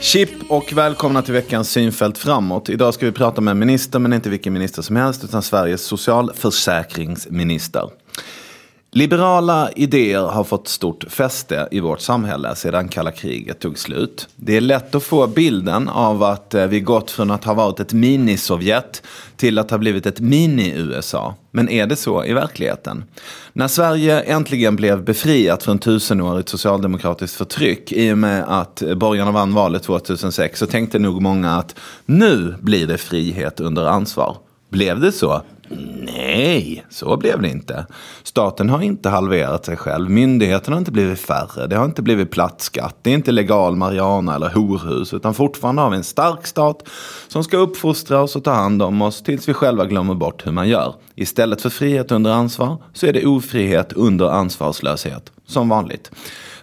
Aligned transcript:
Chip 0.00 0.30
och 0.48 0.72
välkomna 0.72 1.22
till 1.22 1.34
veckans 1.34 1.70
synfält 1.70 2.18
framåt. 2.18 2.68
Idag 2.68 2.94
ska 2.94 3.06
vi 3.06 3.12
prata 3.12 3.40
med 3.40 3.52
en 3.52 3.58
minister, 3.58 3.98
men 3.98 4.12
inte 4.12 4.30
vilken 4.30 4.52
minister 4.52 4.82
som 4.82 4.96
helst, 4.96 5.24
utan 5.24 5.42
Sveriges 5.42 5.82
socialförsäkringsminister. 5.82 7.90
Liberala 8.94 9.70
idéer 9.76 10.22
har 10.22 10.44
fått 10.44 10.68
stort 10.68 11.04
fäste 11.08 11.68
i 11.70 11.80
vårt 11.80 12.00
samhälle 12.00 12.54
sedan 12.54 12.88
kalla 12.88 13.10
kriget 13.10 13.60
tog 13.60 13.78
slut. 13.78 14.28
Det 14.36 14.56
är 14.56 14.60
lätt 14.60 14.94
att 14.94 15.02
få 15.02 15.26
bilden 15.26 15.88
av 15.88 16.22
att 16.22 16.54
eh, 16.54 16.66
vi 16.66 16.80
gått 16.80 17.10
från 17.10 17.30
att 17.30 17.44
ha 17.44 17.54
varit 17.54 17.80
ett 17.80 17.92
mini-Sovjet 17.92 19.02
till 19.36 19.58
att 19.58 19.70
ha 19.70 19.78
blivit 19.78 20.06
ett 20.06 20.20
mini-USA. 20.20 21.34
Men 21.50 21.68
är 21.68 21.86
det 21.86 21.96
så 21.96 22.24
i 22.24 22.32
verkligheten? 22.32 23.04
När 23.52 23.68
Sverige 23.68 24.20
äntligen 24.20 24.76
blev 24.76 25.04
befriat 25.04 25.62
från 25.62 25.78
tusenårigt 25.78 26.48
socialdemokratiskt 26.48 27.36
förtryck 27.36 27.92
i 27.92 28.12
och 28.12 28.18
med 28.18 28.44
att 28.48 28.82
borgarna 28.96 29.30
vann 29.30 29.54
valet 29.54 29.82
2006 29.82 30.58
så 30.58 30.66
tänkte 30.66 30.98
nog 30.98 31.22
många 31.22 31.50
att 31.50 31.74
nu 32.06 32.54
blir 32.60 32.86
det 32.86 32.98
frihet 32.98 33.60
under 33.60 33.86
ansvar. 33.86 34.36
Blev 34.70 35.00
det 35.00 35.12
så? 35.12 35.42
Nej, 36.04 36.86
så 36.90 37.16
blev 37.16 37.42
det 37.42 37.48
inte. 37.48 37.86
Staten 38.22 38.70
har 38.70 38.82
inte 38.82 39.08
halverat 39.08 39.64
sig 39.64 39.76
själv. 39.76 40.10
Myndigheterna 40.10 40.76
har 40.76 40.78
inte 40.78 40.92
blivit 40.92 41.20
färre. 41.20 41.66
Det 41.66 41.76
har 41.76 41.84
inte 41.84 42.02
blivit 42.02 42.30
plattskatt. 42.30 42.96
Det 43.02 43.10
är 43.10 43.14
inte 43.14 43.32
legal 43.32 43.76
marijuana 43.76 44.34
eller 44.34 44.48
horhus. 44.48 45.14
Utan 45.14 45.34
fortfarande 45.34 45.82
har 45.82 45.90
vi 45.90 45.96
en 45.96 46.04
stark 46.04 46.46
stat 46.46 46.88
som 47.28 47.44
ska 47.44 47.56
uppfostra 47.56 48.20
oss 48.20 48.36
och 48.36 48.44
ta 48.44 48.52
hand 48.52 48.82
om 48.82 49.02
oss 49.02 49.22
tills 49.22 49.48
vi 49.48 49.54
själva 49.54 49.84
glömmer 49.84 50.14
bort 50.14 50.46
hur 50.46 50.52
man 50.52 50.68
gör. 50.68 50.94
Istället 51.14 51.62
för 51.62 51.70
frihet 51.70 52.12
under 52.12 52.30
ansvar 52.30 52.76
så 52.92 53.06
är 53.06 53.12
det 53.12 53.26
ofrihet 53.26 53.92
under 53.92 54.28
ansvarslöshet. 54.28 55.32
Som 55.46 55.68
vanligt. 55.68 56.10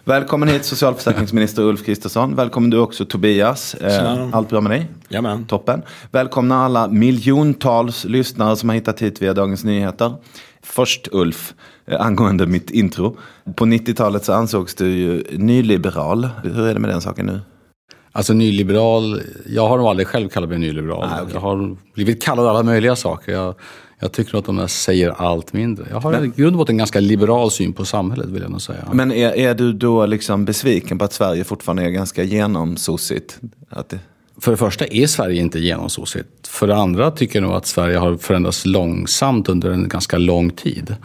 Välkommen 0.04 0.48
hit 0.48 0.64
socialförsäkringsminister 0.64 1.62
Ulf 1.62 1.84
Kristersson. 1.84 2.36
Välkommen 2.36 2.70
du 2.70 2.78
också 2.78 3.04
Tobias. 3.04 3.74
Eh, 3.74 4.28
allt 4.32 4.48
bra 4.48 4.60
med 4.60 4.70
dig? 4.70 4.90
Jamen. 5.08 5.44
Toppen. 5.44 5.82
Välkomna 6.10 6.64
alla 6.64 6.88
miljontals 6.88 8.04
lyssnare 8.04 8.56
som 8.56 8.68
har 8.68 8.76
hittat 8.76 9.02
hit 9.02 9.22
via 9.22 9.34
Dagens 9.34 9.64
Nyheter. 9.64 10.14
Först 10.62 11.08
Ulf, 11.12 11.54
eh, 11.86 12.00
angående 12.00 12.46
mitt 12.46 12.70
intro. 12.70 13.16
På 13.56 13.64
90-talet 13.64 14.24
så 14.24 14.32
ansågs 14.32 14.74
du 14.74 14.88
ju 14.88 15.24
nyliberal. 15.38 16.28
Hur 16.42 16.66
är 16.66 16.74
det 16.74 16.80
med 16.80 16.90
den 16.90 17.00
saken 17.00 17.26
nu? 17.26 17.40
Alltså 18.12 18.32
nyliberal, 18.32 19.20
jag 19.46 19.68
har 19.68 19.78
nog 19.78 19.86
aldrig 19.86 20.08
själv 20.08 20.28
kallat 20.28 20.48
mig 20.48 20.58
nyliberal. 20.58 21.08
Ah, 21.10 21.22
okay. 21.22 21.34
Jag 21.34 21.40
har 21.40 21.76
blivit 21.94 22.22
kallad 22.22 22.46
alla 22.46 22.62
möjliga 22.62 22.96
saker. 22.96 23.32
Jag, 23.32 23.54
jag 24.00 24.12
tycker 24.12 24.38
att 24.38 24.44
de 24.44 24.68
säger 24.68 25.10
allt 25.10 25.52
mindre. 25.52 25.86
Jag 25.90 26.00
har 26.00 26.24
i 26.24 26.28
grund 26.36 26.54
och 26.54 26.58
botten 26.58 26.72
en 26.72 26.78
ganska 26.78 27.00
liberal 27.00 27.50
syn 27.50 27.72
på 27.72 27.84
samhället 27.84 28.28
vill 28.28 28.42
jag 28.42 28.50
nog 28.50 28.62
säga. 28.62 28.88
Men 28.92 29.12
är, 29.12 29.36
är 29.36 29.54
du 29.54 29.72
då 29.72 30.06
liksom 30.06 30.44
besviken 30.44 30.98
på 30.98 31.04
att 31.04 31.12
Sverige 31.12 31.44
fortfarande 31.44 31.82
är 31.82 31.90
ganska 31.90 32.22
genomsossigt? 32.22 33.38
Det... 33.88 33.98
För 34.40 34.50
det 34.50 34.56
första 34.56 34.86
är 34.86 35.06
Sverige 35.06 35.40
inte 35.40 35.58
genomsossigt. 35.58 36.48
För 36.48 36.66
det 36.66 36.76
andra 36.76 37.10
tycker 37.10 37.40
jag 37.40 37.48
nog 37.48 37.56
att 37.56 37.66
Sverige 37.66 37.98
har 37.98 38.16
förändrats 38.16 38.66
långsamt 38.66 39.48
under 39.48 39.70
en 39.70 39.88
ganska 39.88 40.18
lång 40.18 40.50
tid. 40.50 40.96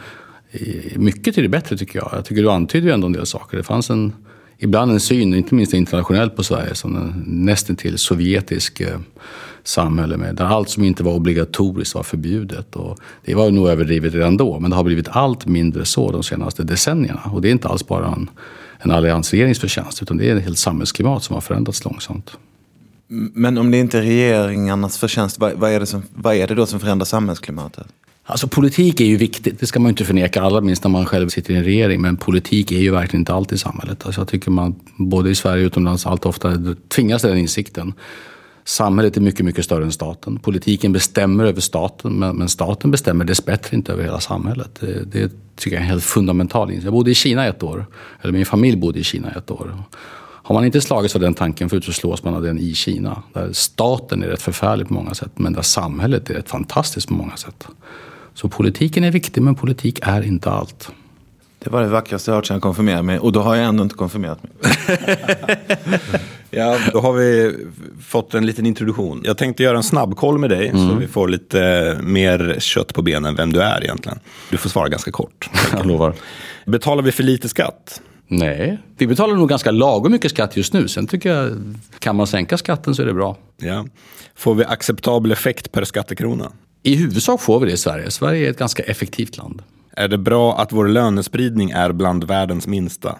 Mycket 0.96 1.34
till 1.34 1.42
det 1.42 1.48
bättre 1.48 1.76
tycker 1.76 1.98
jag. 1.98 2.10
Jag 2.12 2.24
tycker 2.24 2.42
du 2.42 2.50
antyder 2.50 2.88
ju 2.88 2.94
ändå 2.94 3.06
en 3.06 3.12
del 3.12 3.26
saker. 3.26 3.56
Det 3.56 3.62
fanns 3.62 3.90
en, 3.90 4.12
ibland 4.58 4.92
en 4.92 5.00
syn, 5.00 5.34
inte 5.34 5.54
minst 5.54 5.74
internationellt 5.74 6.36
på 6.36 6.42
Sverige, 6.42 6.74
som 6.74 6.96
en 6.96 7.24
nästan 7.26 7.76
till 7.76 7.98
sovjetisk 7.98 8.80
eh, 8.80 8.98
samhälle 9.64 10.16
med, 10.16 10.34
där 10.34 10.44
allt 10.44 10.70
som 10.70 10.84
inte 10.84 11.02
var 11.02 11.12
obligatoriskt 11.12 11.94
var 11.94 12.02
förbjudet. 12.02 12.76
Och 12.76 12.98
det 13.24 13.34
var 13.34 13.50
nog 13.50 13.68
överdrivet 13.68 14.14
redan 14.14 14.36
då, 14.36 14.60
men 14.60 14.70
det 14.70 14.76
har 14.76 14.84
blivit 14.84 15.08
allt 15.08 15.46
mindre 15.46 15.84
så 15.84 16.12
de 16.12 16.22
senaste 16.22 16.62
decennierna. 16.62 17.20
Och 17.32 17.42
det 17.42 17.48
är 17.48 17.52
inte 17.52 17.68
alls 17.68 17.86
bara 17.86 18.06
en, 18.06 18.30
en 18.78 18.90
alliansregerings 18.90 19.60
förtjänst, 19.60 20.02
utan 20.02 20.16
det 20.16 20.30
är 20.30 20.36
ett 20.36 20.44
helt 20.44 20.58
samhällsklimat 20.58 21.24
som 21.24 21.34
har 21.34 21.40
förändrats 21.40 21.84
långsamt. 21.84 22.38
Men 23.08 23.58
om 23.58 23.70
det 23.70 23.78
inte 23.78 23.98
är 23.98 24.02
regeringarnas 24.02 24.98
förtjänst, 24.98 25.38
vad, 25.38 25.52
vad, 25.52 25.70
är 25.70 25.80
det 25.80 25.86
som, 25.86 26.02
vad 26.14 26.34
är 26.34 26.46
det 26.46 26.54
då 26.54 26.66
som 26.66 26.80
förändrar 26.80 27.04
samhällsklimatet? 27.04 27.86
Alltså 28.28 28.48
politik 28.48 29.00
är 29.00 29.04
ju 29.04 29.16
viktigt, 29.16 29.60
det 29.60 29.66
ska 29.66 29.80
man 29.80 29.88
ju 29.88 29.90
inte 29.90 30.04
förneka, 30.04 30.42
allra 30.42 30.60
minst 30.60 30.84
när 30.84 30.90
man 30.90 31.06
själv 31.06 31.28
sitter 31.28 31.54
i 31.54 31.56
en 31.56 31.64
regering. 31.64 32.00
Men 32.00 32.16
politik 32.16 32.72
är 32.72 32.78
ju 32.78 32.90
verkligen 32.90 33.20
inte 33.20 33.34
allt 33.34 33.52
i 33.52 33.58
samhället. 33.58 34.06
Alltså 34.06 34.20
jag 34.20 34.28
tycker 34.28 34.50
man, 34.50 34.74
både 34.96 35.30
i 35.30 35.34
Sverige 35.34 35.64
och 35.64 35.66
utomlands, 35.66 36.06
allt 36.06 36.26
oftare 36.26 36.74
tvingas 36.88 37.22
till 37.22 37.30
den 37.30 37.38
insikten. 37.38 37.94
Samhället 38.64 39.16
är 39.16 39.20
mycket, 39.20 39.44
mycket 39.44 39.64
större 39.64 39.84
än 39.84 39.92
staten. 39.92 40.38
Politiken 40.38 40.92
bestämmer 40.92 41.44
över 41.44 41.60
staten, 41.60 42.12
men, 42.12 42.36
men 42.36 42.48
staten 42.48 42.90
bestämmer 42.90 43.24
dessbättre 43.24 43.76
inte 43.76 43.92
över 43.92 44.02
hela 44.02 44.20
samhället. 44.20 44.70
Det, 44.80 45.12
det 45.12 45.32
tycker 45.56 45.76
jag 45.76 45.80
är 45.80 45.84
en 45.84 45.90
helt 45.90 46.04
fundamental 46.04 46.70
insikt. 46.70 46.84
Jag 46.84 46.92
bodde 46.92 47.10
i 47.10 47.14
Kina 47.14 47.46
ett 47.46 47.62
år, 47.62 47.86
eller 48.22 48.32
min 48.32 48.46
familj 48.46 48.76
bodde 48.76 48.98
i 48.98 49.04
Kina 49.04 49.30
ett 49.30 49.50
år. 49.50 49.82
Har 50.46 50.54
man 50.54 50.64
inte 50.64 50.80
slagits 50.80 51.14
av 51.14 51.20
den 51.20 51.34
tanken 51.34 51.68
förut 51.68 51.84
så 51.84 51.92
slås 51.92 52.24
man 52.24 52.34
av 52.34 52.42
den 52.42 52.58
i 52.58 52.74
Kina. 52.74 53.22
Där 53.32 53.52
staten 53.52 54.22
är 54.22 54.28
rätt 54.28 54.42
förfärlig 54.42 54.88
på 54.88 54.94
många 54.94 55.14
sätt, 55.14 55.32
men 55.34 55.52
där 55.52 55.62
samhället 55.62 56.30
är 56.30 56.34
rätt 56.34 56.48
fantastiskt 56.48 57.08
på 57.08 57.14
många 57.14 57.36
sätt. 57.36 57.68
Så 58.36 58.48
politiken 58.48 59.04
är 59.04 59.10
viktig, 59.10 59.42
men 59.42 59.54
politik 59.54 59.98
är 60.02 60.22
inte 60.22 60.50
allt. 60.50 60.90
Det 61.58 61.70
var 61.70 61.82
det 61.82 61.88
vackraste 61.88 62.30
jag 62.30 62.36
hört 62.36 62.46
sedan 62.46 62.54
jag 62.54 62.62
konfirmerade 62.62 63.02
mig 63.02 63.18
och 63.18 63.32
då 63.32 63.40
har 63.40 63.56
jag 63.56 63.64
ändå 63.64 63.82
inte 63.82 63.94
konfirmerat 63.94 64.38
mig. 64.42 64.52
ja, 66.50 66.78
då 66.92 67.00
har 67.00 67.12
vi 67.12 67.56
fått 68.02 68.34
en 68.34 68.46
liten 68.46 68.66
introduktion. 68.66 69.22
Jag 69.24 69.38
tänkte 69.38 69.62
göra 69.62 69.76
en 69.76 69.82
snabbkoll 69.82 70.38
med 70.38 70.50
dig 70.50 70.68
mm. 70.68 70.88
så 70.88 70.94
vi 70.94 71.06
får 71.06 71.28
lite 71.28 71.98
mer 72.02 72.56
kött 72.58 72.94
på 72.94 73.02
benen 73.02 73.34
vem 73.36 73.52
du 73.52 73.62
är 73.62 73.84
egentligen. 73.84 74.18
Du 74.50 74.56
får 74.56 74.70
svara 74.70 74.88
ganska 74.88 75.10
kort. 75.10 75.50
jag 75.72 75.86
lovar. 75.86 76.14
Betalar 76.66 77.02
vi 77.02 77.12
för 77.12 77.22
lite 77.22 77.48
skatt? 77.48 78.00
Nej, 78.28 78.78
vi 78.98 79.06
betalar 79.06 79.34
nog 79.34 79.48
ganska 79.48 79.70
lagom 79.70 80.12
mycket 80.12 80.30
skatt 80.30 80.56
just 80.56 80.72
nu. 80.72 80.88
Sen 80.88 81.06
tycker 81.06 81.34
jag, 81.34 81.74
kan 81.98 82.16
man 82.16 82.26
sänka 82.26 82.58
skatten 82.58 82.94
så 82.94 83.02
är 83.02 83.06
det 83.06 83.14
bra. 83.14 83.36
Ja. 83.56 83.86
Får 84.34 84.54
vi 84.54 84.64
acceptabel 84.64 85.32
effekt 85.32 85.72
per 85.72 85.84
skattekrona? 85.84 86.52
I 86.86 86.96
huvudsak 86.96 87.40
får 87.40 87.60
vi 87.60 87.66
det 87.66 87.72
i 87.72 87.76
Sverige. 87.76 88.10
Sverige 88.10 88.46
är 88.46 88.50
ett 88.50 88.58
ganska 88.58 88.82
effektivt 88.82 89.36
land. 89.36 89.62
Är 89.90 90.08
det 90.08 90.18
bra 90.18 90.58
att 90.58 90.72
vår 90.72 90.88
lönespridning 90.88 91.70
är 91.70 91.92
bland 91.92 92.24
världens 92.24 92.66
minsta? 92.66 93.18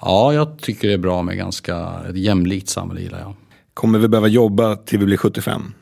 Ja, 0.00 0.32
jag 0.32 0.58
tycker 0.58 0.88
det 0.88 0.94
är 0.94 0.98
bra 0.98 1.22
med 1.22 1.36
ganska 1.36 1.92
ett 2.08 2.16
jämlikt 2.16 2.68
samhälle 2.68 3.00
gillar 3.00 3.18
jag. 3.18 3.34
Kommer 3.74 3.98
vi 3.98 4.08
behöva 4.08 4.28
jobba 4.28 4.76
till 4.76 4.98
vi 4.98 5.04
blir 5.04 5.16
75? 5.16 5.74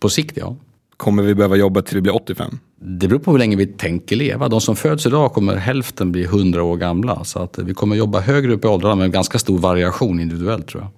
På 0.00 0.08
sikt 0.08 0.36
ja. 0.36 0.56
Kommer 0.96 1.22
vi 1.22 1.34
behöva 1.34 1.56
jobba 1.56 1.82
till 1.82 1.94
vi 1.94 2.00
blir 2.00 2.14
85? 2.14 2.58
Det 2.80 3.08
beror 3.08 3.18
på 3.18 3.30
hur 3.30 3.38
länge 3.38 3.56
vi 3.56 3.66
tänker 3.66 4.16
leva. 4.16 4.48
De 4.48 4.60
som 4.60 4.76
föds 4.76 5.06
idag 5.06 5.32
kommer 5.32 5.56
hälften 5.56 6.12
bli 6.12 6.24
100 6.24 6.62
år 6.62 6.76
gamla. 6.76 7.24
Så 7.24 7.38
att 7.38 7.58
vi 7.58 7.74
kommer 7.74 7.96
jobba 7.96 8.20
högre 8.20 8.52
upp 8.52 8.64
i 8.64 8.68
åldrarna 8.68 8.94
med 8.94 9.12
ganska 9.12 9.38
stor 9.38 9.58
variation 9.58 10.20
individuellt 10.20 10.66
tror 10.68 10.82
jag. 10.82 10.90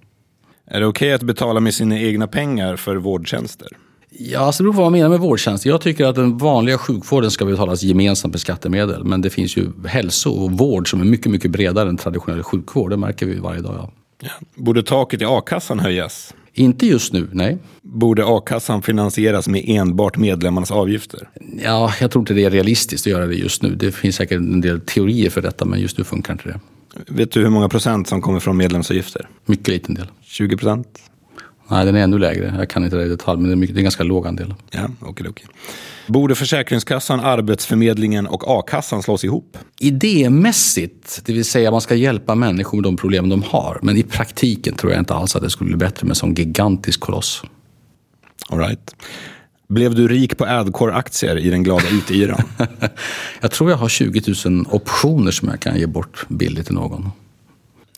Är 0.77 0.81
det 0.81 0.87
okej 0.87 1.09
okay 1.09 1.15
att 1.15 1.23
betala 1.23 1.61
med 1.61 1.75
sina 1.75 1.99
egna 1.99 2.27
pengar 2.27 2.77
för 2.77 2.97
vårdtjänster? 2.97 3.69
Ja, 4.11 4.41
alltså 4.41 4.63
det 4.63 4.65
beror 4.65 4.73
på 4.73 4.83
vad 4.83 4.93
man 4.93 4.99
menar 4.99 5.09
med 5.09 5.21
vårdtjänst. 5.21 5.67
Jag 5.67 5.81
tycker 5.81 6.05
att 6.05 6.15
den 6.15 6.39
vanliga 6.39 6.79
sjukvården 6.79 7.31
ska 7.31 7.45
betalas 7.45 7.83
gemensamt 7.83 8.35
med 8.35 8.41
skattemedel. 8.41 9.05
Men 9.05 9.21
det 9.21 9.31
finns 9.31 9.57
ju 9.57 9.73
hälso 9.87 10.31
och 10.31 10.53
vård 10.53 10.91
som 10.91 11.01
är 11.01 11.05
mycket, 11.05 11.33
mycket 11.33 11.51
bredare 11.51 11.89
än 11.89 11.97
traditionell 11.97 12.43
sjukvård. 12.43 12.91
Det 12.91 12.97
märker 12.97 13.27
vi 13.27 13.39
varje 13.39 13.61
dag. 13.61 13.75
Ja. 13.79 13.91
Ja. 14.23 14.31
Borde 14.55 14.83
taket 14.83 15.23
i 15.23 15.25
a-kassan 15.25 15.79
höjas? 15.79 16.35
Inte 16.53 16.87
just 16.87 17.13
nu, 17.13 17.29
nej. 17.33 17.59
Borde 17.83 18.25
a-kassan 18.27 18.83
finansieras 18.83 19.49
med 19.49 19.65
enbart 19.67 20.17
medlemmarnas 20.17 20.71
avgifter? 20.71 21.29
Ja, 21.65 21.93
jag 22.01 22.11
tror 22.11 22.23
inte 22.23 22.35
det 22.35 22.45
är 22.45 22.51
realistiskt 22.51 23.07
att 23.07 23.11
göra 23.11 23.27
det 23.27 23.35
just 23.35 23.63
nu. 23.63 23.75
Det 23.75 23.93
finns 23.93 24.17
säkert 24.17 24.39
en 24.39 24.61
del 24.61 24.81
teorier 24.81 25.31
för 25.31 25.43
detta, 25.43 25.65
men 25.65 25.81
just 25.81 25.99
nu 25.99 26.05
funkar 26.05 26.33
inte 26.33 26.49
det. 26.49 26.61
Vet 27.09 27.33
du 27.33 27.41
hur 27.41 27.51
många 27.51 27.69
procent 27.69 28.09
som 28.09 28.23
kommer 28.23 28.41
från 28.41 28.57
medlemsavgifter? 28.57 29.29
Mycket 29.47 29.69
liten 29.69 29.95
del. 29.95 30.07
20 30.23 30.57
procent? 30.57 31.10
Nej, 31.71 31.87
den 31.87 31.97
är 31.97 32.01
ännu 32.01 32.19
lägre. 32.19 32.55
Jag 32.59 32.71
kan 32.71 32.85
inte 32.85 32.97
det 32.97 33.05
i 33.05 33.09
detalj, 33.09 33.41
men 33.41 33.51
det 33.51 33.55
är, 33.55 33.57
mycket, 33.57 33.75
det 33.75 33.79
är 33.79 33.81
en 33.81 33.85
ganska 33.85 34.03
låg 34.03 34.27
andel. 34.27 34.55
Ja, 34.71 34.89
okay, 35.01 35.29
okay. 35.29 35.47
Borde 36.07 36.35
Försäkringskassan, 36.35 37.21
Arbetsförmedlingen 37.21 38.27
och 38.27 38.43
a-kassan 38.47 39.03
slås 39.03 39.25
ihop? 39.25 39.59
Idémässigt, 39.79 41.21
det 41.25 41.33
vill 41.33 41.45
säga 41.45 41.71
man 41.71 41.81
ska 41.81 41.95
hjälpa 41.95 42.35
människor 42.35 42.77
med 42.79 42.85
de 42.85 42.97
problem 42.97 43.29
de 43.29 43.43
har. 43.43 43.79
Men 43.83 43.97
i 43.97 44.03
praktiken 44.03 44.75
tror 44.75 44.93
jag 44.93 45.01
inte 45.01 45.15
alls 45.15 45.37
att 45.37 45.43
det 45.43 45.51
skulle 45.51 45.69
bli 45.69 45.77
bättre 45.77 46.05
med 46.07 46.11
en 46.11 46.17
sån 46.17 46.35
gigantisk 46.35 47.01
koloss. 47.01 47.43
All 48.49 48.59
right. 48.59 48.95
Blev 49.69 49.95
du 49.95 50.09
rik 50.09 50.39
på 50.39 50.45
Adcore-aktier 50.45 51.39
i 51.39 51.51
den 51.51 51.63
glada 51.63 51.89
IT-yran? 51.89 52.43
jag 53.41 53.51
tror 53.51 53.71
jag 53.71 53.77
har 53.77 53.89
20 53.89 54.35
000 54.51 54.67
optioner 54.71 55.31
som 55.31 55.49
jag 55.49 55.61
kan 55.61 55.79
ge 55.79 55.87
bort 55.87 56.27
billigt 56.29 56.67
till 56.67 56.75
någon. 56.75 57.11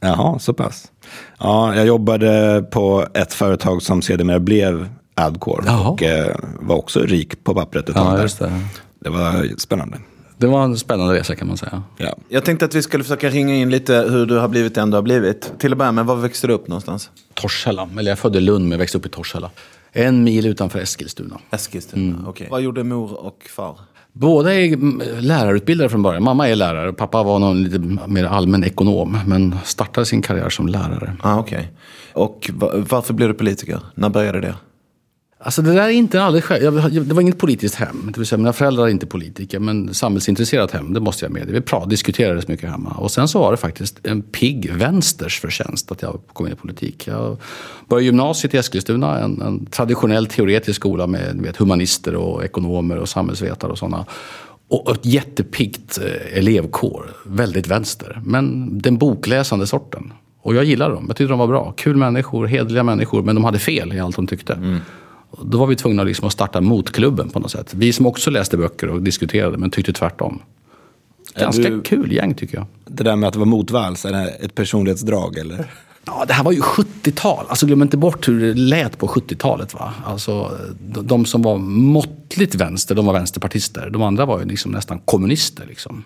Jaha, 0.01 0.39
så 0.39 0.53
pass. 0.53 0.92
Ja, 1.39 1.75
jag 1.75 1.87
jobbade 1.87 2.63
på 2.71 3.07
ett 3.15 3.35
företag 3.35 3.83
som 3.83 4.03
sedermera 4.03 4.41
blev 4.41 4.89
Adcore 5.15 5.63
Jaha. 5.67 5.89
och 5.89 6.03
eh, 6.03 6.37
var 6.61 6.77
också 6.77 7.01
rik 7.01 7.45
på 7.45 7.55
pappret 7.55 7.89
ett 7.89 7.95
tag. 7.95 8.19
Ja, 8.19 8.23
just 8.23 8.39
det. 8.39 8.53
det 9.01 9.11
var 9.11 9.59
spännande. 9.59 9.99
Det 10.43 10.47
var 10.47 10.65
en 10.65 10.79
spännande 10.79 11.15
resa 11.15 11.37
kan 11.37 11.49
man 11.49 11.57
säga. 11.57 11.83
Ja. 11.97 12.17
Jag 12.29 12.45
tänkte 12.45 12.65
att 12.65 12.75
vi 12.75 12.83
skulle 12.83 13.05
försöka 13.05 13.31
ringa 13.31 13.55
in 13.55 13.71
lite 13.71 14.07
hur 14.11 14.27
du 14.27 14.39
har 14.39 14.49
blivit 14.49 14.75
den 14.75 14.91
du 14.91 14.97
har 14.97 15.03
blivit. 15.03 15.53
Till 15.59 15.73
att 15.73 15.79
börja 15.79 15.93
med, 15.93 16.07
var 16.07 16.17
växte 16.17 16.47
du 16.47 16.53
upp 16.53 16.69
någonstans? 16.69 17.11
Torshälla. 17.35 17.89
Eller 17.99 18.11
jag 18.11 18.19
födde 18.19 18.39
i 18.39 18.41
Lund 18.41 18.69
men 18.69 18.79
växte 18.79 18.99
upp 18.99 19.07
i 19.07 19.09
Torshälla. 19.09 19.51
En 19.93 20.25
mil 20.25 20.47
utanför 20.47 20.79
Eskilstuna. 20.79 21.41
Eskilstuna, 21.51 22.03
mm. 22.03 22.21
okej. 22.21 22.31
Okay. 22.31 22.49
Vad 22.51 22.63
gjorde 22.63 22.85
mor 22.85 23.25
och 23.27 23.47
far? 23.57 23.77
Båda 24.13 24.55
är 24.55 24.73
mm, 24.73 25.03
lärarutbildade 25.21 25.91
från 25.91 26.03
början. 26.03 26.23
Mamma 26.23 26.49
är 26.49 26.57
lärare, 26.57 26.89
och 26.89 26.97
pappa 26.97 27.23
var 27.23 27.39
någon 27.39 27.63
lite 27.63 27.79
mer 28.07 28.25
allmän 28.25 28.65
ekonom. 28.65 29.19
Men 29.27 29.55
startade 29.65 30.07
sin 30.07 30.23
karriär 30.23 30.49
som 30.49 30.69
lärare. 30.69 31.17
Ah, 31.21 31.39
okay. 31.39 31.65
Och 32.13 32.51
varför 32.89 33.15
blev 33.15 33.29
du 33.29 33.35
politiker? 33.35 33.81
När 33.95 34.09
började 34.09 34.41
det? 34.41 34.55
Alltså 35.45 35.63
det 35.63 35.73
där 35.73 35.83
är 35.83 35.89
inte 35.89 36.23
alldeles 36.23 36.45
själv. 36.45 36.91
Det 37.07 37.15
var 37.15 37.23
inget 37.23 37.39
politiskt 37.39 37.75
hem. 37.75 38.11
Det 38.13 38.21
vill 38.21 38.27
säga 38.27 38.39
mina 38.39 38.53
föräldrar 38.53 38.85
är 38.85 38.89
inte 38.89 39.07
politiker 39.07 39.59
men 39.59 39.95
samhällsintresserat 39.95 40.71
hem, 40.71 40.93
det 40.93 41.01
måste 41.01 41.25
jag 41.25 41.33
medge. 41.33 41.53
Vi 41.53 41.63
diskuterades 41.87 42.49
mycket 42.49 42.71
hemma. 42.71 42.91
Och 42.91 43.11
sen 43.11 43.29
så 43.29 43.39
var 43.39 43.51
det 43.51 43.57
faktiskt 43.57 44.07
en 44.07 44.23
pigg 44.23 44.73
vänsters 44.73 45.41
förtjänst 45.41 45.93
att 45.93 46.03
jag 46.03 46.21
kom 46.33 46.47
in 46.47 46.53
i 46.53 46.57
politik. 46.57 47.07
Jag 47.07 47.37
började 47.89 48.05
gymnasiet 48.05 48.55
i 48.55 48.57
Eskilstuna, 48.57 49.19
en, 49.19 49.43
en 49.43 49.67
traditionell 49.67 50.27
teoretisk 50.27 50.77
skola 50.77 51.07
med 51.07 51.41
vet, 51.41 51.57
humanister 51.57 52.15
och 52.15 52.45
ekonomer 52.45 52.97
och 52.97 53.09
samhällsvetare 53.09 53.73
och 53.73 53.79
sådana. 53.79 54.07
Och 54.69 54.91
ett 54.91 55.07
jättepiggt 55.07 55.99
eh, 55.99 56.39
elevkår, 56.39 57.11
väldigt 57.27 57.67
vänster. 57.67 58.21
Men 58.25 58.79
den 58.79 58.99
bokläsande 58.99 59.67
sorten. 59.67 60.13
Och 60.43 60.55
jag 60.55 60.65
gillade 60.65 60.95
dem, 60.95 61.05
jag 61.09 61.17
tyckte 61.17 61.33
de 61.33 61.39
var 61.39 61.47
bra. 61.47 61.75
Kul 61.77 61.97
människor, 61.97 62.47
hedliga 62.47 62.83
människor, 62.83 63.23
men 63.23 63.35
de 63.35 63.45
hade 63.45 63.59
fel 63.59 63.93
i 63.93 64.01
allt 64.01 64.17
de 64.17 64.27
tyckte. 64.27 64.53
Mm. 64.53 64.79
Då 65.43 65.59
var 65.59 65.67
vi 65.67 65.77
tvungna 65.77 66.03
liksom 66.03 66.27
att 66.27 66.33
starta 66.33 66.61
motklubben 66.61 67.31
på 67.31 67.39
något 67.39 67.51
sätt. 67.51 67.75
Vi 67.75 67.93
som 67.93 68.07
också 68.07 68.31
läste 68.31 68.57
böcker 68.57 68.89
och 68.89 69.03
diskuterade 69.03 69.59
men 69.59 69.71
tyckte 69.71 69.93
tvärtom. 69.93 70.43
Ganska 71.35 71.71
du, 71.71 71.83
kul 71.83 72.13
gäng 72.13 72.35
tycker 72.35 72.57
jag. 72.57 72.67
Det 72.85 73.05
där 73.05 73.17
med 73.17 73.27
att 73.27 73.33
det 73.33 73.39
var 73.39 73.47
motvalls, 73.47 74.05
är 74.05 74.13
det 74.13 74.29
ett 74.29 74.55
personlighetsdrag 74.55 75.39
eller? 75.39 75.71
Ja, 76.05 76.25
det 76.29 76.33
här 76.33 76.45
var 76.45 76.53
ju 76.53 76.61
70-tal. 76.61 77.45
Alltså 77.49 77.67
glöm 77.67 77.83
inte 77.83 77.97
bort 77.97 78.29
hur 78.29 78.41
det 78.41 78.55
lät 78.55 78.99
på 78.99 79.07
70-talet. 79.07 79.75
Va? 79.75 79.95
Alltså, 80.05 80.59
de, 80.81 81.07
de 81.07 81.25
som 81.25 81.43
var 81.43 81.59
måttligt 81.59 82.55
vänster, 82.55 82.95
de 82.95 83.07
var 83.07 83.13
vänsterpartister. 83.13 83.91
De 83.91 84.03
andra 84.03 84.27
var 84.27 84.39
ju 84.39 84.45
liksom 84.45 84.73
nästan 84.73 84.99
kommunister. 84.99 85.67
Liksom. 85.67 86.05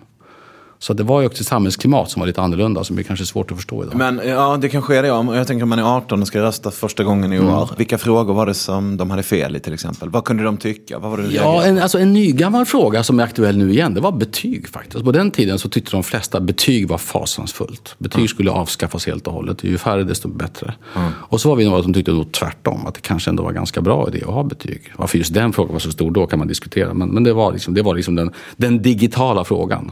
Så 0.79 0.93
det 0.93 1.03
var 1.03 1.21
ju 1.21 1.27
också 1.27 1.41
ett 1.41 1.47
samhällsklimat 1.47 2.11
som 2.11 2.19
var 2.19 2.27
lite 2.27 2.41
annorlunda 2.41 2.83
som 2.83 2.97
är 2.97 3.03
kanske 3.03 3.25
svårt 3.25 3.51
att 3.51 3.57
förstå 3.57 3.83
idag. 3.83 3.95
Men 3.95 4.21
ja, 4.25 4.57
det 4.61 4.69
kanske 4.69 4.97
är 4.97 5.01
det. 5.01 5.07
Ja. 5.07 5.35
Jag 5.35 5.47
tänker 5.47 5.63
om 5.63 5.69
man 5.69 5.79
är 5.79 5.97
18 5.97 6.21
och 6.21 6.27
ska 6.27 6.41
rösta 6.41 6.71
första 6.71 7.03
gången 7.03 7.33
i 7.33 7.39
år. 7.39 7.43
Mm. 7.43 7.67
Vilka 7.77 7.97
frågor 7.97 8.33
var 8.33 8.45
det 8.45 8.53
som 8.53 8.97
de 8.97 9.09
hade 9.09 9.23
fel 9.23 9.55
i 9.55 9.59
till 9.59 9.73
exempel? 9.73 10.09
Vad 10.09 10.25
kunde 10.25 10.43
de 10.43 10.57
tycka? 10.57 10.99
Vad 10.99 11.11
var 11.11 11.17
det 11.17 11.27
ja, 11.27 11.63
en, 11.63 11.77
alltså 11.77 11.99
en 11.99 12.13
nygammal 12.13 12.65
fråga 12.65 13.03
som 13.03 13.19
är 13.19 13.23
aktuell 13.23 13.57
nu 13.57 13.71
igen, 13.71 13.93
det 13.93 14.01
var 14.01 14.11
betyg 14.11 14.67
faktiskt. 14.67 15.05
På 15.05 15.11
den 15.11 15.31
tiden 15.31 15.59
så 15.59 15.69
tyckte 15.69 15.91
de 15.91 16.03
flesta 16.03 16.39
betyg 16.39 16.87
var 16.87 16.97
fasansfullt. 16.97 17.95
Betyg 17.97 18.19
mm. 18.19 18.27
skulle 18.27 18.51
avskaffas 18.51 19.05
helt 19.07 19.27
och 19.27 19.33
hållet. 19.33 19.63
Ju 19.63 19.77
färre 19.77 20.03
desto 20.03 20.27
bättre. 20.27 20.73
Mm. 20.95 21.11
Och 21.19 21.41
så 21.41 21.49
var 21.49 21.55
vi 21.55 21.65
några 21.65 21.83
som 21.83 21.93
tyckte 21.93 22.11
då 22.11 22.23
tvärtom, 22.23 22.87
att 22.87 22.95
det 22.95 23.01
kanske 23.01 23.29
ändå 23.29 23.43
var 23.43 23.51
ganska 23.51 23.81
bra 23.81 24.07
idé 24.07 24.23
att 24.27 24.33
ha 24.33 24.43
betyg. 24.43 24.81
Varför 24.97 25.17
just 25.17 25.33
den 25.33 25.53
frågan 25.53 25.73
var 25.73 25.79
så 25.79 25.91
stor 25.91 26.11
då 26.11 26.27
kan 26.27 26.39
man 26.39 26.47
diskutera. 26.47 26.93
Men, 26.93 27.09
men 27.09 27.23
det 27.23 27.33
var 27.33 27.51
liksom, 27.53 27.73
det 27.73 27.81
var 27.81 27.95
liksom 27.95 28.15
den, 28.15 28.31
den 28.57 28.81
digitala 28.81 29.43
frågan 29.43 29.91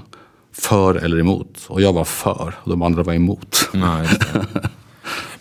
för 0.58 0.96
eller 0.96 1.20
emot. 1.20 1.66
Och 1.68 1.82
jag 1.82 1.94
var 1.94 2.04
för 2.04 2.54
och 2.64 2.70
de 2.70 2.82
andra 2.82 3.04
var 3.04 3.14
emot. 3.14 3.70
Nej, 3.74 4.08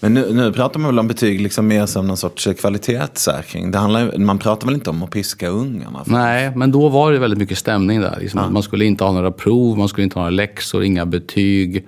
Men 0.01 0.15
nu, 0.15 0.35
nu, 0.35 0.53
pratar 0.53 0.81
man 0.81 0.91
väl 0.91 0.99
om 0.99 1.09
betyg 1.09 1.41
liksom 1.41 1.67
mer 1.67 1.87
som 1.87 2.07
någon 2.07 2.17
sorts 2.17 2.49
kvalitetssäkring. 2.61 3.71
Det 3.71 3.79
handlar, 3.79 4.19
man 4.19 4.39
pratar 4.39 4.67
väl 4.67 4.75
inte 4.75 4.91
om 4.91 5.03
att 5.03 5.11
piska 5.11 5.49
ungarna? 5.49 6.03
Nej, 6.07 6.53
men 6.57 6.73
då 6.73 6.89
var 6.89 7.13
det 7.13 7.19
väldigt 7.19 7.39
mycket 7.39 7.59
stämning 7.59 8.01
där. 8.01 8.19
Liksom 8.21 8.41
ja. 8.41 8.51
Man 8.51 8.63
skulle 8.63 8.85
inte 8.85 9.05
ha 9.05 9.13
några 9.13 9.31
prov, 9.31 9.79
man 9.79 9.89
skulle 9.89 10.05
inte 10.05 10.19
ha 10.19 10.23
några 10.23 10.31
läxor, 10.31 10.85
inga 10.85 11.07
betyg 11.07 11.87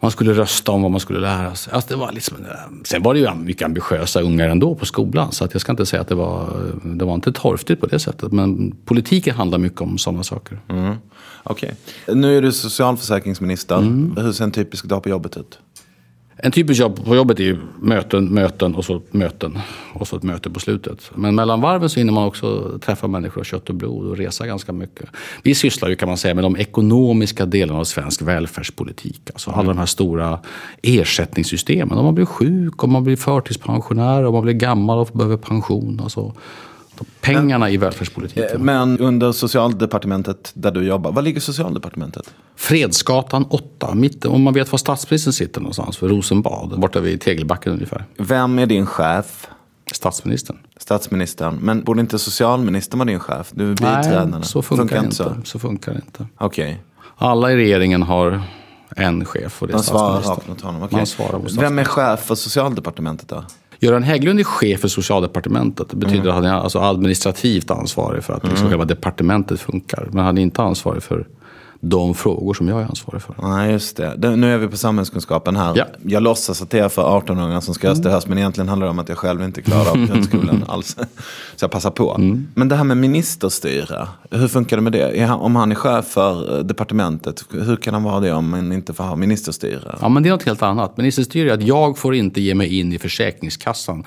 man 0.00 0.10
skulle 0.10 0.32
rösta 0.32 0.72
om 0.72 0.82
vad 0.82 0.90
man 0.90 1.00
skulle 1.00 1.20
lära 1.20 1.54
sig. 1.54 1.72
Alltså 1.72 1.88
det 1.88 1.96
var 1.96 2.12
liksom, 2.12 2.36
sen 2.84 3.02
var 3.02 3.14
det 3.14 3.20
ju 3.20 3.34
mycket 3.34 3.66
ambitiösa 3.66 4.20
ungar 4.20 4.48
ändå 4.48 4.74
på 4.74 4.86
skolan. 4.86 5.32
Så 5.32 5.44
att 5.44 5.54
jag 5.54 5.60
ska 5.60 5.72
inte 5.72 5.86
säga 5.86 6.02
att 6.02 6.08
det 6.08 6.14
var, 6.14 6.48
det 6.84 7.04
var 7.04 7.14
inte 7.14 7.32
torftigt 7.32 7.80
på 7.80 7.86
det 7.86 7.98
sättet. 7.98 8.32
Men 8.32 8.76
politiken 8.84 9.34
handlar 9.34 9.58
mycket 9.58 9.80
om 9.80 9.98
sådana 9.98 10.22
saker. 10.22 10.60
Mm. 10.68 10.94
Okej. 11.42 11.74
Okay. 12.04 12.14
Nu 12.14 12.36
är 12.36 12.42
du 12.42 12.52
socialförsäkringsminister. 12.52 13.78
Mm. 13.78 14.16
Hur 14.16 14.32
ser 14.32 14.44
en 14.44 14.50
typisk 14.50 14.84
dag 14.84 15.02
på 15.02 15.08
jobbet 15.08 15.36
ut? 15.36 15.58
En 16.42 16.52
typisk 16.52 16.80
jobb 16.80 17.04
på 17.04 17.16
jobbet 17.16 17.40
är 17.40 17.44
ju 17.44 17.56
möten, 17.80 18.24
möten 18.34 18.74
och 18.74 18.84
så 18.84 19.02
möten. 19.10 19.58
Och 19.92 20.08
så 20.08 20.16
ett 20.16 20.22
möte 20.22 20.50
på 20.50 20.60
slutet. 20.60 21.10
Men 21.14 21.34
mellan 21.34 21.60
varven 21.60 21.88
så 21.88 22.00
hinner 22.00 22.12
man 22.12 22.26
också 22.26 22.78
träffa 22.78 23.06
människor 23.06 23.40
av 23.40 23.44
kött 23.44 23.68
och 23.68 23.74
blod 23.74 24.06
och 24.06 24.16
resa 24.16 24.46
ganska 24.46 24.72
mycket. 24.72 25.08
Vi 25.42 25.54
sysslar 25.54 25.88
ju 25.88 25.96
kan 25.96 26.08
man 26.08 26.18
säga 26.18 26.34
med 26.34 26.44
de 26.44 26.56
ekonomiska 26.56 27.46
delarna 27.46 27.80
av 27.80 27.84
svensk 27.84 28.22
välfärdspolitik. 28.22 29.20
Alltså 29.32 29.50
alla 29.50 29.68
de 29.68 29.78
här 29.78 29.86
stora 29.86 30.38
ersättningssystemen. 30.82 31.98
Om 31.98 32.04
man 32.04 32.14
blir 32.14 32.24
sjuk, 32.24 32.84
om 32.84 32.92
man 32.92 33.04
blir 33.04 33.16
förtidspensionär, 33.16 34.24
om 34.24 34.34
man 34.34 34.42
blir 34.42 34.54
gammal 34.54 34.98
och 34.98 35.08
behöver 35.12 35.36
pension. 35.36 36.00
Alltså, 36.02 36.34
pengarna 37.20 37.64
men, 37.64 37.74
i 37.74 37.76
välfärdspolitiken. 37.76 38.44
Eh, 38.52 38.58
men 38.58 38.98
under 38.98 39.32
socialdepartementet 39.32 40.52
där 40.54 40.70
du 40.70 40.84
jobbar, 40.84 41.12
var 41.12 41.22
ligger 41.22 41.40
socialdepartementet? 41.40 42.34
Fredsgatan 42.56 43.44
8, 43.50 43.94
mitt, 43.94 44.24
om 44.24 44.42
man 44.42 44.54
vet 44.54 44.72
var 44.72 44.78
statsministern 44.78 45.32
sitter 45.32 45.60
någonstans, 45.60 45.96
för 45.96 46.08
Rosenbad, 46.08 46.80
borta 46.80 47.00
vid 47.00 47.20
Tegelbacken 47.20 47.72
ungefär. 47.72 48.04
Vem 48.16 48.58
är 48.58 48.66
din 48.66 48.86
chef? 48.86 49.46
Statsministern. 49.92 50.56
Statsministern. 50.76 51.58
Men 51.60 51.84
borde 51.84 52.00
inte 52.00 52.18
socialministern 52.18 52.98
vara 52.98 53.06
din 53.06 53.20
chef? 53.20 53.50
Du 53.52 53.64
är 53.64 53.74
biträdande. 53.74 54.38
Nej, 54.38 54.46
så 54.46 54.62
funkar, 54.62 54.82
funkar 54.82 55.04
inte. 55.04 55.16
Så? 55.16 55.36
så 55.44 55.58
funkar 55.58 55.92
det 55.92 56.00
inte. 56.06 56.26
Okej. 56.38 56.64
Okay. 56.64 56.76
Alla 57.16 57.52
i 57.52 57.56
regeringen 57.56 58.02
har 58.02 58.42
en 58.96 59.24
chef 59.24 59.62
och 59.62 59.68
det 59.68 59.72
är 59.72 59.74
Man 59.74 59.82
svarar 59.82 60.48
mot 60.48 60.60
honom. 60.60 60.82
Okay. 60.82 60.96
Man 60.96 61.06
svarar 61.06 61.60
Vem 61.60 61.78
är 61.78 61.84
chef 61.84 62.20
för 62.20 62.34
socialdepartementet 62.34 63.28
då? 63.28 63.44
Göran 63.82 64.02
Hägglund 64.02 64.40
är 64.40 64.44
chef 64.44 64.80
för 64.80 64.88
socialdepartementet. 64.88 65.86
Det 65.90 65.96
betyder 65.96 66.20
mm. 66.20 66.28
att 66.28 66.34
han 66.34 66.44
är 66.44 66.52
alltså 66.52 66.78
administrativt 66.78 67.70
ansvarig 67.70 68.24
för 68.24 68.32
att 68.32 68.42
liksom 68.44 68.58
mm. 68.58 68.70
själva 68.70 68.84
departementet 68.84 69.60
funkar. 69.60 70.08
Men 70.12 70.24
han 70.24 70.38
är 70.38 70.42
inte 70.42 70.62
ansvarig 70.62 71.02
för 71.02 71.26
de 71.80 72.14
frågor 72.14 72.54
som 72.54 72.68
jag 72.68 72.80
är 72.80 72.84
ansvarig 72.84 73.22
för. 73.22 73.34
Nej, 73.42 73.72
just 73.72 73.96
det. 73.96 74.36
Nu 74.36 74.54
är 74.54 74.58
vi 74.58 74.68
på 74.68 74.76
samhällskunskapen 74.76 75.56
här. 75.56 75.72
Ja. 75.76 75.84
Jag 76.02 76.22
låtsas 76.22 76.62
att 76.62 76.70
det 76.70 76.78
är 76.78 76.88
för 76.88 77.02
18-åringar 77.02 77.60
som 77.60 77.74
ska 77.74 77.90
rösta 77.90 78.08
i 78.08 78.12
höst. 78.12 78.28
Men 78.28 78.38
egentligen 78.38 78.68
handlar 78.68 78.86
det 78.86 78.90
om 78.90 78.98
att 78.98 79.08
jag 79.08 79.18
själv 79.18 79.42
inte 79.42 79.62
klarar 79.62 79.90
av 79.90 80.06
grundskolan 80.06 80.64
alls. 80.68 80.96
Så 81.56 81.64
jag 81.64 81.70
passar 81.70 81.90
på. 81.90 82.14
Mm. 82.14 82.48
Men 82.54 82.68
det 82.68 82.76
här 82.76 82.84
med 82.84 82.96
ministerstyre. 82.96 84.08
Hur 84.30 84.48
funkar 84.48 84.76
det 84.76 84.82
med 84.82 84.92
det? 84.92 85.30
Om 85.30 85.56
han 85.56 85.72
är 85.72 85.76
chef 85.76 86.06
för 86.06 86.58
eh, 86.58 86.64
departementet. 86.64 87.44
Hur 87.50 87.76
kan 87.76 87.94
han 87.94 88.02
vara 88.02 88.20
det 88.20 88.32
om 88.32 88.50
man 88.50 88.72
inte 88.72 88.92
får 88.92 89.04
ha 89.04 89.16
ministerstyre? 89.16 89.98
Ja, 90.00 90.08
men 90.08 90.22
det 90.22 90.28
är 90.28 90.30
något 90.30 90.42
helt 90.42 90.62
annat. 90.62 90.96
Ministerstyre 90.96 91.50
är 91.50 91.54
att 91.54 91.62
jag 91.62 91.98
får 91.98 92.14
inte 92.14 92.40
ge 92.40 92.54
mig 92.54 92.78
in 92.78 92.92
i 92.92 92.98
Försäkringskassan 92.98 94.04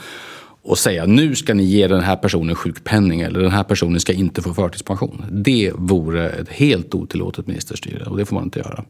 och 0.64 0.78
säga 0.78 1.06
nu 1.06 1.36
ska 1.36 1.54
ni 1.54 1.64
ge 1.64 1.88
den 1.88 2.02
här 2.02 2.16
personen 2.16 2.56
sjukpenning 2.56 3.22
eller 3.22 3.40
den 3.40 3.52
här 3.52 3.64
personen 3.64 4.00
ska 4.00 4.14
inte 4.14 4.42
få 4.42 4.54
förtidspension. 4.54 5.26
Det 5.32 5.72
vore 5.76 6.30
ett 6.30 6.50
helt 6.50 6.96
otillåtet 6.96 7.48
ministerstyre 7.48 8.06
och 8.06 8.18
det 8.18 8.26
får 8.26 8.36
man 8.36 8.44
inte 8.44 8.60
göra. 8.60 8.84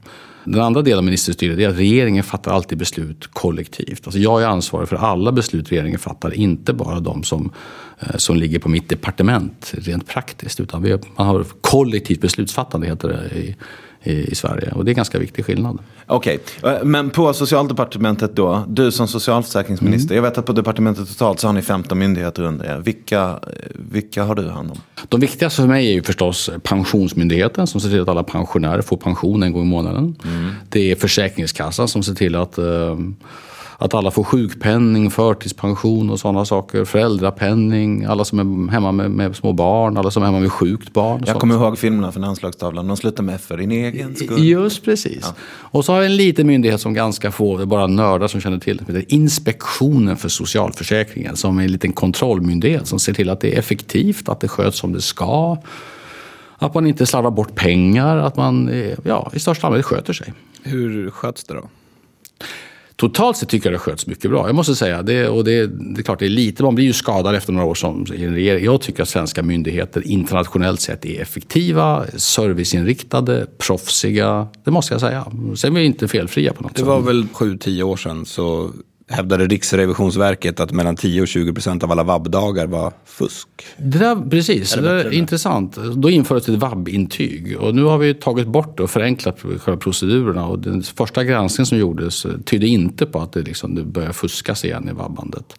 Den 0.44 0.62
andra 0.62 0.82
delen 0.82 0.98
av 0.98 1.04
ministerstyret 1.04 1.60
är 1.60 1.70
att 1.70 1.78
regeringen 1.78 2.24
fattar 2.24 2.52
alltid 2.52 2.78
beslut 2.78 3.28
kollektivt. 3.28 4.02
Alltså 4.04 4.20
jag 4.20 4.42
är 4.42 4.48
ansvarig 4.48 4.90
för 4.90 4.96
alla 4.96 5.32
beslut 5.32 5.72
regeringen 5.72 6.00
fattar, 6.00 6.34
inte 6.34 6.74
bara 6.74 7.00
de 7.00 7.24
som, 7.24 7.52
eh, 8.00 8.16
som 8.16 8.36
ligger 8.36 8.60
på 8.60 8.70
mitt 8.70 8.90
departement 8.90 9.74
rent 9.78 10.08
praktiskt. 10.08 10.60
Utan 10.60 10.84
vi, 10.84 10.98
man 11.16 11.28
har 11.28 11.46
kollektivt 11.62 12.22
beslutsfattande 12.22 12.88
heter 12.88 13.08
det 13.08 13.38
i, 13.38 13.56
i, 14.04 14.32
i 14.32 14.36
Sverige. 14.36 14.72
Och 14.72 14.86
det 14.86 14.90
är 14.90 14.92
en 14.92 14.96
ganska 14.96 15.20
viktig 15.20 15.46
skillnad. 15.46 15.80
Okej, 16.06 16.40
okay. 16.60 16.74
Eh, 16.74 16.84
men 16.84 17.10
på 17.10 17.34
socialdepartementet 17.34 18.36
då, 18.36 18.66
du 18.68 18.92
som 18.92 19.08
socialförsäkringsminister. 19.08 20.16
Mm. 20.16 20.24
Jag 20.24 20.30
vet 20.32 20.38
att 20.38 20.46
på 20.46 20.54
departementet 20.54 21.08
totalt 21.08 21.40
så 21.40 21.48
har 21.48 21.54
ni 21.54 21.62
15 21.62 22.00
myndigheter 22.00 22.44
under 22.44 22.66
er. 22.66 22.78
Vilka, 22.78 23.40
vilka 23.74 24.24
har 24.24 24.36
du 24.36 24.50
hand 24.50 24.72
om? 24.72 24.78
De 25.10 25.20
viktigaste 25.20 25.62
för 25.62 25.68
mig 25.68 25.88
är 25.88 25.94
ju 25.94 26.04
förstås 26.04 26.50
Pensionsmyndigheten 26.64 27.68
som 27.68 27.82
ser 27.82 27.90
till 27.90 28.02
att 28.02 28.10
alla 28.10 28.24
pensionärer 28.24 28.82
får 28.82 28.98
pension 28.98 29.44
en 29.44 29.54
gång 29.54 29.64
i 29.64 29.66
månaden. 29.66 30.16
Mm. 30.26 30.52
Det 30.70 30.92
är 30.92 30.96
Försäkringskassan 30.96 31.88
som 31.88 32.04
ser 32.04 32.14
till 32.14 32.36
att 32.36 32.60
uh, 32.60 32.98
att 33.84 33.94
alla 33.94 34.12
får 34.12 34.24
sjukpenning, 34.24 35.12
förtidspension 35.12 36.10
och 36.10 36.20
sådana 36.20 36.46
saker. 36.46 36.86
Föräldrapenning, 36.86 38.06
alla 38.06 38.26
som 38.26 38.40
är 38.40 38.72
hemma 38.72 38.92
med, 38.92 39.12
med 39.12 39.36
små 39.36 39.54
barn, 39.54 39.98
alla 39.98 40.12
som 40.12 40.24
är 40.24 40.28
hemma 40.28 40.40
med 40.40 40.52
sjukt 40.52 40.94
barn. 40.94 41.24
Jag 41.28 41.40
kommer 41.40 41.56
ihåg 41.56 41.78
filmerna 41.78 42.12
från 42.12 42.24
anslagstavlan. 42.24 42.88
De 42.88 42.98
slutar 42.98 43.24
med 43.24 43.42
för 43.42 43.58
din 43.58 43.72
egen 43.72 44.16
skull. 44.16 44.44
Just 44.44 44.86
precis. 44.86 45.20
Ja. 45.22 45.34
Och 45.46 45.86
så 45.86 45.94
har 45.94 46.00
vi 46.00 46.06
en 46.06 46.16
liten 46.16 46.48
myndighet 46.48 46.82
som 46.82 46.94
ganska 46.94 47.32
få, 47.32 47.58
det 47.58 47.64
är 47.64 47.66
bara 47.66 47.88
nördar 47.88 48.28
som 48.28 48.42
känner 48.42 48.60
till 48.60 48.82
det. 48.88 49.14
Inspektionen 49.14 50.18
för 50.18 50.30
socialförsäkringen 50.30 51.36
som 51.36 51.60
är 51.60 51.64
en 51.64 51.72
liten 51.72 51.94
kontrollmyndighet 51.94 52.88
som 52.88 53.00
ser 53.00 53.14
till 53.14 53.30
att 53.30 53.40
det 53.40 53.56
är 53.56 53.60
effektivt, 53.60 54.30
att 54.30 54.40
det 54.40 54.48
sköts 54.48 54.78
som 54.78 54.94
det 54.94 55.02
ska. 55.02 55.58
Att 56.58 56.74
man 56.74 56.88
inte 56.88 57.06
slarvar 57.06 57.32
bort 57.32 57.56
pengar, 57.56 58.18
att 58.18 58.38
man 58.38 58.72
ja, 59.04 59.32
i 59.34 59.40
största 59.40 59.68
allmänhet 59.68 59.86
sköter 59.86 60.14
sig. 60.14 60.34
Hur 60.64 61.10
sköts 61.10 61.44
det 61.44 61.54
då? 61.54 61.70
Totalt 62.96 63.38
sett 63.38 63.50
tycker 63.50 63.70
jag 63.70 63.74
det 63.74 63.80
sköts 63.80 64.08
mycket 64.08 64.32
bra. 64.32 64.48
Jag 64.48 64.56
måste 64.56 64.76
säga 64.76 65.02
det. 65.02 65.28
Och 65.28 65.44
det, 65.44 65.68
det 65.68 66.02
är 66.02 66.04
klart, 66.04 66.20
det 66.20 66.26
är 66.26 66.30
lite, 66.30 66.64
man 66.64 66.76
blir 66.76 66.86
ju 66.86 66.94
skadad 66.94 67.36
efter 67.36 67.54
några 67.54 67.68
år 67.68 67.76
som 67.76 68.06
regering. 68.06 68.66
Jag 68.66 68.82
tycker 68.82 69.04
att 69.04 69.10
svenska 69.10 69.44
myndigheter 69.44 70.08
internationellt 70.08 70.82
sett 70.82 71.06
är 71.06 71.22
effektiva, 71.22 72.06
serviceinriktade, 72.18 73.48
proffsiga. 73.58 74.48
Det 74.64 74.72
måste 74.72 74.94
jag 74.94 75.02
säga. 75.02 75.26
Sen 75.56 75.76
är 75.76 75.80
vi 75.80 75.86
inte 75.86 76.08
felfria 76.08 76.54
på 76.54 76.64
något 76.64 76.72
sätt. 76.72 76.78
Det 76.78 76.92
var 76.92 77.02
väl 77.02 77.28
sju, 77.34 77.58
tio 77.58 77.84
år 77.84 77.98
sedan 77.98 78.26
så 78.26 78.72
hävdade 79.08 79.48
Riksrevisionsverket 79.48 80.60
att 80.60 80.72
mellan 80.72 80.96
10 80.96 81.22
och 81.22 81.28
20 81.28 81.54
procent 81.54 81.84
av 81.84 81.92
alla 81.92 82.04
vabbdagar 82.04 82.68
var 82.68 82.94
fusk. 83.06 83.48
Det 83.78 84.00
där, 84.00 84.30
precis, 84.30 84.74
det, 84.74 84.82
det 84.82 84.88
där 84.88 84.96
är 84.96 85.14
intressant. 85.14 85.76
Då 85.96 86.10
infördes 86.10 86.50
ett 86.50 86.56
vabbintyg 86.56 87.58
och 87.60 87.76
nu 87.76 87.84
har 87.84 87.98
vi 87.98 88.14
tagit 88.14 88.48
bort 88.48 88.80
och 88.80 88.90
förenklat 88.90 89.40
själva 89.40 89.78
procedurerna. 89.78 90.48
Och 90.48 90.60
den 90.60 90.84
första 90.84 91.24
granskningen 91.24 91.66
som 91.66 91.78
gjordes 91.78 92.26
tydde 92.46 92.68
inte 92.68 93.06
på 93.06 93.20
att 93.20 93.34
det, 93.34 93.42
liksom, 93.42 93.76
det 93.76 93.84
börjar 93.84 94.12
fuskas 94.12 94.66
igen 94.66 94.90
i 94.90 94.94
vabbandet. 94.94 95.56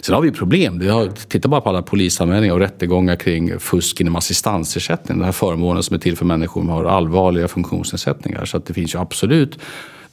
Sen 0.00 0.14
har 0.14 0.22
vi 0.22 0.30
problem. 0.30 0.78
Vi 0.78 0.88
har, 0.88 1.08
titta 1.08 1.48
bara 1.48 1.60
på 1.60 1.68
alla 1.68 1.82
polisanmälningar 1.82 2.54
och 2.54 2.60
rättegångar 2.60 3.16
kring 3.16 3.58
fusk 3.58 4.00
inom 4.00 4.16
assistansersättning. 4.16 5.18
Den 5.18 5.24
här 5.24 5.32
förmånen 5.32 5.82
som 5.82 5.94
är 5.94 6.00
till 6.00 6.16
för 6.16 6.24
människor 6.24 6.60
som 6.60 6.68
har 6.68 6.84
allvarliga 6.84 7.48
funktionsnedsättningar. 7.48 8.44
Så 8.44 8.56
att 8.56 8.66
det 8.66 8.74
finns 8.74 8.94
ju 8.94 8.98
absolut 8.98 9.58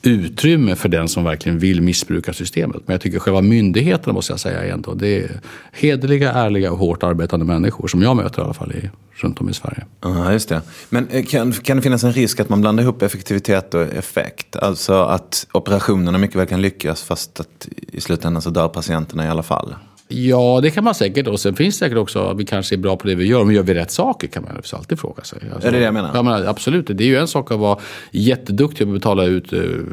utrymme 0.01 0.75
för 0.75 0.89
den 0.89 1.07
som 1.07 1.23
verkligen 1.23 1.59
vill 1.59 1.81
missbruka 1.81 2.33
systemet. 2.33 2.81
Men 2.85 2.93
jag 2.93 3.01
tycker 3.01 3.19
själva 3.19 3.41
myndigheterna 3.41 4.13
måste 4.13 4.33
jag 4.33 4.39
säga 4.39 4.73
ändå, 4.73 4.93
det 4.93 5.23
är 5.23 5.39
hederliga, 5.71 6.31
ärliga 6.31 6.71
och 6.71 6.77
hårt 6.77 7.03
arbetande 7.03 7.45
människor 7.45 7.87
som 7.87 8.01
jag 8.01 8.15
möter 8.15 8.41
i 8.41 8.45
alla 8.45 8.53
fall 8.53 8.71
i, 8.71 8.89
runt 9.13 9.41
om 9.41 9.49
i 9.49 9.53
Sverige. 9.53 9.85
Ja, 10.01 10.31
just 10.31 10.49
det. 10.49 10.61
Men 10.89 11.07
eh, 11.07 11.25
kan, 11.25 11.51
kan 11.51 11.77
det 11.77 11.83
finnas 11.83 12.03
en 12.03 12.13
risk 12.13 12.39
att 12.39 12.49
man 12.49 12.61
blandar 12.61 12.83
ihop 12.83 13.01
effektivitet 13.01 13.73
och 13.73 13.81
effekt? 13.81 14.55
Alltså 14.55 14.93
att 14.93 15.47
operationerna 15.51 16.17
mycket 16.17 16.35
väl 16.35 16.47
kan 16.47 16.61
lyckas 16.61 17.03
fast 17.03 17.39
att 17.39 17.67
i 17.91 18.01
slutändan 18.01 18.41
så 18.41 18.49
dör 18.49 18.67
patienterna 18.67 19.25
i 19.25 19.27
alla 19.27 19.43
fall? 19.43 19.75
Ja, 20.11 20.59
det 20.61 20.69
kan 20.69 20.83
man 20.83 20.95
säkert. 20.95 21.27
Och 21.27 21.39
sen 21.39 21.55
finns 21.55 21.75
det 21.75 21.85
säkert 21.85 21.97
också 21.97 22.19
att 22.19 22.37
vi 22.37 22.45
kanske 22.45 22.75
är 22.75 22.77
bra 22.77 22.97
på 22.97 23.07
det 23.07 23.15
vi 23.15 23.25
gör. 23.25 23.43
Men 23.43 23.55
gör 23.55 23.63
vi 23.63 23.73
rätt 23.73 23.91
saker 23.91 24.27
kan 24.27 24.43
man 24.43 24.61
alltid 24.73 24.99
fråga 24.99 25.23
sig. 25.23 25.39
Alltså, 25.53 25.67
är 25.67 25.71
det 25.71 25.77
det 25.77 25.85
jag 25.85 25.93
menar? 25.93 26.11
Ja, 26.13 26.23
men 26.23 26.47
absolut. 26.47 26.87
Det 26.87 27.03
är 27.03 27.07
ju 27.07 27.17
en 27.17 27.27
sak 27.27 27.51
att 27.51 27.59
vara 27.59 27.79
jätteduktig 28.11 28.83
att 28.83 28.93
betala 28.93 29.23
ut 29.23 29.53
uh, 29.53 29.83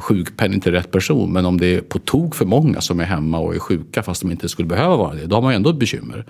sjukpenning 0.00 0.60
till 0.60 0.72
rätt 0.72 0.90
person. 0.90 1.32
Men 1.32 1.46
om 1.46 1.60
det 1.60 1.74
är 1.74 1.80
på 1.80 1.98
tok 1.98 2.34
för 2.34 2.44
många 2.44 2.80
som 2.80 3.00
är 3.00 3.04
hemma 3.04 3.38
och 3.38 3.54
är 3.54 3.58
sjuka 3.58 4.02
fast 4.02 4.22
de 4.22 4.30
inte 4.30 4.48
skulle 4.48 4.68
behöva 4.68 4.96
vara 4.96 5.14
det. 5.14 5.26
Då 5.26 5.36
har 5.36 5.42
man 5.42 5.52
ju 5.52 5.56
ändå 5.56 5.70
ett 5.70 5.76
bekymmer. 5.76 6.26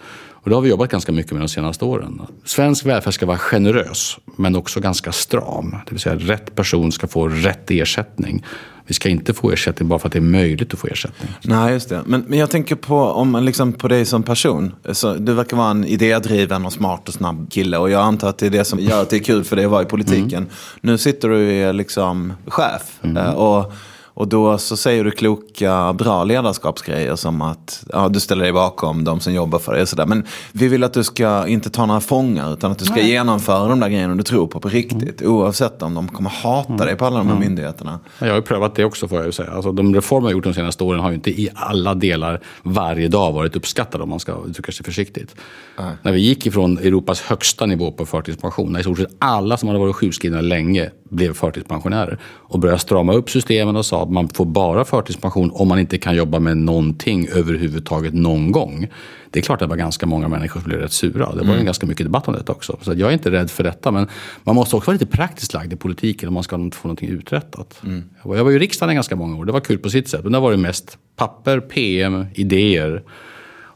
Och 0.46 0.50
det 0.50 0.56
har 0.56 0.62
vi 0.62 0.68
jobbat 0.70 0.90
ganska 0.90 1.12
mycket 1.12 1.32
med 1.32 1.40
de 1.40 1.48
senaste 1.48 1.84
åren. 1.84 2.22
Svensk 2.44 2.86
välfärd 2.86 3.14
ska 3.14 3.26
vara 3.26 3.38
generös 3.38 4.18
men 4.36 4.56
också 4.56 4.80
ganska 4.80 5.12
stram. 5.12 5.70
Det 5.70 5.90
vill 5.90 6.00
säga 6.00 6.16
rätt 6.16 6.54
person 6.54 6.92
ska 6.92 7.06
få 7.06 7.28
rätt 7.28 7.70
ersättning. 7.70 8.44
Vi 8.86 8.94
ska 8.94 9.08
inte 9.08 9.34
få 9.34 9.50
ersättning 9.50 9.88
bara 9.88 9.98
för 9.98 10.08
att 10.08 10.12
det 10.12 10.18
är 10.18 10.20
möjligt 10.20 10.74
att 10.74 10.80
få 10.80 10.86
ersättning. 10.86 11.30
Nej, 11.42 11.72
just 11.72 11.88
det. 11.88 12.02
Men, 12.06 12.24
men 12.28 12.38
jag 12.38 12.50
tänker 12.50 12.74
på, 12.76 12.96
om, 12.98 13.44
liksom 13.44 13.72
på 13.72 13.88
dig 13.88 14.04
som 14.04 14.22
person. 14.22 14.74
Så 14.92 15.14
du 15.14 15.32
verkar 15.32 15.56
vara 15.56 15.70
en 15.70 15.84
idédriven 15.84 16.66
och 16.66 16.72
smart 16.72 17.08
och 17.08 17.14
snabb 17.14 17.50
kille. 17.50 17.78
Och 17.78 17.90
jag 17.90 18.02
antar 18.02 18.28
att 18.28 18.38
det 18.38 18.46
är 18.46 18.50
det 18.50 18.64
som 18.64 18.78
gör 18.78 19.02
att 19.02 19.10
det 19.10 19.16
är 19.16 19.20
kul 19.20 19.44
för 19.44 19.56
dig 19.56 19.64
att 19.64 19.70
vara 19.70 19.82
i 19.82 19.86
politiken. 19.86 20.38
Mm. 20.38 20.50
Nu 20.80 20.98
sitter 20.98 21.28
du 21.28 21.34
och 21.34 21.52
är 21.52 21.72
liksom 21.72 22.32
chef. 22.46 22.82
Mm. 23.02 23.16
Eh, 23.16 23.30
och 23.30 23.72
och 24.16 24.28
då 24.28 24.58
så 24.58 24.76
säger 24.76 25.04
du 25.04 25.10
kloka, 25.10 25.92
bra 25.92 26.24
ledarskapsgrejer 26.24 27.16
som 27.16 27.42
att 27.42 27.84
ja, 27.92 28.08
du 28.08 28.20
ställer 28.20 28.42
dig 28.42 28.52
bakom 28.52 29.04
de 29.04 29.20
som 29.20 29.32
jobbar 29.32 29.58
för 29.58 29.72
dig. 29.72 29.82
Och 29.82 29.88
sådär. 29.88 30.06
Men 30.06 30.24
vi 30.52 30.68
vill 30.68 30.84
att 30.84 30.92
du 30.92 31.04
ska 31.04 31.46
inte 31.46 31.70
ta 31.70 31.86
några 31.86 32.00
fångar 32.00 32.52
utan 32.52 32.72
att 32.72 32.78
du 32.78 32.84
ska 32.84 32.94
Nej. 32.94 33.10
genomföra 33.10 33.68
de 33.68 33.80
där 33.80 33.88
grejerna 33.88 34.14
du 34.14 34.22
tror 34.22 34.46
på 34.46 34.60
på 34.60 34.68
riktigt. 34.68 35.20
Mm. 35.20 35.32
Oavsett 35.32 35.82
om 35.82 35.94
de 35.94 36.08
kommer 36.08 36.30
hata 36.30 36.72
mm. 36.72 36.86
dig 36.86 36.96
på 36.96 37.06
alla 37.06 37.18
de 37.18 37.26
här 37.26 37.36
mm. 37.36 37.48
myndigheterna. 37.48 38.00
Jag 38.18 38.28
har 38.28 38.34
ju 38.34 38.42
prövat 38.42 38.74
det 38.74 38.84
också 38.84 39.08
får 39.08 39.18
jag 39.18 39.26
ju 39.26 39.32
säga. 39.32 39.50
Alltså, 39.50 39.72
de 39.72 39.94
reformer 39.94 40.28
jag 40.28 40.32
gjort 40.32 40.44
de 40.44 40.54
senaste 40.54 40.84
åren 40.84 41.00
har 41.00 41.08
ju 41.08 41.14
inte 41.14 41.30
i 41.30 41.48
alla 41.54 41.94
delar 41.94 42.40
varje 42.62 43.08
dag 43.08 43.32
varit 43.32 43.56
uppskattade 43.56 44.04
om 44.04 44.10
man 44.10 44.20
ska 44.20 44.36
uttrycka 44.48 44.72
sig 44.72 44.84
försiktigt. 44.84 45.36
Nej. 45.78 45.92
När 46.02 46.12
vi 46.12 46.20
gick 46.20 46.46
ifrån 46.46 46.78
Europas 46.78 47.20
högsta 47.20 47.66
nivå 47.66 47.92
på 47.92 48.06
förtidspension, 48.06 48.72
när 48.72 48.80
i 48.80 48.82
stort 48.82 48.98
sett 48.98 49.16
alla 49.18 49.56
som 49.56 49.68
hade 49.68 49.80
varit 49.80 49.96
sjukskrivna 49.96 50.40
länge 50.40 50.90
blev 51.10 51.34
förtidspensionärer 51.34 52.18
och 52.24 52.58
började 52.58 52.78
strama 52.78 53.12
upp 53.12 53.30
systemen 53.30 53.76
och 53.76 53.86
sa 53.86 54.05
att 54.06 54.12
man 54.12 54.28
får 54.28 54.44
bara 54.44 54.84
förtidspension 54.84 55.50
om 55.54 55.68
man 55.68 55.78
inte 55.78 55.98
kan 55.98 56.16
jobba 56.16 56.38
med 56.38 56.56
någonting 56.56 57.28
överhuvudtaget 57.28 58.14
någon 58.14 58.52
gång. 58.52 58.88
Det 59.30 59.38
är 59.38 59.42
klart 59.42 59.62
att 59.62 59.68
det 59.68 59.70
var 59.70 59.76
ganska 59.76 60.06
många 60.06 60.28
människor 60.28 60.60
som 60.60 60.68
blev 60.68 60.80
rätt 60.80 60.92
sura. 60.92 61.34
Det 61.34 61.44
var 61.44 61.54
mm. 61.54 61.64
ganska 61.64 61.86
mycket 61.86 62.06
debatt 62.06 62.28
om 62.28 62.34
detta 62.34 62.52
också. 62.52 62.78
Så 62.80 62.92
jag 62.92 63.08
är 63.08 63.12
inte 63.12 63.30
rädd 63.30 63.50
för 63.50 63.64
detta. 63.64 63.90
Men 63.90 64.08
man 64.44 64.54
måste 64.54 64.76
också 64.76 64.90
vara 64.90 64.94
lite 64.94 65.06
praktiskt 65.06 65.54
lagd 65.54 65.72
i 65.72 65.76
politiken 65.76 66.28
om 66.28 66.34
man 66.34 66.42
ska 66.42 66.56
få 66.56 66.88
någonting 66.88 67.08
uträttat. 67.08 67.80
Mm. 67.84 68.04
Jag 68.22 68.44
var 68.44 68.50
ju 68.50 68.56
i 68.56 68.58
riksdagen 68.58 68.92
i 68.92 68.94
ganska 68.94 69.16
många 69.16 69.36
år. 69.36 69.44
Det 69.44 69.52
var 69.52 69.60
kul 69.60 69.78
på 69.78 69.90
sitt 69.90 70.08
sätt. 70.08 70.22
Men 70.22 70.32
där 70.32 70.40
var 70.40 70.50
det 70.50 70.56
mest 70.56 70.98
papper, 71.16 71.60
PM, 71.60 72.26
idéer 72.34 73.02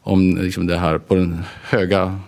om 0.03 0.37
liksom 0.37 0.67
det 0.67 0.77
här 0.77 0.97
på 0.97 1.15
den 1.15 1.43
höga 1.63 2.19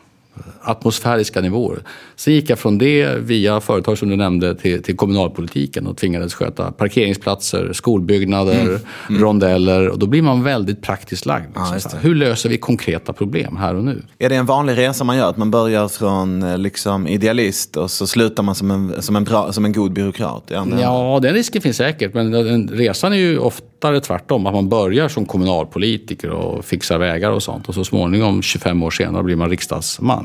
atmosfäriska 0.62 1.42
nivåer. 1.42 1.80
Sen 2.16 2.34
gick 2.34 2.50
jag 2.50 2.60
från 2.60 2.78
det 2.78 3.18
via 3.20 3.62
företag 3.62 3.98
som 3.98 4.10
du 4.10 4.16
nämnde 4.16 4.56
till, 4.56 4.84
till 4.84 4.98
kommunalpolitiken 4.98 5.88
och 5.88 5.98
tvingades 5.98 6.34
sköta 6.34 6.72
parkeringsplatser, 6.72 7.74
skolbyggnader, 7.74 8.62
mm. 8.62 8.80
Mm. 9.10 9.22
rondeller. 9.22 9.90
Och 9.90 10.00
då 10.00 10.08
blir 10.08 10.22
man 10.22 10.44
väldigt 10.44 10.82
praktiskt 10.82 11.26
lagd. 11.26 11.46
Liksom. 11.74 11.92
Ja, 11.94 12.00
Hur 12.02 12.16
löser 12.16 12.50
vi 12.50 12.58
konkreta 12.58 13.14
problem 13.14 13.58
här 13.58 13.76
och 13.76 13.84
nu? 13.84 14.02
Är 14.20 14.30
det 14.30 14.36
en 14.36 14.46
vanlig 14.46 14.78
resa 14.78 15.04
man 15.04 15.18
gör? 15.18 15.30
Att 15.30 15.38
man 15.38 15.52
börjar 15.52 15.88
från 15.88 16.44
eh, 16.44 16.58
liksom, 16.58 17.08
idealist 17.08 17.78
och 17.78 17.92
så 17.92 18.08
slutar 18.08 18.44
man 18.44 18.56
som 18.56 18.72
en, 18.72 19.02
som 19.02 19.16
en, 19.16 19.24
bra, 19.24 19.54
som 19.54 19.66
en 19.66 19.74
god 19.74 19.94
byråkrat? 19.94 20.44
Ja, 20.82 21.20
den 21.22 21.34
risken 21.34 21.62
finns 21.62 21.78
säkert. 21.78 22.14
Men 22.14 22.68
resan 22.68 23.14
är 23.14 23.18
ju 23.18 23.38
oftare 23.38 24.00
tvärtom. 24.00 24.46
Att 24.46 24.54
man 24.54 24.70
börjar 24.70 25.08
som 25.08 25.26
kommunalpolitiker 25.26 26.30
och 26.30 26.66
fixar 26.66 26.98
vägar 26.98 27.32
och 27.32 27.44
sånt. 27.44 27.70
Och 27.70 27.74
så 27.74 27.84
småningom, 27.84 28.42
25 28.42 28.84
år 28.84 28.92
senare, 28.92 29.24
blir 29.24 29.36
man 29.36 29.50
riksdagsman. 29.50 30.23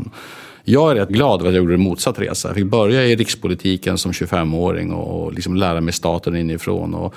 Jag 0.65 0.91
är 0.91 0.95
rätt 0.95 1.09
glad 1.09 1.41
att 1.41 1.47
jag 1.47 1.55
gjorde 1.55 1.75
en 1.75 1.81
motsatt 1.81 2.19
resa. 2.19 2.49
Jag 2.49 2.57
fick 2.57 2.67
börja 2.67 3.05
i 3.05 3.17
rikspolitiken 3.17 3.99
som 3.99 4.13
25-åring 4.13 4.93
och 4.93 5.33
liksom 5.33 5.57
lära 5.57 5.81
mig 5.81 5.93
staten 5.93 6.37
inifrån. 6.37 6.95
Och 6.95 7.15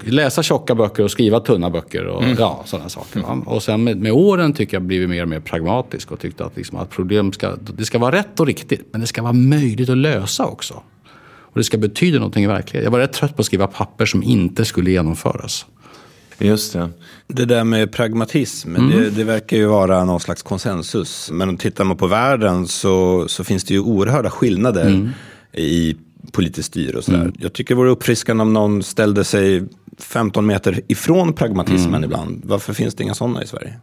läsa 0.00 0.42
tjocka 0.42 0.74
böcker 0.74 1.02
och 1.02 1.10
skriva 1.10 1.40
tunna 1.40 1.70
böcker 1.70 2.06
och 2.06 2.22
mm. 2.22 2.36
ja, 2.38 2.62
sådana 2.64 2.88
saker. 2.88 3.18
Mm. 3.18 3.40
Och 3.40 3.62
sen 3.62 3.84
med, 3.84 3.96
med, 3.96 4.12
åren 4.12 4.52
tycker 4.52 4.76
jag 4.76 4.82
blivit 4.82 5.08
mer 5.08 5.22
och 5.22 5.28
mer 5.28 5.40
pragmatisk 5.40 6.12
och 6.12 6.20
tyckte 6.20 6.44
att, 6.44 6.56
liksom, 6.56 6.78
att 6.78 6.90
problem 6.90 7.32
ska, 7.32 7.56
det 7.56 7.84
ska 7.84 7.98
vara 7.98 8.16
rätt 8.16 8.40
och 8.40 8.46
riktigt. 8.46 8.88
Men 8.92 9.00
det 9.00 9.06
ska 9.06 9.22
vara 9.22 9.32
möjligt 9.32 9.88
att 9.88 9.96
lösa 9.96 10.46
också. 10.46 10.82
Och 11.52 11.58
det 11.58 11.64
ska 11.64 11.78
betyda 11.78 12.18
någonting 12.18 12.44
i 12.44 12.46
verkligheten. 12.46 12.84
Jag 12.84 12.90
var 12.90 12.98
rätt 12.98 13.12
trött 13.12 13.36
på 13.36 13.40
att 13.40 13.46
skriva 13.46 13.66
papper 13.66 14.06
som 14.06 14.22
inte 14.22 14.64
skulle 14.64 14.90
genomföras. 14.90 15.66
Just 16.46 16.72
det. 16.72 16.88
Det 17.26 17.44
där 17.44 17.64
med 17.64 17.92
pragmatism, 17.92 18.76
mm. 18.76 18.90
det, 18.90 19.10
det, 19.10 19.24
verkar 19.24 19.56
ju 19.56 19.66
vara 19.66 20.04
någon 20.04 20.20
slags 20.20 20.42
konsensus. 20.42 21.30
Men 21.32 21.56
tittar 21.56 21.84
man 21.84 21.96
på 21.96 22.06
världen 22.06 22.68
så, 22.68 23.28
så 23.28 23.44
finns 23.44 23.64
det 23.64 23.74
ju 23.74 23.80
oerhörda 23.80 24.30
skillnader 24.30 24.86
mm. 24.86 25.10
i 25.52 25.96
politiskt 26.32 26.68
styre 26.68 26.96
och 26.96 27.04
sådär. 27.04 27.20
Mm. 27.20 27.34
Jag 27.38 27.52
tycker 27.52 27.74
det 27.74 27.78
vore 27.78 27.90
uppfriskande 27.90 28.42
om 28.42 28.52
någon 28.52 28.82
ställde 28.82 29.24
sig 29.24 29.64
15 29.98 30.46
meter 30.46 30.80
ifrån 30.88 31.32
pragmatismen 31.32 31.94
mm. 31.94 32.04
ibland. 32.04 32.42
Varför 32.44 32.72
finns 32.72 32.94
det 32.94 33.02
inga 33.02 33.14
sådana 33.14 33.42
i 33.42 33.46
Sverige? 33.46 33.74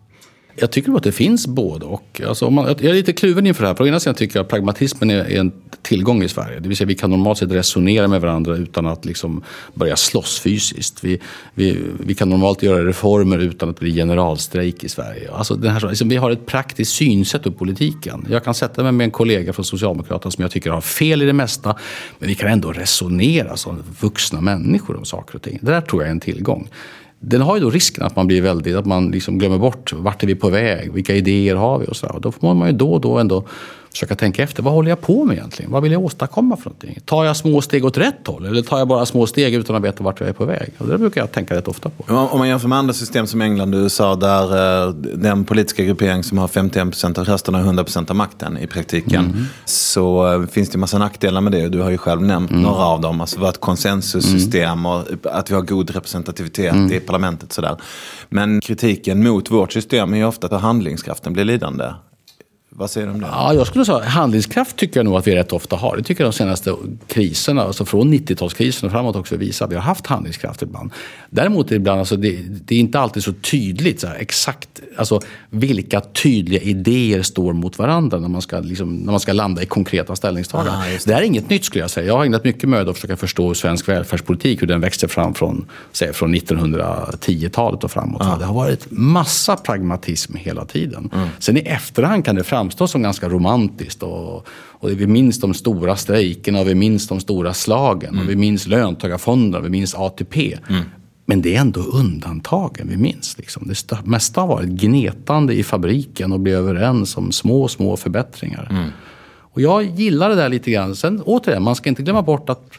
Jag 0.59 0.71
tycker 0.71 0.97
att 0.97 1.03
det 1.03 1.11
finns 1.11 1.47
både 1.47 1.85
och. 1.85 2.21
Alltså, 2.27 2.49
man, 2.49 2.65
jag 2.65 2.83
är 2.83 2.93
lite 2.93 3.13
kluven 3.13 3.47
inför 3.47 3.61
det 3.63 3.67
här. 3.67 3.75
På 3.75 3.87
ena 3.87 3.99
sidan 3.99 4.15
tycker 4.15 4.39
jag 4.39 4.43
att 4.43 4.49
pragmatismen 4.49 5.09
är, 5.09 5.25
är 5.25 5.39
en 5.39 5.51
tillgång 5.81 6.23
i 6.23 6.29
Sverige. 6.29 6.59
Det 6.59 6.67
vill 6.67 6.77
säga 6.77 6.87
vi 6.87 6.95
kan 6.95 7.09
normalt 7.09 7.37
sett 7.37 7.51
resonera 7.51 8.07
med 8.07 8.21
varandra 8.21 8.55
utan 8.55 8.87
att 8.87 9.05
liksom 9.05 9.43
börja 9.73 9.95
slåss 9.95 10.39
fysiskt. 10.39 11.03
Vi, 11.03 11.19
vi, 11.53 11.77
vi 11.99 12.15
kan 12.15 12.29
normalt 12.29 12.63
göra 12.63 12.85
reformer 12.85 13.37
utan 13.37 13.69
att 13.69 13.75
det 13.75 13.85
blir 13.85 13.93
generalstrejk 13.93 14.83
i 14.83 14.89
Sverige. 14.89 15.31
Alltså 15.31 15.55
den 15.55 15.71
här, 15.71 15.89
liksom, 15.89 16.09
vi 16.09 16.15
har 16.15 16.31
ett 16.31 16.45
praktiskt 16.45 16.93
synsätt 16.93 17.43
på 17.43 17.51
politiken. 17.51 18.25
Jag 18.29 18.43
kan 18.43 18.53
sätta 18.53 18.83
mig 18.83 18.91
med 18.91 19.05
en 19.05 19.11
kollega 19.11 19.53
från 19.53 19.65
Socialdemokraterna 19.65 20.31
som 20.31 20.41
jag 20.41 20.51
tycker 20.51 20.71
har 20.71 20.81
fel 20.81 21.21
i 21.21 21.25
det 21.25 21.33
mesta. 21.33 21.75
Men 22.19 22.29
vi 22.29 22.35
kan 22.35 22.49
ändå 22.49 22.71
resonera 22.71 23.57
som 23.57 23.83
vuxna 23.99 24.41
människor 24.41 24.97
om 24.97 25.05
saker 25.05 25.35
och 25.35 25.41
ting. 25.41 25.59
Det 25.61 25.71
där 25.71 25.81
tror 25.81 26.01
jag 26.01 26.07
är 26.07 26.11
en 26.11 26.19
tillgång 26.19 26.69
den 27.19 27.41
har 27.41 27.55
ju 27.55 27.61
då 27.61 27.69
risken 27.69 28.03
att 28.03 28.15
man 28.15 28.27
blir 28.27 28.41
väldigt, 28.41 28.75
att 28.75 28.85
man 28.85 29.11
liksom 29.11 29.37
glömmer 29.37 29.57
bort 29.57 29.93
vart 29.93 30.23
är 30.23 30.27
vi 30.27 30.35
på 30.35 30.49
väg, 30.49 30.93
vilka 30.93 31.15
idéer 31.15 31.55
har 31.55 31.79
vi 31.79 31.85
och 31.85 31.95
så. 31.95 32.07
Och 32.07 32.21
då 32.21 32.31
får 32.31 32.53
man 32.53 32.67
ju 32.67 32.73
då 32.73 32.93
och 32.93 33.01
då 33.01 33.17
ändå 33.17 33.43
försöka 33.91 34.15
tänka 34.15 34.43
efter. 34.43 34.63
Vad 34.63 34.73
håller 34.73 34.89
jag 34.89 35.01
på 35.01 35.25
med 35.25 35.37
egentligen? 35.37 35.71
Vad 35.71 35.83
vill 35.83 35.91
jag 35.91 36.01
åstadkomma 36.05 36.57
för 36.57 36.65
någonting? 36.65 36.99
Tar 37.05 37.25
jag 37.25 37.37
små 37.37 37.61
steg 37.61 37.85
åt 37.85 37.97
rätt 37.97 38.27
håll? 38.27 38.45
Eller 38.45 38.61
tar 38.61 38.77
jag 38.77 38.87
bara 38.87 39.05
små 39.05 39.27
steg 39.27 39.53
utan 39.53 39.75
att 39.75 39.81
veta 39.81 40.03
vart 40.03 40.19
jag 40.19 40.29
är 40.29 40.33
på 40.33 40.45
väg? 40.45 40.71
Och 40.77 40.87
det 40.87 40.97
brukar 40.97 41.21
jag 41.21 41.31
tänka 41.31 41.55
rätt 41.55 41.67
ofta 41.67 41.89
på. 41.89 42.13
Om 42.13 42.39
man 42.39 42.47
jämför 42.47 42.67
med 42.67 42.77
andra 42.77 42.93
system 42.93 43.27
som 43.27 43.41
England 43.41 43.75
och 43.75 43.79
USA 43.79 44.15
där 44.15 44.87
eh, 44.87 44.93
den 44.93 45.45
politiska 45.45 45.83
gruppering 45.83 46.23
som 46.23 46.37
har 46.37 46.47
51% 46.47 47.19
av 47.19 47.25
rösterna 47.25 47.63
har 47.63 47.73
100% 47.73 48.09
av 48.09 48.15
makten 48.15 48.57
i 48.57 48.67
praktiken. 48.67 49.25
Mm. 49.25 49.45
Så 49.65 50.33
eh, 50.33 50.47
finns 50.47 50.69
det 50.69 50.75
en 50.75 50.79
massa 50.79 50.97
nackdelar 50.97 51.41
med 51.41 51.51
det. 51.51 51.69
Du 51.69 51.81
har 51.81 51.89
ju 51.89 51.97
själv 51.97 52.21
nämnt 52.21 52.51
mm. 52.51 52.63
några 52.63 52.83
av 52.83 53.01
dem. 53.01 53.21
Alltså 53.21 53.49
ett 53.49 53.59
konsensussystem 53.59 54.85
och 54.85 55.03
att 55.23 55.51
vi 55.51 55.55
har 55.55 55.61
god 55.61 55.89
representativitet 55.89 56.73
mm. 56.73 56.93
i 56.93 56.99
parlamentet. 56.99 57.53
Sådär. 57.53 57.77
Men 58.29 58.61
kritiken 58.61 59.23
mot 59.23 59.51
vårt 59.51 59.71
system 59.71 60.13
är 60.13 60.17
ju 60.17 60.25
ofta 60.25 60.47
att 60.47 60.61
handlingskraften 60.61 61.33
blir 61.33 61.45
lidande. 61.45 61.85
Vad 62.71 62.91
säger 62.91 63.07
du 63.07 63.13
om 63.13 63.21
det? 63.21 63.27
Ja, 63.27 63.53
jag 63.53 63.67
skulle 63.67 63.85
säga 63.85 63.99
handlingskraft 63.99 64.75
tycker 64.75 64.99
jag 64.99 65.05
nog 65.05 65.15
att 65.15 65.27
vi 65.27 65.35
rätt 65.35 65.53
ofta 65.53 65.75
har. 65.75 65.97
Det 65.97 66.03
tycker 66.03 66.23
jag 66.23 66.31
de 66.31 66.37
senaste 66.37 66.75
kriserna, 67.07 67.61
alltså 67.61 67.85
från 67.85 68.13
90-talskrisen 68.13 68.85
och 68.85 68.91
framåt 68.91 69.15
också 69.15 69.37
visar. 69.37 69.67
Vi 69.67 69.75
har 69.75 69.81
haft 69.81 70.07
handlingskraft 70.07 70.61
ibland. 70.61 70.91
Däremot 71.29 71.71
ibland, 71.71 71.99
alltså 71.99 72.15
det, 72.15 72.37
det 72.65 72.75
är 72.75 72.79
inte 72.79 72.99
alltid 72.99 73.23
så 73.23 73.33
tydligt 73.33 73.99
så 73.99 74.07
här, 74.07 74.15
exakt 74.15 74.81
alltså, 74.97 75.21
vilka 75.49 76.01
tydliga 76.01 76.61
idéer 76.61 77.21
står 77.21 77.53
mot 77.53 77.77
varandra 77.77 78.19
när 78.19 78.27
man 78.27 78.41
ska, 78.41 78.59
liksom, 78.59 78.95
när 78.95 79.11
man 79.11 79.19
ska 79.19 79.33
landa 79.33 79.61
i 79.61 79.65
konkreta 79.65 80.15
ställningstaganden. 80.15 80.73
Ah, 80.75 80.99
det. 81.05 81.13
här 81.13 81.21
är 81.21 81.25
inget 81.25 81.49
nytt 81.49 81.65
skulle 81.65 81.83
jag 81.83 81.91
säga. 81.91 82.07
Jag 82.07 82.17
har 82.17 82.25
ägnat 82.25 82.43
mycket 82.43 82.69
möda 82.69 82.91
att 82.91 82.97
försöka 82.97 83.17
förstå 83.17 83.53
svensk 83.53 83.89
välfärdspolitik, 83.89 84.61
hur 84.61 84.67
den 84.67 84.81
växte 84.81 85.07
fram 85.07 85.33
från, 85.33 85.65
säg, 85.91 86.13
från 86.13 86.35
1910-talet 86.35 87.83
och 87.83 87.91
framåt. 87.91 88.21
Ah. 88.21 88.37
Det 88.37 88.45
har 88.45 88.53
varit 88.53 88.87
massa 88.89 89.55
pragmatism 89.55 90.35
hela 90.35 90.65
tiden. 90.65 91.09
Mm. 91.13 91.27
Sen 91.39 91.57
i 91.57 91.61
efterhand 91.61 92.25
kan 92.25 92.35
det 92.35 92.43
framstå 92.59 92.87
som 92.87 93.01
ganska 93.01 93.29
romantiskt. 93.29 94.03
Och, 94.03 94.47
och 94.81 94.89
vi 94.89 95.07
minns 95.07 95.39
de 95.39 95.53
stora 95.53 95.95
strejkerna 95.95 96.59
och 96.59 96.67
vi 96.67 96.75
minns 96.75 97.07
de 97.07 97.19
stora 97.19 97.53
slagen. 97.53 98.09
Mm. 98.09 98.23
Och 98.23 98.29
vi 98.29 98.35
minns 98.35 98.67
löntagarfonderna, 98.67 99.63
vi 99.63 99.69
minns 99.69 99.95
ATP. 99.95 100.57
Mm. 100.69 100.83
Men 101.25 101.41
det 101.41 101.55
är 101.55 101.61
ändå 101.61 101.81
undantagen 101.81 102.87
vi 102.89 102.97
minns. 102.97 103.37
Liksom. 103.37 103.67
Det 103.67 104.05
mesta 104.05 104.41
har 104.41 104.47
varit 104.47 104.69
gnetande 104.69 105.53
i 105.53 105.63
fabriken 105.63 106.31
och 106.31 106.39
bli 106.39 106.51
överens 106.51 107.17
om 107.17 107.31
små, 107.31 107.67
små 107.67 107.97
förbättringar. 107.97 108.67
Mm. 108.71 108.89
Och 109.53 109.61
jag 109.61 109.83
gillar 109.83 110.29
det 110.29 110.35
där 110.35 110.49
lite 110.49 110.71
grann. 110.71 110.95
Sen 110.95 111.21
återigen, 111.21 111.63
man 111.63 111.75
ska 111.75 111.89
inte 111.89 112.03
glömma 112.03 112.21
bort 112.21 112.49
att 112.49 112.71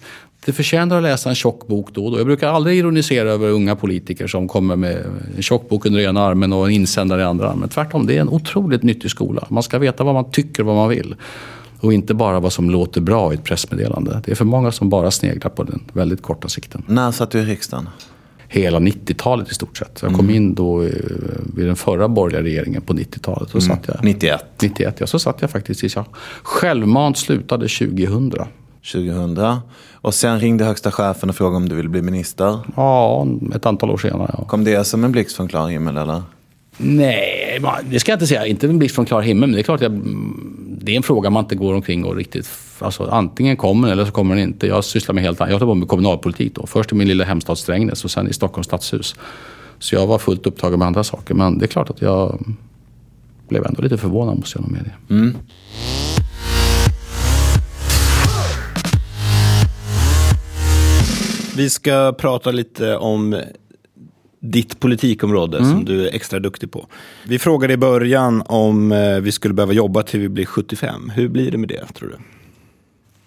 det 0.46 0.52
förtjänar 0.52 0.96
att 0.96 1.02
läsa 1.02 1.28
en 1.28 1.34
tjock 1.34 1.66
bok 1.66 1.88
då 1.92 2.04
och 2.04 2.10
då. 2.10 2.18
Jag 2.18 2.26
brukar 2.26 2.48
aldrig 2.48 2.78
ironisera 2.78 3.30
över 3.30 3.48
unga 3.48 3.76
politiker 3.76 4.26
som 4.26 4.48
kommer 4.48 4.76
med 4.76 5.04
en 5.36 5.42
tjock 5.42 5.68
bok 5.68 5.86
under 5.86 6.00
ena 6.00 6.22
armen 6.22 6.52
och 6.52 6.66
en 6.66 6.72
insändare 6.72 7.20
i 7.20 7.24
andra 7.24 7.50
armen. 7.50 7.68
Tvärtom, 7.68 8.06
det 8.06 8.16
är 8.16 8.20
en 8.20 8.28
otroligt 8.28 8.82
nyttig 8.82 9.10
skola. 9.10 9.46
Man 9.50 9.62
ska 9.62 9.78
veta 9.78 10.04
vad 10.04 10.14
man 10.14 10.30
tycker 10.30 10.62
och 10.62 10.66
vad 10.66 10.76
man 10.76 10.88
vill. 10.88 11.14
Och 11.80 11.92
inte 11.92 12.14
bara 12.14 12.40
vad 12.40 12.52
som 12.52 12.70
låter 12.70 13.00
bra 13.00 13.32
i 13.32 13.34
ett 13.34 13.44
pressmeddelande. 13.44 14.22
Det 14.24 14.30
är 14.30 14.36
för 14.36 14.44
många 14.44 14.72
som 14.72 14.88
bara 14.88 15.10
sneglar 15.10 15.50
på 15.50 15.62
den 15.62 15.80
väldigt 15.92 16.22
korta 16.22 16.48
sikten. 16.48 16.82
När 16.86 17.10
satt 17.10 17.30
du 17.30 17.38
i 17.38 17.44
riksdagen? 17.44 17.88
Hela 18.48 18.78
90-talet 18.78 19.50
i 19.50 19.54
stort 19.54 19.76
sett. 19.76 19.98
Jag 20.02 20.10
kom 20.10 20.20
mm. 20.20 20.36
in 20.36 20.54
då 20.54 20.76
vid 21.56 21.66
den 21.66 21.76
förra 21.76 22.08
borgerliga 22.08 22.42
regeringen 22.42 22.82
på 22.82 22.92
90-talet. 22.92 23.54
Mm. 23.54 23.78
91? 24.02 24.44
91, 24.62 24.96
ja. 24.98 25.06
Så 25.06 25.18
satt 25.18 25.40
jag 25.40 25.50
faktiskt 25.50 25.80
tills 25.80 25.96
jag 25.96 26.04
självmant 26.42 27.18
slutade 27.18 27.68
2000. 27.68 28.32
2000. 28.92 29.60
Och 29.92 30.14
sen 30.14 30.40
ringde 30.40 30.64
högsta 30.64 30.90
chefen 30.90 31.28
och 31.28 31.36
frågade 31.36 31.56
om 31.56 31.68
du 31.68 31.74
ville 31.74 31.88
bli 31.88 32.02
minister. 32.02 32.58
Ja, 32.76 33.26
ett 33.54 33.66
antal 33.66 33.90
år 33.90 33.96
senare. 33.96 34.34
Ja. 34.38 34.44
Kom 34.44 34.64
det 34.64 34.84
som 34.84 35.04
en 35.04 35.12
blixt 35.12 35.36
från 35.36 35.48
klar 35.48 35.68
himmel 35.68 35.96
eller? 35.96 36.22
Nej, 36.76 37.60
det 37.84 38.00
ska 38.00 38.12
jag 38.12 38.16
inte 38.16 38.26
säga. 38.26 38.46
Inte 38.46 38.66
en 38.66 38.78
blixt 38.78 38.94
från 38.94 39.04
klar 39.04 39.20
himmel. 39.20 39.48
Men 39.48 39.54
det 39.54 39.60
är 39.60 39.62
klart 39.62 39.82
att 39.82 39.92
det 40.82 40.92
är 40.92 40.96
en 40.96 41.02
fråga 41.02 41.30
man 41.30 41.44
inte 41.44 41.54
går 41.54 41.74
omkring 41.74 42.04
och 42.04 42.16
riktigt... 42.16 42.48
Alltså, 42.78 43.04
antingen 43.04 43.56
kommer 43.56 43.88
den 43.88 43.92
eller 43.92 44.04
så 44.04 44.12
kommer 44.12 44.34
den 44.34 44.44
inte. 44.44 44.66
Jag 44.66 44.84
sysslar 44.84 45.14
med 45.14 45.24
helt 45.24 45.40
annat. 45.40 45.50
Jag 45.50 45.58
höll 45.58 45.68
på 45.68 45.74
med 45.74 45.88
kommunalpolitik 45.88 46.54
då. 46.54 46.66
Först 46.66 46.92
i 46.92 46.94
min 46.94 47.08
lilla 47.08 47.24
hemstad 47.24 47.58
Strängnäs 47.58 48.04
och 48.04 48.10
sen 48.10 48.28
i 48.28 48.32
Stockholms 48.32 48.66
stadshus. 48.66 49.14
Så 49.78 49.94
jag 49.94 50.06
var 50.06 50.18
fullt 50.18 50.46
upptagen 50.46 50.78
med 50.78 50.86
andra 50.86 51.04
saker. 51.04 51.34
Men 51.34 51.58
det 51.58 51.64
är 51.64 51.66
klart 51.68 51.90
att 51.90 52.02
jag 52.02 52.44
blev 53.48 53.66
ändå 53.66 53.82
lite 53.82 53.98
förvånad 53.98 54.38
måste 54.38 54.58
jag 54.58 54.62
nog 54.62 54.72
medge. 54.72 54.92
Mm. 55.10 55.36
Vi 61.60 61.70
ska 61.70 62.14
prata 62.18 62.50
lite 62.50 62.96
om 62.96 63.42
ditt 64.40 64.80
politikområde 64.80 65.58
mm. 65.58 65.70
som 65.70 65.84
du 65.84 66.06
är 66.08 66.14
extra 66.14 66.38
duktig 66.38 66.70
på. 66.70 66.86
Vi 67.26 67.38
frågade 67.38 67.72
i 67.72 67.76
början 67.76 68.42
om 68.46 68.92
eh, 68.92 69.16
vi 69.20 69.32
skulle 69.32 69.54
behöva 69.54 69.72
jobba 69.72 70.02
till 70.02 70.20
vi 70.20 70.28
blir 70.28 70.44
75. 70.44 71.10
Hur 71.14 71.28
blir 71.28 71.50
det 71.50 71.58
med 71.58 71.68
det 71.68 71.86
tror 71.94 72.08
du? 72.08 72.16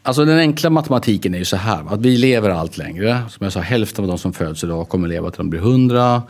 Alltså 0.03 0.25
den 0.25 0.37
enkla 0.37 0.69
matematiken 0.69 1.33
är 1.33 1.37
ju 1.37 1.45
så 1.45 1.57
här. 1.57 1.93
Att 1.93 2.01
vi 2.01 2.17
lever 2.17 2.49
allt 2.49 2.77
längre. 2.77 3.23
Som 3.29 3.43
jag 3.43 3.53
sa, 3.53 3.59
hälften 3.59 4.03
av 4.03 4.09
de 4.09 4.17
som 4.17 4.33
föds 4.33 4.63
idag 4.63 4.89
kommer 4.89 5.07
leva 5.07 5.31
till 5.31 5.37
de 5.37 5.49
blir 5.49 5.59
100. 5.59 6.21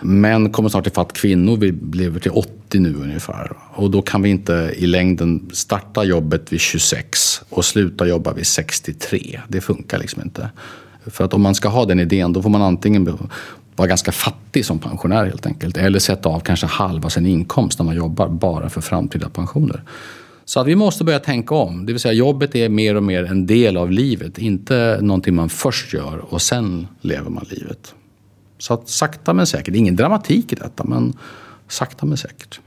Män 0.00 0.52
kommer 0.52 0.68
snart 0.68 0.86
ifatt 0.86 1.12
kvinnor. 1.12 1.56
Vi 1.56 1.74
lever 1.92 2.20
till 2.20 2.30
80 2.30 2.78
nu 2.78 2.94
ungefär. 2.94 3.52
Och 3.74 3.90
då 3.90 4.02
kan 4.02 4.22
vi 4.22 4.28
inte 4.28 4.72
i 4.76 4.86
längden 4.86 5.50
starta 5.52 6.04
jobbet 6.04 6.52
vid 6.52 6.60
26 6.60 7.42
och 7.48 7.64
sluta 7.64 8.06
jobba 8.06 8.32
vid 8.32 8.46
63. 8.46 9.40
Det 9.48 9.60
funkar 9.60 9.98
liksom 9.98 10.22
inte. 10.22 10.50
För 11.06 11.24
att 11.24 11.34
om 11.34 11.42
man 11.42 11.54
ska 11.54 11.68
ha 11.68 11.84
den 11.84 12.00
idén 12.00 12.32
då 12.32 12.42
får 12.42 12.50
man 12.50 12.62
antingen 12.62 13.18
vara 13.76 13.88
ganska 13.88 14.12
fattig 14.12 14.64
som 14.64 14.78
pensionär 14.78 15.24
helt 15.24 15.46
enkelt. 15.46 15.76
Eller 15.76 15.98
sätta 15.98 16.28
av 16.28 16.40
kanske 16.40 16.66
halva 16.66 17.10
sin 17.10 17.26
inkomst 17.26 17.78
när 17.78 17.86
man 17.86 17.96
jobbar 17.96 18.28
bara 18.28 18.68
för 18.68 18.80
framtida 18.80 19.28
pensioner. 19.28 19.82
Så 20.44 20.60
att 20.60 20.66
vi 20.66 20.76
måste 20.76 21.04
börja 21.04 21.18
tänka 21.18 21.54
om. 21.54 21.86
Det 21.86 21.92
vill 21.92 22.00
säga 22.00 22.12
jobbet 22.12 22.54
är 22.54 22.68
mer 22.68 22.94
och 22.94 23.02
mer 23.02 23.24
en 23.24 23.46
del 23.46 23.76
av 23.76 23.90
livet. 23.90 24.38
Inte 24.38 24.98
någonting 25.02 25.34
man 25.34 25.48
först 25.48 25.92
gör 25.92 26.18
och 26.28 26.42
sen 26.42 26.86
lever 27.00 27.30
man 27.30 27.46
livet. 27.50 27.94
Så 28.58 28.74
att 28.74 28.88
sakta 28.88 29.32
men 29.32 29.46
säkert. 29.46 29.74
Ingen 29.74 29.96
dramatik 29.96 30.52
i 30.52 30.56
detta 30.56 30.84
men 30.84 31.12
sakta 31.68 32.06
men 32.06 32.16
säkert. 32.16 32.60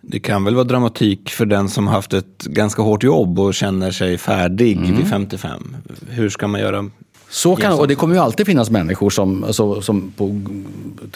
Det 0.00 0.20
kan 0.20 0.44
väl 0.44 0.54
vara 0.54 0.64
dramatik 0.64 1.30
för 1.30 1.46
den 1.46 1.68
som 1.68 1.86
haft 1.86 2.12
ett 2.12 2.44
ganska 2.44 2.82
hårt 2.82 3.02
jobb 3.02 3.38
och 3.38 3.54
känner 3.54 3.90
sig 3.90 4.18
färdig 4.18 4.76
mm. 4.76 4.96
vid 4.96 5.08
55. 5.08 5.76
Hur 6.08 6.28
ska 6.28 6.48
man 6.48 6.60
göra 6.60 6.90
så 7.30 7.56
kan, 7.56 7.72
och 7.72 7.88
det 7.88 7.94
kommer 7.94 8.14
ju 8.14 8.20
alltid 8.20 8.46
finnas 8.46 8.70
människor 8.70 9.10
som, 9.10 9.44
alltså, 9.44 9.82
som 9.82 10.12
på, 10.16 10.40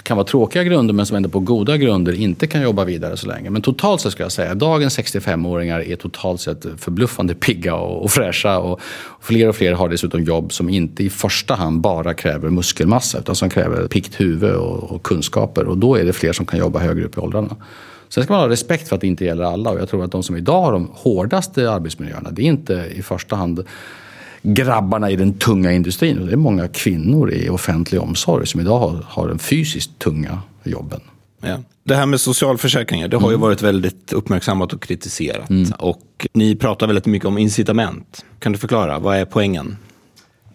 kan 0.02 0.16
vara 0.16 0.26
tråkiga 0.26 0.64
grunder 0.64 0.94
men 0.94 1.06
som 1.06 1.16
ändå 1.16 1.28
på 1.28 1.40
goda 1.40 1.76
grunder 1.76 2.12
inte 2.12 2.46
kan 2.46 2.62
jobba 2.62 2.84
vidare 2.84 3.16
så 3.16 3.26
länge. 3.26 3.50
Men 3.50 3.62
totalt 3.62 4.00
sett 4.00 4.12
ska 4.12 4.22
jag 4.22 4.32
säga, 4.32 4.54
dagens 4.54 4.98
65-åringar 4.98 5.80
är 5.80 5.96
totalt 5.96 6.40
sett 6.40 6.66
förbluffande 6.78 7.34
pigga 7.34 7.74
och, 7.74 8.04
och 8.04 8.10
fräscha. 8.10 8.58
Och, 8.58 8.80
och 9.04 9.24
fler 9.24 9.48
och 9.48 9.56
fler 9.56 9.72
har 9.72 9.88
dessutom 9.88 10.24
jobb 10.24 10.52
som 10.52 10.68
inte 10.68 11.04
i 11.04 11.10
första 11.10 11.54
hand 11.54 11.80
bara 11.80 12.14
kräver 12.14 12.50
muskelmassa 12.50 13.18
utan 13.18 13.34
som 13.34 13.50
kräver 13.50 13.88
pikt 13.88 14.20
huvud 14.20 14.54
och, 14.54 14.92
och 14.92 15.02
kunskaper. 15.02 15.64
Och 15.64 15.78
då 15.78 15.96
är 15.96 16.04
det 16.04 16.12
fler 16.12 16.32
som 16.32 16.46
kan 16.46 16.58
jobba 16.58 16.78
högre 16.78 17.04
upp 17.04 17.16
i 17.16 17.20
åldrarna. 17.20 17.56
Sen 18.08 18.24
ska 18.24 18.32
man 18.32 18.42
ha 18.42 18.48
respekt 18.48 18.88
för 18.88 18.94
att 18.94 19.00
det 19.00 19.06
inte 19.06 19.24
gäller 19.24 19.44
alla 19.44 19.70
och 19.70 19.80
jag 19.80 19.88
tror 19.88 20.04
att 20.04 20.12
de 20.12 20.22
som 20.22 20.36
idag 20.36 20.62
har 20.62 20.72
de 20.72 20.90
hårdaste 20.94 21.70
arbetsmiljöerna 21.70 22.30
det 22.30 22.42
är 22.42 22.46
inte 22.46 22.88
i 22.94 23.02
första 23.02 23.36
hand 23.36 23.64
grabbarna 24.42 25.10
i 25.10 25.16
den 25.16 25.34
tunga 25.34 25.72
industrin. 25.72 26.26
det 26.26 26.32
är 26.32 26.36
många 26.36 26.68
kvinnor 26.68 27.32
i 27.32 27.48
offentlig 27.48 28.00
omsorg 28.00 28.46
som 28.46 28.60
idag 28.60 28.78
har, 28.78 29.04
har 29.08 29.28
den 29.28 29.38
fysiskt 29.38 29.98
tunga 29.98 30.38
jobben. 30.62 31.00
Ja. 31.40 31.58
Det 31.84 31.94
här 31.94 32.06
med 32.06 32.20
socialförsäkringar, 32.20 33.08
det 33.08 33.16
har 33.16 33.30
ju 33.30 33.34
mm. 33.34 33.40
varit 33.40 33.62
väldigt 33.62 34.12
uppmärksammat 34.12 34.72
och 34.72 34.82
kritiserat. 34.82 35.50
Mm. 35.50 35.72
Och 35.78 36.26
ni 36.32 36.56
pratar 36.56 36.86
väldigt 36.86 37.06
mycket 37.06 37.28
om 37.28 37.38
incitament. 37.38 38.24
Kan 38.38 38.52
du 38.52 38.58
förklara, 38.58 38.98
vad 38.98 39.16
är 39.16 39.24
poängen? 39.24 39.76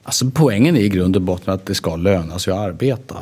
Alltså, 0.03 0.31
poängen 0.33 0.77
är 0.77 0.81
i 0.81 0.89
grund 0.89 1.15
och 1.15 1.21
botten 1.21 1.53
att 1.53 1.65
det 1.65 1.75
ska 1.75 1.95
löna 1.95 2.39
sig 2.39 2.53
att 2.53 2.59
arbeta. 2.59 3.15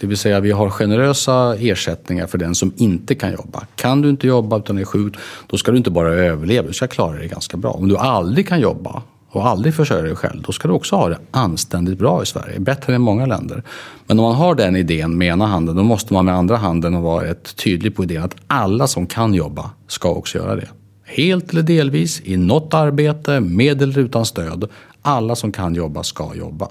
Det 0.00 0.06
vill 0.06 0.16
säga 0.16 0.40
vi 0.40 0.50
har 0.50 0.70
generösa 0.70 1.56
ersättningar 1.56 2.26
för 2.26 2.38
den 2.38 2.54
som 2.54 2.72
inte 2.76 3.14
kan 3.14 3.32
jobba. 3.32 3.66
Kan 3.74 4.02
du 4.02 4.10
inte 4.10 4.26
jobba 4.26 4.58
utan 4.58 4.78
är 4.78 4.84
sjuk, 4.84 5.14
då 5.46 5.56
ska 5.56 5.70
du 5.70 5.78
inte 5.78 5.90
bara 5.90 6.14
överleva, 6.14 6.68
du 6.68 6.72
ska 6.72 6.86
klara 6.86 7.16
dig 7.16 7.28
ganska 7.28 7.56
bra. 7.56 7.70
Om 7.70 7.88
du 7.88 7.96
aldrig 7.96 8.48
kan 8.48 8.60
jobba, 8.60 9.02
och 9.30 9.46
aldrig 9.46 9.74
försörja 9.74 10.02
dig 10.02 10.16
själv, 10.16 10.42
då 10.42 10.52
ska 10.52 10.68
du 10.68 10.74
också 10.74 10.96
ha 10.96 11.08
det 11.08 11.18
anständigt 11.30 11.98
bra 11.98 12.22
i 12.22 12.26
Sverige. 12.26 12.60
Bättre 12.60 12.94
än 12.94 13.02
många 13.02 13.26
länder. 13.26 13.62
Men 14.06 14.18
om 14.18 14.24
man 14.24 14.34
har 14.34 14.54
den 14.54 14.76
idén 14.76 15.18
med 15.18 15.28
ena 15.28 15.46
handen, 15.46 15.76
då 15.76 15.82
måste 15.82 16.14
man 16.14 16.24
med 16.24 16.34
andra 16.34 16.56
handen 16.56 17.02
vara 17.02 17.26
ett 17.26 17.56
tydlig 17.56 17.96
på 17.96 18.02
idén 18.02 18.22
att 18.22 18.36
alla 18.46 18.86
som 18.86 19.06
kan 19.06 19.34
jobba 19.34 19.70
ska 19.86 20.10
också 20.10 20.38
göra 20.38 20.56
det. 20.56 20.68
Helt 21.04 21.52
eller 21.52 21.62
delvis, 21.62 22.20
i 22.24 22.36
något 22.36 22.74
arbete, 22.74 23.40
med 23.40 23.82
eller 23.82 23.98
utan 23.98 24.26
stöd. 24.26 24.68
Alla 25.02 25.36
som 25.36 25.52
kan 25.52 25.74
jobba 25.74 26.02
ska 26.02 26.34
jobba. 26.34 26.68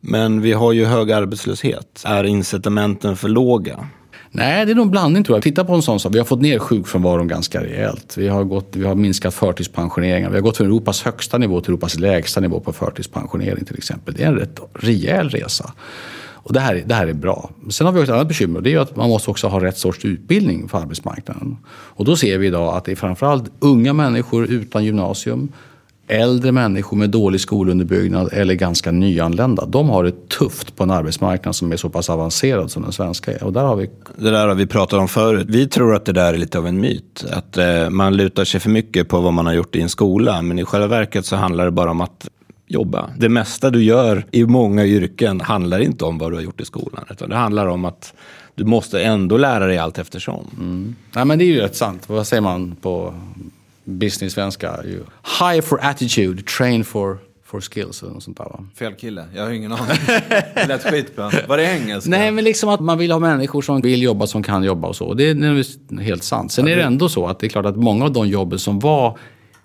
Men 0.00 0.40
vi 0.40 0.52
har 0.52 0.72
ju 0.72 0.84
hög 0.84 1.12
arbetslöshet. 1.12 2.02
Är 2.04 2.24
incitamenten 2.24 3.16
för 3.16 3.28
låga? 3.28 3.88
Nej, 4.34 4.66
det 4.66 4.72
är 4.72 4.74
nog 4.74 4.84
en 4.84 4.90
blandning 4.90 5.24
tror 5.24 5.36
jag. 5.36 5.42
Titta 5.42 5.64
på 5.64 5.74
en 5.74 5.82
sån 5.82 6.00
sak. 6.00 6.14
Vi 6.14 6.18
har 6.18 6.24
fått 6.24 6.40
ner 6.40 6.58
sjukfrånvaron 6.58 7.28
ganska 7.28 7.62
rejält. 7.62 8.16
Vi 8.16 8.28
har, 8.28 8.44
gått, 8.44 8.76
vi 8.76 8.86
har 8.86 8.94
minskat 8.94 9.34
förtidspensioneringar. 9.34 10.30
Vi 10.30 10.36
har 10.36 10.42
gått 10.42 10.56
från 10.56 10.66
Europas 10.66 11.02
högsta 11.02 11.38
nivå 11.38 11.60
till 11.60 11.70
Europas 11.70 11.98
lägsta 11.98 12.40
nivå 12.40 12.60
på 12.60 12.72
förtidspensionering 12.72 13.64
till 13.64 13.76
exempel. 13.76 14.14
Det 14.14 14.22
är 14.22 14.26
en 14.26 14.36
rätt 14.36 14.60
rejäl 14.74 15.30
resa. 15.30 15.72
Och 16.44 16.52
det 16.52 16.60
här, 16.60 16.82
det 16.86 16.94
här 16.94 17.06
är 17.06 17.12
bra. 17.12 17.50
Sen 17.70 17.86
har 17.86 17.94
vi 17.94 18.02
ett 18.02 18.08
annat 18.08 18.28
bekymmer 18.28 18.56
och 18.56 18.62
det 18.62 18.74
är 18.74 18.78
att 18.78 18.96
man 18.96 19.08
måste 19.08 19.30
också 19.30 19.48
ha 19.48 19.60
rätt 19.60 19.78
sorts 19.78 20.04
utbildning 20.04 20.68
för 20.68 20.78
arbetsmarknaden. 20.78 21.56
Och 21.70 22.04
då 22.04 22.16
ser 22.16 22.38
vi 22.38 22.46
idag 22.46 22.76
att 22.76 22.84
det 22.84 22.92
är 22.92 22.96
framförallt 22.96 23.52
unga 23.58 23.92
människor 23.92 24.46
utan 24.46 24.84
gymnasium 24.84 25.48
äldre 26.06 26.52
människor 26.52 26.96
med 26.96 27.10
dålig 27.10 27.40
skolunderbyggnad 27.40 28.28
eller 28.32 28.54
ganska 28.54 28.92
nyanlända. 28.92 29.66
De 29.66 29.88
har 29.88 30.04
det 30.04 30.28
tufft 30.28 30.76
på 30.76 30.82
en 30.82 30.90
arbetsmarknad 30.90 31.56
som 31.56 31.72
är 31.72 31.76
så 31.76 31.88
pass 31.88 32.10
avancerad 32.10 32.70
som 32.70 32.82
den 32.82 32.92
svenska 32.92 33.32
är. 33.32 33.44
Och 33.44 33.52
där 33.52 33.64
har 33.64 33.76
vi... 33.76 33.90
Det 34.16 34.30
där 34.30 34.48
har 34.48 34.54
vi 34.54 34.66
pratat 34.66 35.00
om 35.00 35.08
förut. 35.08 35.46
Vi 35.48 35.68
tror 35.68 35.94
att 35.94 36.04
det 36.04 36.12
där 36.12 36.34
är 36.34 36.38
lite 36.38 36.58
av 36.58 36.66
en 36.66 36.80
myt. 36.80 37.24
Att 37.32 37.56
eh, 37.56 37.90
man 37.90 38.16
lutar 38.16 38.44
sig 38.44 38.60
för 38.60 38.70
mycket 38.70 39.08
på 39.08 39.20
vad 39.20 39.32
man 39.32 39.46
har 39.46 39.52
gjort 39.52 39.76
i 39.76 39.80
en 39.80 39.88
skola. 39.88 40.42
Men 40.42 40.58
i 40.58 40.64
själva 40.64 40.86
verket 40.86 41.26
så 41.26 41.36
handlar 41.36 41.64
det 41.64 41.70
bara 41.70 41.90
om 41.90 42.00
att 42.00 42.28
jobba. 42.66 43.10
Det 43.18 43.28
mesta 43.28 43.70
du 43.70 43.82
gör 43.82 44.26
i 44.30 44.44
många 44.44 44.86
yrken 44.86 45.40
handlar 45.40 45.78
inte 45.78 46.04
om 46.04 46.18
vad 46.18 46.30
du 46.30 46.36
har 46.36 46.42
gjort 46.42 46.60
i 46.60 46.64
skolan. 46.64 47.04
Utan 47.10 47.28
det 47.28 47.36
handlar 47.36 47.66
om 47.66 47.84
att 47.84 48.14
du 48.54 48.64
måste 48.64 49.02
ändå 49.02 49.36
lära 49.36 49.66
dig 49.66 49.78
allt 49.78 49.98
eftersom. 49.98 50.46
Mm. 50.58 50.96
Ja, 51.14 51.24
men 51.24 51.38
det 51.38 51.44
är 51.44 51.46
ju 51.46 51.60
rätt 51.60 51.76
sant. 51.76 52.02
Vad 52.06 52.26
säger 52.26 52.40
man 52.40 52.76
på 52.82 53.14
business-svenska. 53.98 54.82
High 55.40 55.60
for 55.60 55.78
attitude, 55.82 56.42
train 56.42 56.84
for 56.84 57.18
for 57.52 57.60
skills 57.60 58.02
eller 58.02 58.12
något 58.12 58.22
sånt 58.22 58.36
där 58.36 58.44
va? 58.44 58.64
Fel 58.74 58.94
kille, 58.94 59.24
jag 59.34 59.42
har 59.42 59.50
ingen 59.50 59.72
aning. 59.72 59.96
det 60.54 60.66
lät 60.68 60.82
skitbra. 60.82 61.30
Var 61.48 61.56
det 61.56 61.64
engelska? 61.64 62.10
Nej, 62.10 62.30
men 62.30 62.44
liksom 62.44 62.68
att 62.68 62.80
man 62.80 62.98
vill 62.98 63.12
ha 63.12 63.18
människor 63.18 63.62
som 63.62 63.80
vill 63.80 64.02
jobba, 64.02 64.26
som 64.26 64.42
kan 64.42 64.64
jobba 64.64 64.88
och 64.88 64.96
så. 64.96 65.14
Det 65.14 65.24
är 65.24 66.00
helt 66.00 66.22
sant. 66.22 66.52
Sen 66.52 66.68
är 66.68 66.76
det 66.76 66.82
ändå 66.82 67.08
så 67.08 67.26
att 67.26 67.38
det 67.38 67.46
är 67.46 67.48
klart 67.48 67.66
att 67.66 67.76
många 67.76 68.04
av 68.04 68.12
de 68.12 68.28
jobben 68.28 68.58
som 68.58 68.78
var 68.78 69.18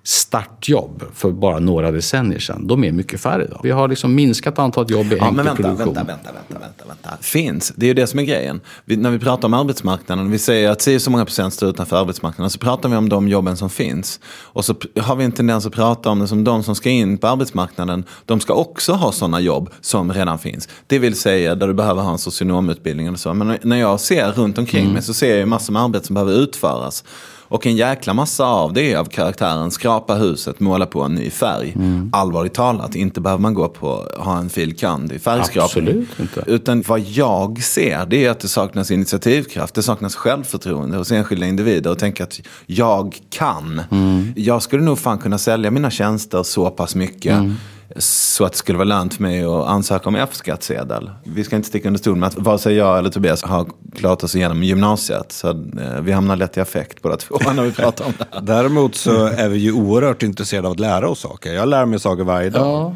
startjobb 0.08 1.04
för 1.14 1.32
bara 1.32 1.60
några 1.60 1.92
decennier 1.92 2.40
sedan, 2.40 2.68
de 2.68 2.84
är 2.84 2.92
mycket 2.92 3.20
färre 3.22 3.46
idag. 3.46 3.60
Vi 3.64 3.72
har 3.72 3.88
liksom 3.88 4.16
minskat 4.16 4.60
antalet 4.60 4.90
jobb 4.90 5.14
i 5.14 5.18
ja, 5.18 5.28
enkel 5.28 5.46
vänta, 5.46 5.56
produktion. 5.56 5.94
Vänta, 5.94 6.04
vänta, 6.04 6.32
vänta, 6.34 6.66
vänta, 6.66 6.84
vänta. 6.88 7.10
Finns, 7.22 7.74
det 7.76 7.86
är 7.86 7.88
ju 7.88 7.94
det 7.94 8.08
som 8.08 8.20
är 8.20 8.24
grejen. 8.24 8.62
Vi, 8.86 8.98
när 8.98 9.12
vi 9.12 9.20
pratar 9.20 9.48
om 9.48 9.54
arbetsmarknaden, 9.54 10.32
vi 10.32 10.40
säger 10.40 10.70
att 10.70 10.82
si 10.82 11.00
så 11.00 11.12
många 11.12 11.26
procent 11.26 11.54
står 11.54 11.70
utanför 11.70 11.98
arbetsmarknaden, 11.98 12.50
så 12.50 12.60
pratar 12.60 12.90
vi 12.90 12.96
om 12.96 13.10
de 13.10 13.28
jobben 13.28 13.58
som 13.58 13.70
finns. 13.70 14.20
Och 14.28 14.66
så 14.66 14.76
har 15.00 15.16
vi 15.16 15.26
en 15.26 15.32
tendens 15.32 15.66
att 15.66 15.74
prata 15.74 16.10
om 16.10 16.20
det 16.20 16.28
som 16.28 16.44
de 16.44 16.64
som 16.64 16.76
ska 16.76 16.90
in 16.90 17.18
på 17.18 17.28
arbetsmarknaden, 17.28 18.04
de 18.26 18.40
ska 18.40 18.54
också 18.54 18.94
ha 18.94 19.12
sådana 19.12 19.40
jobb 19.40 19.70
som 19.82 20.14
redan 20.14 20.40
finns. 20.40 20.70
Det 20.88 21.00
vill 21.00 21.16
säga 21.16 21.56
där 21.56 21.68
du 21.68 21.74
behöver 21.74 22.02
ha 22.02 22.12
en 22.12 22.18
socionomutbildning 22.18 23.08
eller 23.08 23.18
så. 23.18 23.34
Men 23.34 23.58
när 23.62 23.78
jag 23.78 24.00
ser 24.00 24.32
runt 24.32 24.58
omkring 24.58 24.84
Mm. 24.84 24.94
mig 24.94 25.04
så 25.04 25.14
ser 25.14 25.38
jag 25.38 25.48
massor 25.48 25.74
med 25.74 25.82
arbete 25.82 26.06
som 26.06 26.14
behöver 26.14 26.34
utföras. 26.34 27.04
Och 27.50 27.68
en 27.68 27.76
jäkla 27.76 28.14
massa 28.14 28.46
av 28.46 28.74
det 28.74 28.94
är 28.94 28.98
av 28.98 29.06
karaktären 29.06 29.72
skrapa 29.72 30.16
huset, 30.16 30.60
måla 30.60 30.86
på 30.86 31.02
en 31.02 31.16
ny 31.16 31.30
färg. 31.30 31.74
Mm. 31.76 32.10
Allvarligt 32.14 32.54
talat, 32.54 32.96
inte 32.96 33.22
behöver 33.22 33.42
man 33.42 33.54
gå 33.54 33.68
på 33.68 34.08
ha 34.18 34.38
en 34.38 34.50
fil. 34.50 34.78
kand 34.78 35.12
i 35.12 35.20
färgskrapning. 35.20 35.88
Absolut 35.88 36.20
inte. 36.20 36.44
Utan 36.48 36.82
vad 36.82 37.00
jag 37.00 37.64
ser 37.64 38.06
det 38.06 38.26
är 38.26 38.30
att 38.30 38.40
det 38.40 38.48
saknas 38.48 38.92
initiativkraft, 38.92 39.76
det 39.76 39.84
saknas 39.84 40.16
självförtroende 40.16 40.98
hos 40.98 41.12
enskilda 41.12 41.46
individer 41.46 41.92
och 41.92 42.00
tänka 42.00 42.24
att 42.24 42.40
jag 42.66 43.18
kan. 43.30 43.82
Mm. 43.92 44.34
Jag 44.36 44.62
skulle 44.62 44.84
nog 44.84 45.00
fan 45.00 45.18
kunna 45.18 45.38
sälja 45.38 45.72
mina 45.72 45.90
tjänster 45.90 46.44
så 46.44 46.70
pass 46.70 46.96
mycket. 46.96 47.34
Mm. 47.34 47.56
Så 47.96 48.46
att 48.46 48.52
det 48.52 48.58
skulle 48.58 48.78
vara 48.78 48.88
lönt 48.88 49.14
för 49.14 49.24
mig 49.24 49.44
att 49.44 49.68
ansöka 49.68 50.10
om 50.10 50.16
F-skattsedel. 50.16 51.12
Vi 51.24 51.44
ska 51.44 51.56
inte 51.56 51.68
sticka 51.68 51.88
under 51.88 52.00
stol 52.00 52.16
med 52.16 52.28
att 52.28 52.38
vare 52.38 52.58
sig 52.58 52.76
jag 52.76 53.00
eller 53.00 53.10
Tobias 53.10 53.44
har 53.44 53.68
klarat 53.96 54.24
oss 54.24 54.36
igenom 54.36 54.64
gymnasiet. 54.64 55.32
Så 55.32 55.50
eh, 55.50 56.02
vi 56.02 56.12
hamnar 56.12 56.36
lätt 56.36 56.58
i 56.58 56.60
affekt 56.60 57.02
båda 57.02 57.18
två 57.18 57.36
när 57.56 57.64
vi 57.64 57.72
pratar 57.72 58.06
om 58.06 58.14
det. 58.18 58.42
Däremot 58.42 58.96
så 58.96 59.26
är 59.26 59.50
vi 59.50 59.58
ju 59.58 59.72
oerhört 59.72 60.24
intresserade 60.24 60.68
av 60.68 60.72
att 60.72 60.80
lära 60.80 61.10
oss 61.10 61.20
saker. 61.20 61.54
Jag 61.54 61.68
lär 61.68 61.86
mig 61.86 62.00
saker 62.00 62.24
varje 62.24 62.50
dag. 62.50 62.68
Ja. 62.68 62.96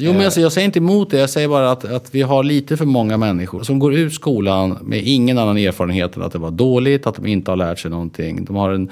Jo, 0.00 0.12
men 0.12 0.24
alltså, 0.24 0.40
jag 0.40 0.52
säger 0.52 0.64
inte 0.64 0.78
emot 0.78 1.10
det. 1.10 1.18
Jag 1.18 1.30
säger 1.30 1.48
bara 1.48 1.70
att, 1.70 1.84
att 1.84 2.14
vi 2.14 2.22
har 2.22 2.42
lite 2.42 2.76
för 2.76 2.84
många 2.84 3.16
människor 3.16 3.62
som 3.62 3.78
går 3.78 3.94
ut 3.94 4.14
skolan 4.14 4.78
med 4.82 5.02
ingen 5.02 5.38
annan 5.38 5.58
erfarenhet 5.58 6.16
än 6.16 6.22
att 6.22 6.32
det 6.32 6.38
var 6.38 6.50
dåligt, 6.50 7.06
att 7.06 7.14
de 7.14 7.26
inte 7.26 7.50
har 7.50 7.56
lärt 7.56 7.78
sig 7.78 7.90
någonting. 7.90 8.44
De 8.44 8.56
har 8.56 8.70
en, 8.70 8.90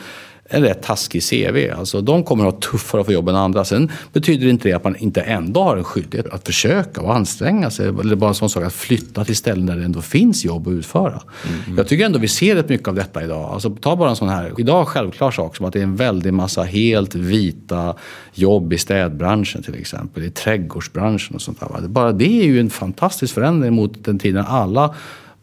en 0.49 0.63
rätt 0.63 0.83
taskig 0.83 1.23
CV. 1.23 1.71
Alltså, 1.79 2.01
de 2.01 2.25
kommer 2.25 2.47
att 2.47 2.55
ha 2.55 2.61
tuffare 2.61 3.01
att 3.01 3.07
få 3.07 3.13
jobb 3.13 3.29
än 3.29 3.37
andra. 3.37 3.65
Sen 3.65 3.91
betyder 4.13 4.47
inte 4.47 4.69
det 4.69 4.73
att 4.73 4.85
man 4.85 4.97
inte 4.97 5.21
ändå 5.21 5.63
har 5.63 5.77
en 5.77 5.85
skyldighet 5.85 6.27
att 6.27 6.47
försöka 6.47 7.01
och 7.01 7.15
anstränga 7.15 7.71
sig. 7.71 7.89
Eller 7.89 8.17
bara 8.17 8.29
en 8.29 8.35
sån 8.35 8.51
sak 8.51 8.65
att 8.65 8.73
flytta 8.73 9.25
till 9.25 9.37
ställen 9.37 9.67
där 9.67 9.77
det 9.77 9.85
ändå 9.85 10.03
finns 10.03 10.45
jobb 10.45 10.69
att 10.69 10.73
utföra. 10.73 11.23
Jag 11.77 11.89
tycker 11.89 12.07
ändå 12.07 12.19
vi 12.19 12.29
ser 12.29 12.55
rätt 12.55 12.69
mycket 12.69 12.89
av 12.89 12.95
detta 12.95 13.25
idag. 13.25 13.53
Alltså, 13.53 13.71
ta 13.71 13.97
bara 13.97 14.11
en 14.11 14.17
sån 14.17 14.29
här, 14.29 14.53
idag 14.59 14.89
självklar 14.89 15.31
sak 15.31 15.57
som 15.57 15.67
att 15.67 15.73
det 15.73 15.79
är 15.79 15.83
en 15.83 15.97
väldig 15.97 16.33
massa 16.33 16.63
helt 16.63 17.15
vita 17.15 17.95
jobb 18.35 18.73
i 18.73 18.79
städbranschen 18.79 19.63
till 19.63 19.75
exempel. 19.75 20.23
I 20.23 20.31
trädgårdsbranschen 20.31 21.35
och 21.35 21.43
sånt 21.43 21.61
där. 21.61 21.89
Bara 21.89 22.13
det 22.13 22.41
är 22.41 22.45
ju 22.45 22.61
en 22.61 22.71
fantastisk 22.71 23.35
förändring 23.35 23.75
mot 23.75 24.05
den 24.05 24.19
tiden 24.19 24.45
alla 24.49 24.95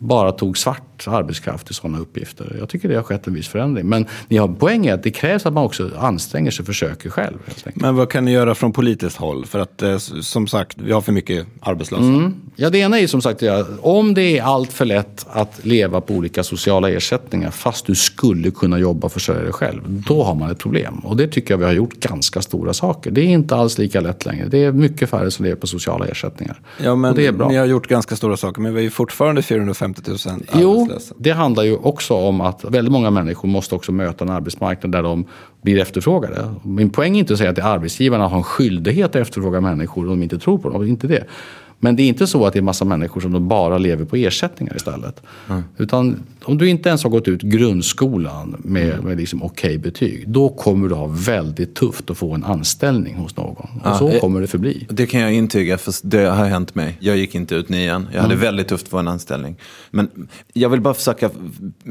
bara 0.03 0.31
tog 0.31 0.57
svart 0.57 1.07
arbetskraft 1.07 1.71
i 1.71 1.73
sådana 1.73 1.99
uppgifter. 1.99 2.55
Jag 2.59 2.69
tycker 2.69 2.89
det 2.89 2.95
har 2.95 3.03
skett 3.03 3.27
en 3.27 3.33
viss 3.33 3.47
förändring. 3.47 3.89
Men 3.89 4.05
ni 4.27 4.37
har 4.37 4.47
poäng 4.47 4.85
i 4.85 4.91
att 4.91 5.03
det 5.03 5.11
krävs 5.11 5.45
att 5.45 5.53
man 5.53 5.63
också 5.63 5.91
anstränger 5.97 6.51
sig 6.51 6.63
och 6.63 6.67
försöker 6.67 7.09
själv. 7.09 7.37
Men 7.73 7.95
vad 7.95 8.09
kan 8.09 8.25
ni 8.25 8.31
göra 8.31 8.55
från 8.55 8.71
politiskt 8.71 9.17
håll? 9.17 9.45
För 9.45 9.59
att 9.59 9.81
eh, 9.81 9.97
som 9.97 10.47
sagt, 10.47 10.77
vi 10.77 10.91
har 10.91 11.01
för 11.01 11.11
mycket 11.11 11.47
arbetslösa. 11.59 12.03
Mm. 12.03 12.35
Ja, 12.55 12.69
det 12.69 12.77
ena 12.77 12.99
är 12.99 13.07
som 13.07 13.21
sagt, 13.21 13.41
ja, 13.41 13.65
om 13.81 14.13
det 14.13 14.37
är 14.37 14.43
allt 14.43 14.73
för 14.73 14.85
lätt 14.85 15.25
att 15.29 15.65
leva 15.65 16.01
på 16.01 16.13
olika 16.13 16.43
sociala 16.43 16.89
ersättningar 16.89 17.51
fast 17.51 17.85
du 17.85 17.95
skulle 17.95 18.51
kunna 18.51 18.79
jobba 18.79 19.05
och 19.05 19.11
försörja 19.11 19.41
dig 19.41 19.53
själv, 19.53 19.81
då 19.87 20.23
har 20.23 20.35
man 20.35 20.51
ett 20.51 20.59
problem. 20.59 20.99
Och 20.99 21.17
det 21.17 21.27
tycker 21.27 21.53
jag 21.53 21.57
vi 21.57 21.65
har 21.65 21.73
gjort 21.73 21.93
ganska 21.93 22.41
stora 22.41 22.73
saker. 22.73 23.11
Det 23.11 23.21
är 23.21 23.25
inte 23.25 23.55
alls 23.55 23.77
lika 23.77 24.01
lätt 24.01 24.25
längre. 24.25 24.47
Det 24.47 24.63
är 24.63 24.71
mycket 24.71 25.09
färre 25.09 25.31
som 25.31 25.45
lever 25.45 25.57
på 25.57 25.67
sociala 25.67 26.05
ersättningar. 26.07 26.59
Ja, 26.83 26.95
men 26.95 27.11
och 27.11 27.17
det 27.17 27.27
är 27.27 27.31
bra. 27.31 27.49
ni 27.49 27.55
har 27.55 27.65
gjort 27.65 27.87
ganska 27.87 28.15
stora 28.15 28.37
saker, 28.37 28.61
men 28.61 28.73
vi 28.73 28.85
är 28.85 28.89
fortfarande 28.89 29.41
450 29.41 29.92
000 30.07 30.17
Jo, 30.53 30.81
arbetslösa. 30.81 31.15
det 31.17 31.31
handlar 31.31 31.63
ju 31.63 31.75
också 31.75 32.13
om 32.13 32.41
att 32.41 32.63
väldigt 32.63 32.91
många 32.91 33.09
människor 33.11 33.49
måste 33.49 33.75
också 33.75 33.91
möta 33.91 34.23
en 34.25 34.29
arbetsmarknad 34.31 34.91
där 34.91 35.03
de 35.03 35.25
blir 35.61 35.79
efterfrågade. 35.79 36.53
Min 36.63 36.89
poäng 36.89 37.15
är 37.15 37.19
inte 37.19 37.33
att 37.33 37.39
säga 37.39 37.49
att 37.49 37.59
arbetsgivarna 37.59 38.27
har 38.27 38.37
en 38.37 38.43
skyldighet 38.43 39.05
att 39.05 39.15
efterfråga 39.15 39.61
människor 39.61 40.03
om 40.03 40.09
de 40.09 40.23
inte 40.23 40.39
tror 40.39 40.57
på 40.57 40.69
dem. 40.69 40.87
Inte 40.87 41.07
det. 41.07 41.23
Men 41.83 41.95
det 41.95 42.03
är 42.03 42.07
inte 42.07 42.27
så 42.27 42.45
att 42.45 42.53
det 42.53 42.59
är 42.59 42.63
massa 42.63 42.85
människor 42.85 43.21
som 43.21 43.47
bara 43.47 43.77
lever 43.77 44.05
på 44.05 44.15
ersättningar 44.15 44.75
istället. 44.75 45.21
Utan 45.77 46.23
om 46.43 46.57
du 46.57 46.69
inte 46.69 46.89
ens 46.89 47.03
har 47.03 47.09
gått 47.09 47.27
ut 47.27 47.41
grundskolan 47.41 48.55
med, 48.59 49.03
med 49.03 49.17
liksom 49.17 49.43
okej 49.43 49.77
betyg. 49.77 50.29
Då 50.29 50.49
kommer 50.49 50.89
du 50.89 50.95
ha 50.95 51.07
väldigt 51.07 51.75
tufft 51.75 52.09
att 52.09 52.17
få 52.17 52.33
en 52.33 52.43
anställning 52.43 53.15
hos 53.15 53.37
någon. 53.37 53.69
Och 53.83 53.95
så 53.95 54.09
eh, 54.09 54.19
kommer 54.19 54.41
det 54.41 54.47
förbli. 54.47 54.87
Det 54.89 55.05
kan 55.05 55.21
jag 55.21 55.33
intyga, 55.33 55.77
för 55.77 55.93
det 56.03 56.25
har 56.25 56.45
hänt 56.45 56.75
mig. 56.75 56.97
Jag 56.99 57.17
gick 57.17 57.35
inte 57.35 57.55
ut 57.55 57.69
nian. 57.69 58.07
Jag 58.13 58.21
hade 58.21 58.35
väldigt 58.35 58.67
tufft 58.67 58.83
att 58.83 58.89
få 58.89 58.97
en 58.97 59.07
anställning. 59.07 59.55
Men 59.91 60.09
jag 60.53 60.69
vill 60.69 60.81
bara 60.81 60.93
försöka 60.93 61.29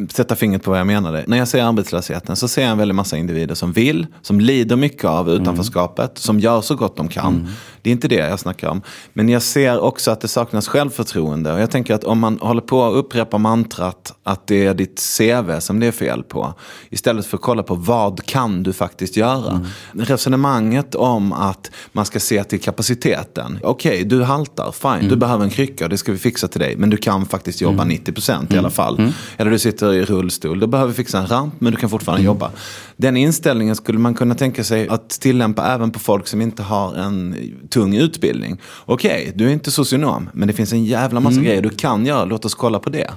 sätta 0.08 0.36
fingret 0.36 0.62
på 0.62 0.70
vad 0.70 0.80
jag 0.80 0.86
menade. 0.86 1.24
När 1.26 1.38
jag 1.38 1.48
ser 1.48 1.62
arbetslösheten 1.62 2.36
så 2.36 2.48
ser 2.48 2.62
jag 2.62 2.70
en 2.70 2.78
väldig 2.78 2.94
massa 2.94 3.16
individer 3.16 3.54
som 3.54 3.72
vill, 3.72 4.06
som 4.22 4.40
lider 4.40 4.76
mycket 4.76 5.04
av 5.04 5.30
utanförskapet, 5.30 6.18
som 6.18 6.40
gör 6.40 6.60
så 6.60 6.74
gott 6.74 6.96
de 6.96 7.08
kan. 7.08 7.48
Det 7.82 7.90
är 7.90 7.92
inte 7.92 8.08
det 8.08 8.14
jag 8.14 8.40
snackar 8.40 8.68
om. 8.68 8.82
Men 9.12 9.28
jag 9.28 9.42
ser 9.42 9.80
också 9.80 10.10
att 10.10 10.20
det 10.20 10.28
saknas 10.28 10.68
självförtroende. 10.68 11.52
Och 11.52 11.60
jag 11.60 11.70
tänker 11.70 11.94
att 11.94 12.04
om 12.04 12.18
man 12.18 12.38
håller 12.38 12.60
på 12.60 12.84
att 12.84 12.94
upprepa 12.94 13.38
mantrat 13.38 14.14
att 14.22 14.46
det 14.46 14.66
är 14.66 14.74
ditt 14.74 15.02
CV 15.18 15.60
som 15.60 15.80
det 15.80 15.86
är 15.86 15.92
fel 15.92 16.22
på. 16.22 16.54
Istället 16.90 17.26
för 17.26 17.36
att 17.36 17.42
kolla 17.42 17.62
på 17.62 17.74
vad 17.74 18.26
kan 18.26 18.62
du 18.62 18.72
faktiskt 18.72 19.16
göra. 19.16 19.66
Resonemanget 19.92 20.94
om 20.94 21.32
att 21.32 21.70
man 21.92 22.04
ska 22.04 22.20
se 22.20 22.44
till 22.44 22.60
kapaciteten. 22.60 23.58
Okej, 23.62 24.04
du 24.04 24.22
haltar, 24.22 24.72
fine, 24.72 25.08
du 25.08 25.16
behöver 25.16 25.44
en 25.44 25.50
krycka, 25.50 25.88
det 25.88 25.98
ska 25.98 26.12
vi 26.12 26.18
fixa 26.18 26.48
till 26.48 26.60
dig. 26.60 26.76
Men 26.76 26.90
du 26.90 26.96
kan 26.96 27.26
faktiskt 27.26 27.60
jobba 27.60 27.84
90% 27.84 28.54
i 28.54 28.58
alla 28.58 28.70
fall. 28.70 29.12
Eller 29.36 29.50
du 29.50 29.58
sitter 29.58 29.92
i 29.92 30.04
rullstol, 30.04 30.60
då 30.60 30.66
behöver 30.66 30.88
vi 30.88 30.96
fixa 30.96 31.18
en 31.18 31.26
ramp, 31.26 31.54
men 31.58 31.72
du 31.72 31.78
kan 31.78 31.90
fortfarande 31.90 32.24
jobba. 32.24 32.50
Den 32.96 33.16
inställningen 33.16 33.76
skulle 33.76 33.98
man 33.98 34.14
kunna 34.14 34.34
tänka 34.34 34.64
sig 34.64 34.88
att 34.88 35.10
tillämpa 35.10 35.66
även 35.66 35.90
på 35.90 35.98
folk 35.98 36.26
som 36.26 36.40
inte 36.40 36.62
har 36.62 36.94
en 36.94 37.36
tung 37.72 37.96
utbildning. 37.96 38.60
Okej, 38.84 39.32
du 39.34 39.46
är 39.48 39.52
inte 39.52 39.70
socionom, 39.70 40.30
men 40.32 40.48
det 40.48 40.54
finns 40.54 40.72
en 40.72 40.84
jävla 40.84 41.20
massa 41.20 41.40
grejer 41.40 41.62
du 41.62 41.70
kan 41.70 42.06
göra, 42.06 42.24
låt 42.24 42.44
oss 42.44 42.54
kolla 42.54 42.78
på 42.78 42.90
det. 42.90 43.10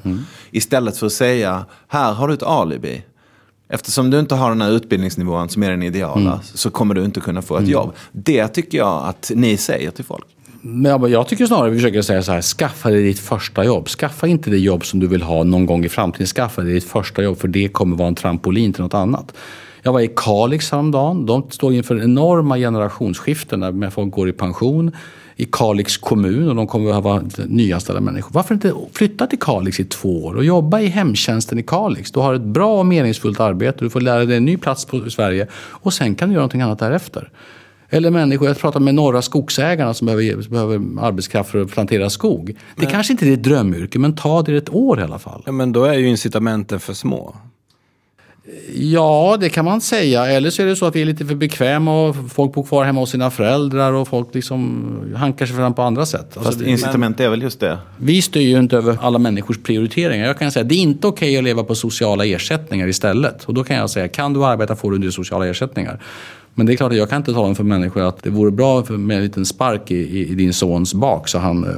Istället 0.52 0.98
för 0.98 1.06
att 1.06 1.14
säga, 1.14 1.66
här 1.88 2.14
har 2.14 2.28
du 2.28 2.34
ett 2.34 2.44
alibi. 2.44 3.04
Eftersom 3.70 4.10
du 4.10 4.20
inte 4.20 4.36
har 4.36 4.50
den 4.50 4.62
här 4.62 4.72
utbildningsnivån 4.72 5.50
som 5.50 5.64
är 5.64 5.70
den 5.70 5.84
ideala 5.84 6.40
så 6.44 6.70
kommer 6.70 6.96
du 6.96 7.06
inte 7.06 7.20
kunna 7.20 7.42
få 7.42 7.58
ett 7.58 7.68
jobb. 7.68 7.94
Det 8.12 8.48
tycker 8.48 8.78
jag 8.78 9.08
att 9.08 9.32
ni 9.36 9.58
säger 9.58 9.92
till 9.92 10.06
folk. 10.06 10.26
Men 10.62 10.92
jag, 10.92 11.10
jag 11.10 11.28
tycker 11.28 11.46
snarare 11.46 11.70
vi 11.70 11.78
försöker 11.78 12.02
säga 12.02 12.24
så 12.24 12.32
här, 12.32 12.42
skaffa 12.42 12.90
dig 12.90 13.04
ditt 13.04 13.20
första 13.20 13.64
jobb. 13.64 13.88
Skaffa 13.88 14.28
inte 14.28 14.50
det 14.50 14.58
jobb 14.58 14.86
som 14.86 15.00
du 15.00 15.08
vill 15.08 15.22
ha 15.22 15.44
någon 15.44 15.66
gång 15.66 15.86
i 15.86 15.90
framtiden. 15.90 16.28
Skaffa 16.28 16.62
dig 16.62 16.74
ditt 16.74 16.84
första 16.84 17.24
jobb 17.24 17.40
för 17.40 17.48
det 17.48 17.68
kommer 17.68 17.98
vara 17.98 18.08
en 18.08 18.16
trampolin 18.16 18.74
till 18.74 18.84
något 18.84 18.94
annat. 18.94 19.34
Jag 19.86 19.94
var 19.94 20.00
i 20.00 20.12
Kalix 20.16 20.72
häromdagen. 20.72 21.26
De 21.26 21.50
står 21.50 21.74
inför 21.74 22.04
enorma 22.04 22.58
generationsskiften 22.58 23.60
när 23.60 23.90
folk 23.90 24.14
går 24.14 24.30
i 24.30 24.34
pension. 24.34 24.92
I 25.36 25.46
Kalix 25.52 25.98
kommun 25.98 26.50
och 26.50 26.56
de 26.56 26.68
kommer 26.68 26.90
att 26.92 27.04
behöva 27.04 27.24
nyanställa 27.46 28.00
människor. 28.00 28.32
Varför 28.34 28.54
inte 28.54 28.74
flytta 28.94 29.28
till 29.28 29.40
Kalix 29.40 29.80
i 29.80 29.86
två 29.86 30.26
år 30.26 30.36
och 30.36 30.46
jobba 30.46 30.80
i 30.80 30.88
hemtjänsten 30.88 31.60
i 31.60 31.64
Kalix? 31.64 32.12
Du 32.12 32.20
har 32.20 32.34
ett 32.34 32.42
bra 32.42 32.80
och 32.80 32.86
meningsfullt 32.86 33.40
arbete, 33.40 33.78
du 33.80 33.90
får 33.90 34.02
lära 34.02 34.26
dig 34.26 34.38
en 34.38 34.46
ny 34.46 34.58
plats 34.58 34.86
på 34.86 35.10
Sverige 35.10 35.48
och 35.56 35.94
sen 35.94 36.16
kan 36.16 36.30
du 36.30 36.34
göra 36.34 36.42
någonting 36.42 36.62
annat 36.62 36.80
därefter. 36.80 37.32
Eller 37.90 38.12
människor, 38.12 38.48
jag 38.48 38.58
pratar 38.58 38.80
med 38.80 38.96
norra 38.96 39.22
skogsägarna 39.22 39.94
som 39.94 40.06
behöver, 40.06 40.50
behöver 40.50 40.82
arbetskraft 41.02 41.50
för 41.50 41.62
att 41.62 41.72
plantera 41.72 42.10
skog. 42.10 42.58
Det 42.76 42.86
kanske 42.86 43.14
inte 43.14 43.26
är 43.26 43.30
ditt 43.30 43.44
drömyrke, 43.44 44.00
men 44.00 44.16
ta 44.16 44.42
det 44.42 44.58
ett 44.58 44.74
år 44.74 45.00
i 45.00 45.04
alla 45.04 45.20
fall. 45.20 45.44
Ja, 45.46 45.52
men 45.52 45.72
då 45.72 45.84
är 45.84 45.94
ju 45.94 46.10
incitamenten 46.10 46.80
för 46.80 46.94
små. 46.94 47.36
Ja, 48.76 49.38
det 49.40 49.50
kan 49.50 49.66
man 49.66 49.82
säga. 49.82 50.26
Eller 50.26 50.50
så 50.50 50.62
är 50.62 50.66
det 50.66 50.76
så 50.76 50.86
att 50.86 50.96
vi 50.96 51.02
är 51.02 51.06
lite 51.06 51.26
för 51.26 51.36
bekväma 51.36 52.02
och 52.08 52.16
folk 52.32 52.54
bor 52.54 52.64
kvar 52.64 52.84
hemma 52.86 53.00
hos 53.00 53.10
sina 53.10 53.32
föräldrar 53.32 53.94
och 53.94 54.08
folk 54.08 54.28
liksom 54.36 54.86
hankar 55.16 55.46
sig 55.46 55.56
fram 55.56 55.74
på 55.74 55.82
andra 55.82 56.06
sätt. 56.06 56.22
Alltså, 56.22 56.42
Fast 56.42 56.60
det- 56.60 56.70
incitament 56.70 57.20
är 57.20 57.30
väl 57.30 57.42
just 57.42 57.60
det. 57.60 57.78
vi 57.98 58.22
styr 58.22 58.42
ju 58.50 58.60
inte 58.60 58.78
över 58.78 58.98
alla 59.02 59.20
människors 59.20 59.58
prioriteringar. 59.64 60.26
Jag 60.28 60.40
kan 60.40 60.52
säga 60.52 60.64
att 60.64 60.70
det 60.70 60.76
är 60.76 60.80
inte 60.82 61.08
okej 61.08 61.38
att 61.38 61.44
leva 61.44 61.64
på 61.64 61.76
sociala 61.76 62.26
ersättningar 62.26 62.88
istället. 62.88 63.44
Och 63.44 63.54
då 63.54 63.64
kan 63.64 63.76
jag 63.78 63.90
säga, 63.90 64.08
kan 64.08 64.34
du 64.34 64.46
arbeta 64.46 64.76
får 64.76 64.92
du 64.92 65.12
sociala 65.12 65.48
ersättningar. 65.48 66.00
Men 66.58 66.66
det 66.66 66.74
är 66.74 66.78
klart 66.78 66.92
att 66.92 66.98
jag 66.98 67.10
kan 67.10 67.18
inte 67.18 67.34
tala 67.34 67.48
om 67.48 67.56
för 67.56 67.64
människor 67.64 68.02
att 68.08 68.24
det 68.24 68.30
vore 68.30 68.52
bra 68.52 68.84
med 68.90 69.18
en 69.18 69.24
liten 69.24 69.46
spark 69.46 69.92
i, 69.92 69.96
i, 69.96 70.32
i 70.32 70.36
din 70.36 70.54
sons 70.54 70.94
bak 70.94 71.28
så 71.28 71.40
han 71.40 71.64
eh, 71.64 71.70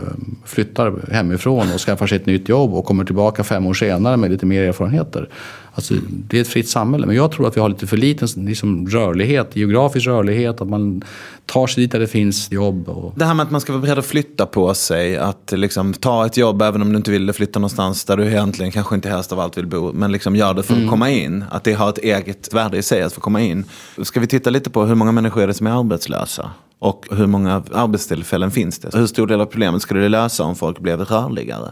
flyttar 0.46 0.94
hemifrån 1.12 1.68
och 1.74 1.80
skaffar 1.80 2.08
sig 2.08 2.16
ett 2.16 2.26
nytt 2.26 2.50
jobb 2.50 2.74
och 2.74 2.86
kommer 2.86 3.06
tillbaka 3.06 3.44
fem 3.44 3.66
år 3.66 3.74
senare 3.74 4.18
med 4.18 4.32
lite 4.32 4.46
mer 4.46 4.64
erfarenheter. 4.64 5.30
Alltså, 5.78 5.94
det 6.10 6.38
är 6.38 6.42
ett 6.42 6.48
fritt 6.48 6.70
samhälle. 6.70 7.06
Men 7.06 7.16
jag 7.16 7.32
tror 7.32 7.48
att 7.48 7.58
vi 7.58 7.62
har 7.62 7.70
lite 7.70 7.88
för 7.88 7.98
liten 7.98 8.28
liksom, 8.46 8.88
rörlighet, 8.88 9.56
geografisk 9.56 10.08
rörlighet. 10.08 10.62
Att 10.62 10.70
man 10.70 11.04
tar 11.46 11.68
sig 11.68 11.84
dit 11.84 11.92
där 11.92 12.00
det 12.00 12.08
finns 12.08 12.52
jobb. 12.52 12.90
Och... 12.90 13.14
Det 13.16 13.26
här 13.26 13.34
med 13.34 13.44
att 13.44 13.52
man 13.52 13.62
ska 13.62 13.74
vara 13.74 13.82
beredd 13.82 14.00
att 14.00 14.06
flytta 14.06 14.46
på 14.46 14.74
sig. 14.74 15.18
Att 15.18 15.54
liksom, 15.56 15.94
ta 15.94 16.26
ett 16.26 16.38
jobb 16.38 16.62
även 16.62 16.82
om 16.82 16.90
du 16.90 16.98
inte 16.98 17.12
vill 17.12 17.34
flytta 17.34 17.60
någonstans 17.60 18.06
där 18.06 18.18
du 18.18 18.26
egentligen 18.26 18.72
kanske 18.72 18.96
inte 18.96 19.10
helst 19.10 19.32
av 19.32 19.40
allt 19.40 19.58
vill 19.58 19.68
bo. 19.68 19.92
Men 19.94 20.12
liksom 20.12 20.36
gör 20.36 20.54
det 20.54 20.64
för 20.64 20.74
att 20.74 20.78
mm. 20.78 20.90
komma 20.90 21.10
in. 21.10 21.46
Att 21.50 21.64
det 21.64 21.74
har 21.74 21.90
ett 21.90 21.98
eget 21.98 22.54
värde 22.54 22.78
i 22.78 22.84
sig 22.84 23.02
att 23.02 23.14
få 23.14 23.22
komma 23.22 23.42
in. 23.42 23.66
Ska 24.02 24.20
vi 24.20 24.28
titta 24.28 24.50
lite 24.50 24.70
på 24.70 24.86
hur 24.86 24.96
många 24.96 25.12
människor 25.12 25.42
är 25.42 25.48
det 25.48 25.54
som 25.54 25.68
är 25.68 25.80
arbetslösa? 25.80 26.52
Och 26.80 27.06
hur 27.12 27.28
många 27.28 27.64
arbetstillfällen 27.74 28.52
finns 28.52 28.80
det? 28.80 28.98
Hur 28.98 29.08
stor 29.08 29.28
del 29.28 29.42
av 29.42 29.46
problemet 29.46 29.82
skulle 29.82 30.00
det 30.00 30.10
lösa 30.10 30.44
om 30.44 30.56
folk 30.56 30.80
blev 30.80 31.02
rörligare? 31.02 31.72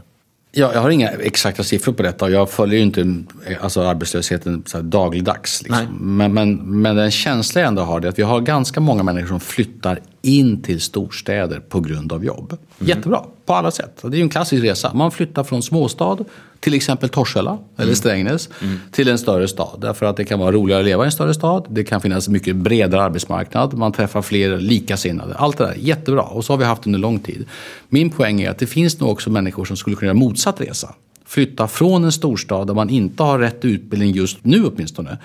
Ja, 0.57 0.73
jag 0.73 0.81
har 0.81 0.89
inga 0.89 1.09
exakta 1.09 1.63
siffror 1.63 1.93
på 1.93 2.03
detta 2.03 2.25
och 2.25 2.31
jag 2.31 2.49
följer 2.49 2.77
ju 2.77 2.85
inte 2.85 3.23
alltså, 3.61 3.81
arbetslösheten 3.81 4.63
så 4.65 4.81
dagligdags. 4.81 5.63
Liksom. 5.63 6.17
Men, 6.17 6.33
men, 6.33 6.81
men 6.81 6.95
den 6.95 7.11
känsla 7.11 7.61
jag 7.61 7.67
ändå 7.67 7.81
har 7.81 8.01
är 8.01 8.07
att 8.07 8.19
vi 8.19 8.23
har 8.23 8.41
ganska 8.41 8.79
många 8.79 9.03
människor 9.03 9.27
som 9.27 9.39
flyttar 9.39 9.99
in 10.25 10.61
till 10.61 10.81
storstäder 10.81 11.59
på 11.59 11.79
grund 11.79 12.13
av 12.13 12.25
jobb. 12.25 12.51
Mm. 12.51 12.89
Jättebra, 12.89 13.25
på 13.45 13.53
alla 13.53 13.71
sätt. 13.71 13.99
Det 14.01 14.07
är 14.07 14.17
ju 14.17 14.21
en 14.21 14.29
klassisk 14.29 14.63
resa. 14.63 14.93
Man 14.93 15.11
flyttar 15.11 15.43
från 15.43 15.63
småstad, 15.63 16.17
till 16.59 16.73
exempel 16.73 17.09
Torshälla 17.09 17.51
mm. 17.51 17.63
eller 17.77 17.93
Strängnäs, 17.93 18.49
mm. 18.61 18.79
till 18.91 19.09
en 19.09 19.17
större 19.17 19.47
stad. 19.47 19.79
Därför 19.81 20.05
att 20.05 20.17
det 20.17 20.25
kan 20.25 20.39
vara 20.39 20.51
roligare 20.51 20.79
att 20.79 20.85
leva 20.85 21.03
i 21.03 21.05
en 21.05 21.11
större 21.11 21.33
stad. 21.33 21.65
Det 21.69 21.83
kan 21.83 22.01
finnas 22.01 22.29
mycket 22.29 22.55
bredare 22.55 23.03
arbetsmarknad. 23.03 23.73
Man 23.73 23.91
träffar 23.91 24.21
fler 24.21 24.57
likasinnade. 24.57 25.35
Allt 25.35 25.57
det 25.57 25.65
där, 25.65 25.75
jättebra. 25.77 26.21
Och 26.21 26.45
så 26.45 26.53
har 26.53 26.57
vi 26.57 26.65
haft 26.65 26.85
under 26.85 26.99
lång 26.99 27.19
tid. 27.19 27.45
Min 27.89 28.09
poäng 28.09 28.41
är 28.41 28.49
att 28.49 28.59
det 28.59 28.67
finns 28.67 28.99
nog 28.99 29.09
också 29.09 29.29
människor 29.29 29.65
som 29.65 29.77
skulle 29.77 29.95
kunna 29.95 30.07
göra 30.07 30.17
motsatt 30.17 30.61
resa 30.61 30.95
flytta 31.25 31.67
från 31.67 32.03
en 32.03 32.11
storstad 32.11 32.67
där 32.67 32.73
man 32.73 32.89
inte 32.89 33.23
har 33.23 33.39
rätt 33.39 33.65
utbildning 33.65 34.11
just 34.11 34.45
nu 34.45 34.65
åtminstone 34.65 35.17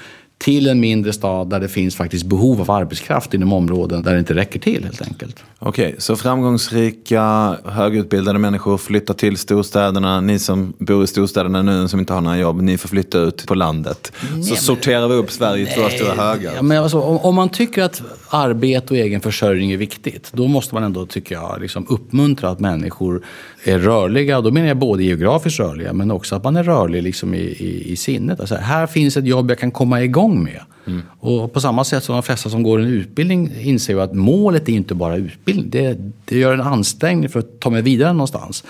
till 0.45 0.69
en 0.69 0.81
mindre 0.81 1.13
stad 1.13 1.51
där 1.51 1.61
det 1.61 1.69
finns 1.69 1.97
faktiskt 1.97 2.27
behov 2.27 2.61
av 2.61 2.71
arbetskraft 2.71 3.35
inom 3.35 3.53
områden 3.53 4.03
där 4.03 4.13
det 4.13 4.19
inte 4.19 4.35
räcker 4.35 4.61
till 4.61 4.85
helt 4.85 5.03
enkelt. 5.03 5.37
Okej, 5.59 5.87
okay, 5.87 6.01
så 6.01 6.17
framgångsrika, 6.17 7.57
högutbildade 7.65 8.39
människor 8.39 8.79
flyttar 8.79 9.15
till 9.15 9.37
storstäderna. 9.37 10.21
Ni 10.21 10.39
som 10.39 10.73
bor 10.79 11.05
i 11.05 11.07
storstäderna 11.07 11.63
nu 11.63 11.89
som 11.89 12.01
inte 12.01 12.13
har 12.13 12.21
några 12.21 12.39
jobb, 12.39 12.63
ni 12.63 12.79
får 12.79 12.89
flytta 12.89 13.19
ut 13.19 13.47
på 13.47 13.55
landet. 13.55 14.13
Nej, 14.21 14.43
så 14.43 14.55
men, 14.55 14.63
sorterar 14.63 15.09
vi 15.09 15.15
upp 15.15 15.31
Sverige 15.31 15.63
i 15.63 15.75
två 15.75 15.89
stora 15.89 16.15
högar. 16.15 16.53
Ja, 16.57 16.63
men 16.63 16.83
alltså, 16.83 17.01
om, 17.01 17.19
om, 17.19 17.35
man 17.35 17.49
tycker 17.49 17.83
att 17.83 18.03
arbete 18.29 18.95
och 18.95 19.01
egen 19.01 19.21
försörjning 19.21 19.73
är 19.73 19.77
viktigt, 19.77 20.31
då 20.33 20.49
måste 20.49 20.75
man 20.75 20.85
ändå, 20.85 21.07
tycker 21.07 21.35
jag, 21.35 21.61
liksom 21.61 21.87
uppmuntra 21.89 22.51
att 22.51 22.61
människor 22.61 23.23
är 23.65 23.79
rörliga. 23.79 24.41
Då 24.41 24.51
menar 24.51 24.69
jag 24.69 24.77
både 24.77 25.05
geografiskt 25.05 25.61
rörliga, 25.61 25.93
men 25.93 26.11
också 26.11 26.37
att 26.37 26.45
man 26.45 26.57
är 26.57 26.65
rörlig 26.65 27.03
liksom 27.03 27.35
i, 27.35 27.39
i, 27.39 27.93
i 27.93 27.97
sinnet. 27.97 28.41
Alltså, 28.41 28.55
här 28.55 28.87
finns 28.87 29.17
ett 29.17 29.27
jobb 29.27 29.51
jag 29.51 29.59
kan 29.59 29.71
komma 29.71 30.03
igång 30.03 30.45
med. 30.45 30.61
Mm. 30.87 31.03
Och 31.21 31.53
på 31.53 31.61
samma 31.61 31.85
sätt 31.85 32.05
som 32.05 32.15
de 32.15 32.23
flesta 32.23 32.51
som 32.51 32.63
går 32.63 32.81
en 32.81 32.87
utbildning 32.87 33.51
inser 33.61 33.93
ju 33.93 34.01
att 34.01 34.15
målet 34.15 34.69
är 34.69 34.73
inte 34.73 34.95
bara 34.95 35.17
utbildning. 35.17 35.71
Det, 35.71 35.99
det 36.25 36.39
gör 36.39 36.55
en 36.55 36.61
ansträngning 36.61 37.29
för 37.29 37.39
att 37.39 37.61
ta 37.61 37.71
mig 37.71 37.83
vidare 37.83 38.13
någonstans. 38.13 38.65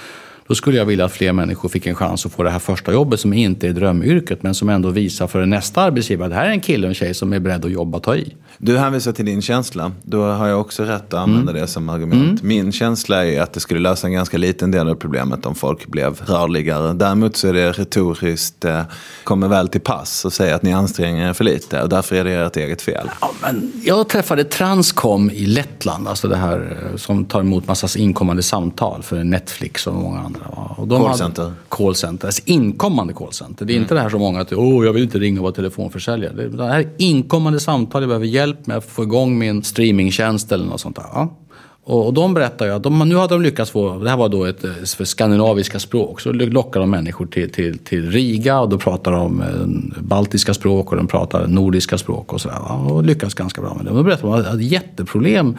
Då 0.51 0.55
skulle 0.55 0.79
jag 0.79 0.85
vilja 0.85 1.05
att 1.05 1.13
fler 1.13 1.33
människor 1.33 1.69
fick 1.69 1.87
en 1.87 1.95
chans 1.95 2.27
att 2.27 2.33
få 2.33 2.43
det 2.43 2.51
här 2.51 2.59
första 2.59 2.93
jobbet 2.93 3.21
som 3.21 3.33
inte 3.33 3.69
är 3.69 3.73
drömyrket 3.73 4.43
men 4.43 4.55
som 4.55 4.69
ändå 4.69 4.91
visar 4.91 5.27
för 5.27 5.47
nästa 5.47 5.81
arbetsgivare 5.81 6.27
att 6.27 6.31
det 6.31 6.37
här 6.37 6.47
är 6.47 6.51
en 6.51 6.61
kille 6.61 6.87
och 6.87 6.89
en 6.89 6.95
tjej 6.95 7.15
som 7.15 7.33
är 7.33 7.39
beredd 7.39 7.65
att 7.65 7.71
jobba 7.71 7.99
och 7.99 8.05
ta 8.05 8.17
i. 8.17 8.35
Du 8.59 8.79
hänvisar 8.79 9.13
till 9.13 9.25
din 9.25 9.43
känsla. 9.43 9.93
Då 10.03 10.25
har 10.25 10.49
jag 10.49 10.61
också 10.61 10.83
rätt 10.83 11.15
att 11.15 11.21
använda 11.21 11.51
mm. 11.51 11.63
det 11.63 11.69
som 11.69 11.89
argument. 11.89 12.41
Mm. 12.43 12.49
Min 12.49 12.73
känsla 12.73 13.27
är 13.27 13.41
att 13.41 13.53
det 13.53 13.61
skulle 13.61 13.81
lösa 13.81 14.07
en 14.07 14.13
ganska 14.13 14.39
liten 14.39 14.71
del 14.71 14.89
av 14.89 14.95
problemet 14.95 15.47
om 15.47 15.55
folk 15.55 15.87
blev 15.87 16.21
rörligare. 16.27 16.93
Däremot 16.93 17.37
så 17.37 17.49
är 17.49 17.53
det 17.53 17.73
retoriskt, 17.73 18.65
eh, 18.65 18.83
kommer 19.25 19.49
väl 19.49 19.69
till 19.69 19.81
pass 19.81 20.25
och 20.25 20.33
säger 20.33 20.55
att 20.55 20.63
ni 20.63 20.73
anstränger 20.73 21.29
er 21.29 21.33
för 21.33 21.45
lite 21.45 21.83
och 21.83 21.89
därför 21.89 22.17
är 22.17 22.25
det 22.25 22.33
ert 22.33 22.57
eget 22.57 22.83
fel. 22.83 23.11
Ja, 23.21 23.31
men 23.43 23.73
jag 23.85 24.09
träffade 24.09 24.45
Transcom 24.45 25.31
i 25.31 25.47
Lettland, 25.47 26.09
alltså 26.09 26.29
det 26.29 26.37
här 26.37 26.89
eh, 26.91 26.97
som 26.97 27.25
tar 27.25 27.41
emot 27.41 27.67
massa 27.67 27.99
inkommande 27.99 28.43
samtal 28.43 29.03
för 29.03 29.25
Netflix 29.25 29.87
och 29.87 29.95
många 29.95 30.21
andra. 30.21 30.40
Och 30.77 30.89
de 30.89 31.03
callcenter? 31.03 31.53
Callcenter, 31.69 32.29
alltså 32.29 32.43
inkommande 32.45 33.13
callcenter. 33.13 33.65
Det 33.65 33.73
är 33.73 33.75
mm. 33.75 33.83
inte 33.83 33.95
det 33.95 34.01
här 34.01 34.09
som 34.09 34.21
många 34.21 34.41
att 34.41 34.53
oh, 34.53 34.87
jag 34.87 34.93
vill 34.93 35.03
inte 35.03 35.19
ringa 35.19 35.41
och 35.41 35.43
vara 35.43 35.53
telefonförsäljare. 35.53 36.49
Det 36.49 36.65
här 36.65 36.81
är 36.81 36.89
inkommande 36.97 37.61
samtal, 37.61 38.03
jag 38.03 38.09
behöver 38.09 38.27
hjälp 38.27 38.67
med 38.67 38.77
att 38.77 38.85
få 38.85 39.03
igång 39.03 39.39
min 39.39 39.63
streamingtjänst 39.63 40.53
eller 40.53 40.65
något 40.65 40.81
sånt 40.81 40.97
där. 40.97 41.05
Ja. 41.13 41.37
Och, 41.85 42.15
de 42.15 42.35
berättar 42.35 42.67
ju 42.67 42.73
att 42.73 42.83
de, 42.83 43.09
nu 43.09 43.17
hade 43.17 43.35
de 43.35 43.43
lyckats 43.43 43.71
få, 43.71 43.99
det 43.99 44.11
här 44.11 44.17
var 44.17 44.29
då 44.29 44.45
ett 44.45 44.61
för 44.97 45.05
skandinaviska 45.05 45.79
språk, 45.79 46.21
så 46.21 46.33
lockar 46.33 46.81
de 46.81 46.91
människor 46.91 47.27
till, 47.27 47.51
till, 47.51 47.79
till 47.79 48.11
Riga 48.11 48.61
och 48.61 48.69
då 48.69 48.79
pratar 48.79 49.13
de 49.13 49.41
eh, 49.41 50.03
baltiska 50.03 50.55
språk 50.55 50.91
och 50.91 50.97
de 50.97 51.07
pratar 51.07 51.47
nordiska 51.47 51.99
språk 51.99 52.33
och 52.33 52.41
sådär. 52.41 52.93
Och 52.93 53.05
lyckas 53.05 53.35
ganska 53.35 53.61
bra 53.61 53.75
med 53.75 53.85
det. 53.85 53.91
Och 53.91 53.97
då 53.97 54.03
berättar 54.03 54.29
de 54.29 54.33
att 54.33 54.55
ett 54.55 54.63
jätteproblem 54.63 55.57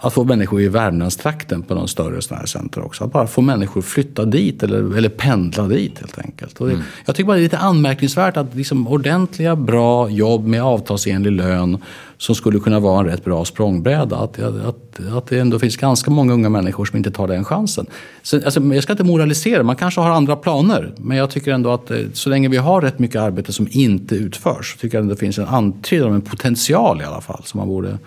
att 0.00 0.12
få 0.12 0.24
människor 0.24 0.60
i 0.60 0.68
Värmlandstrakten 0.68 1.62
på 1.62 1.74
någon 1.74 1.88
större 1.88 2.22
sån 2.22 2.36
här 2.36 2.46
center 2.46 2.84
också. 2.84 3.04
Att 3.04 3.12
bara 3.12 3.26
få 3.26 3.40
människor 3.40 3.82
flytta 3.82 4.24
dit 4.24 4.62
eller, 4.62 4.96
eller 4.96 5.08
pendla 5.08 5.68
dit 5.68 5.98
helt 5.98 6.18
enkelt. 6.18 6.58
Det, 6.58 6.64
mm. 6.64 6.80
Jag 7.04 7.16
tycker 7.16 7.26
bara 7.26 7.36
det 7.36 7.40
är 7.40 7.42
lite 7.42 7.58
anmärkningsvärt 7.58 8.36
att 8.36 8.54
liksom 8.54 8.88
ordentliga, 8.88 9.56
bra 9.56 10.08
jobb 10.08 10.46
med 10.46 10.62
avtalsenlig 10.62 11.32
lön 11.32 11.78
som 12.18 12.34
skulle 12.34 12.58
kunna 12.58 12.80
vara 12.80 13.00
en 13.00 13.06
rätt 13.06 13.24
bra 13.24 13.44
språngbräda. 13.44 14.16
Att, 14.16 14.38
att, 14.38 15.00
att 15.12 15.26
det 15.26 15.38
ändå 15.38 15.58
finns 15.58 15.76
ganska 15.76 16.10
många 16.10 16.32
unga 16.32 16.48
människor 16.48 16.84
som 16.84 16.96
inte 16.96 17.10
tar 17.10 17.28
den 17.28 17.44
chansen. 17.44 17.86
Så, 18.22 18.36
alltså, 18.44 18.60
jag 18.60 18.82
ska 18.82 18.92
inte 18.92 19.04
moralisera, 19.04 19.62
man 19.62 19.76
kanske 19.76 20.00
har 20.00 20.10
andra 20.10 20.36
planer. 20.36 20.92
Men 20.96 21.16
jag 21.16 21.30
tycker 21.30 21.52
ändå 21.52 21.70
att 21.70 21.90
eh, 21.90 21.98
så 22.12 22.30
länge 22.30 22.48
vi 22.48 22.56
har 22.56 22.80
rätt 22.80 22.98
mycket 22.98 23.20
arbete 23.20 23.52
som 23.52 23.68
inte 23.70 24.14
utförs 24.14 24.72
så 24.72 24.78
tycker 24.78 24.98
jag 24.98 25.04
att 25.04 25.10
det 25.10 25.16
finns 25.16 25.38
en 25.38 25.46
antydan 25.46 26.08
om 26.08 26.14
en 26.14 26.20
potential 26.20 27.00
i 27.00 27.04
alla 27.04 27.20
fall 27.20 27.42
som 27.44 27.58
man 27.58 27.68
borde 27.68 27.98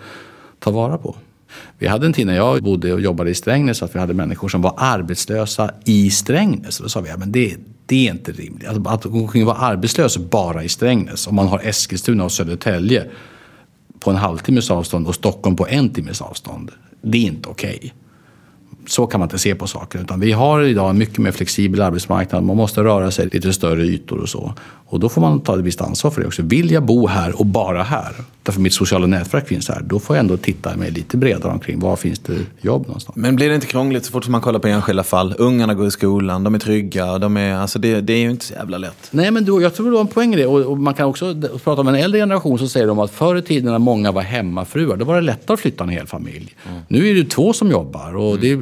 ta 0.58 0.70
vara 0.70 0.98
på. 0.98 1.16
Vi 1.78 1.86
hade 1.86 2.06
en 2.06 2.12
tid 2.12 2.26
när 2.26 2.36
jag 2.36 2.62
bodde 2.62 2.92
och 2.92 3.00
jobbade 3.00 3.30
i 3.30 3.34
Strängnäs 3.34 3.82
att 3.82 3.94
vi 3.94 3.98
hade 3.98 4.14
människor 4.14 4.48
som 4.48 4.62
var 4.62 4.74
arbetslösa 4.76 5.70
i 5.84 6.10
Strängnäs. 6.10 6.78
då 6.78 6.88
sa 6.88 7.00
vi 7.00 7.10
att 7.10 7.18
men 7.18 7.32
det, 7.32 7.56
det 7.86 8.08
är 8.08 8.12
inte 8.12 8.32
rimligt. 8.32 8.68
Att, 8.68 8.86
att 8.86 9.04
gå 9.04 9.44
vara 9.44 9.56
arbetslös 9.56 10.18
bara 10.18 10.64
i 10.64 10.68
Strängnäs 10.68 11.26
om 11.26 11.34
man 11.34 11.48
har 11.48 11.60
Eskilstuna 11.64 12.24
och 12.24 12.32
Södertälje 12.32 13.10
på 14.00 14.10
en 14.10 14.16
halvtimmes 14.16 14.70
avstånd 14.70 15.06
och 15.06 15.14
Stockholm 15.14 15.56
på 15.56 15.66
en 15.68 15.90
timmes 15.90 16.20
avstånd. 16.20 16.70
Det 17.02 17.18
är 17.18 17.22
inte 17.22 17.48
okej. 17.48 17.76
Okay 17.76 17.90
så 18.86 19.06
kan 19.06 19.20
man 19.20 19.26
inte 19.26 19.38
se 19.38 19.54
på 19.54 19.66
saker. 19.66 19.98
Utan 19.98 20.20
vi 20.20 20.32
har 20.32 20.62
idag 20.62 20.90
en 20.90 20.98
mycket 20.98 21.18
mer 21.18 21.32
flexibel 21.32 21.82
arbetsmarknad. 21.82 22.44
Man 22.44 22.56
måste 22.56 22.84
röra 22.84 23.10
sig 23.10 23.28
lite 23.32 23.52
större 23.52 23.82
ytor 23.82 24.18
och 24.18 24.28
så. 24.28 24.54
Och 24.92 25.00
då 25.00 25.08
får 25.08 25.20
man 25.20 25.40
ta 25.40 25.58
ett 25.58 25.64
visst 25.64 25.80
ansvar 25.80 26.10
för 26.10 26.20
det 26.20 26.26
också. 26.26 26.42
Vill 26.42 26.70
jag 26.70 26.82
bo 26.82 27.06
här 27.06 27.40
och 27.40 27.46
bara 27.46 27.82
här, 27.82 28.12
därför 28.42 28.60
mitt 28.60 28.72
sociala 28.72 29.06
nätverk 29.06 29.48
finns 29.48 29.68
här, 29.68 29.82
då 29.84 29.98
får 29.98 30.16
jag 30.16 30.20
ändå 30.20 30.36
titta 30.36 30.76
mig 30.76 30.90
lite 30.90 31.16
bredare 31.16 31.52
omkring. 31.52 31.80
Var 31.80 31.96
finns 31.96 32.18
det 32.18 32.38
jobb 32.60 32.86
någonstans? 32.86 33.16
Men 33.16 33.36
blir 33.36 33.48
det 33.48 33.54
inte 33.54 33.66
krångligt 33.66 34.04
så 34.04 34.12
fort 34.12 34.28
man 34.28 34.40
kollar 34.40 34.58
på 34.58 34.68
enskilda 34.68 35.02
fall? 35.02 35.34
Ungarna 35.38 35.74
går 35.74 35.86
i 35.86 35.90
skolan, 35.90 36.44
de 36.44 36.54
är 36.54 36.58
trygga, 36.58 37.18
de 37.18 37.36
är, 37.36 37.54
alltså 37.54 37.78
det, 37.78 38.00
det 38.00 38.12
är 38.12 38.18
ju 38.18 38.30
inte 38.30 38.44
så 38.44 38.54
jävla 38.54 38.78
lätt. 38.78 39.08
Nej, 39.10 39.30
men 39.30 39.44
du, 39.44 39.62
jag 39.62 39.74
tror 39.74 39.86
du 39.90 39.92
har 39.92 40.00
en 40.00 40.06
poäng 40.06 40.34
i 40.34 40.36
det. 40.36 40.46
Och, 40.46 40.60
och, 40.60 40.78
man 40.78 40.94
kan 40.94 41.06
också 41.06 41.34
prata 41.64 41.80
om 41.80 41.88
en 41.88 41.94
äldre 41.94 42.20
generation 42.20 42.58
så 42.58 42.68
säger 42.68 42.86
de 42.86 42.98
att 42.98 43.10
förr 43.10 43.36
i 43.36 43.42
tiden 43.42 43.72
när 43.72 43.78
många 43.78 44.12
var 44.12 44.22
hemmafruar, 44.22 44.96
då 44.96 45.04
var 45.04 45.14
det 45.14 45.20
lättare 45.20 45.54
att 45.54 45.60
flytta 45.60 45.84
en 45.84 45.90
hel 45.90 46.06
familj. 46.06 46.54
Mm. 46.68 46.80
Nu 46.88 47.10
är 47.10 47.14
det 47.14 47.24
två 47.24 47.52
som 47.52 47.70
jobbar 47.70 48.16
och 48.16 48.38
det, 48.38 48.58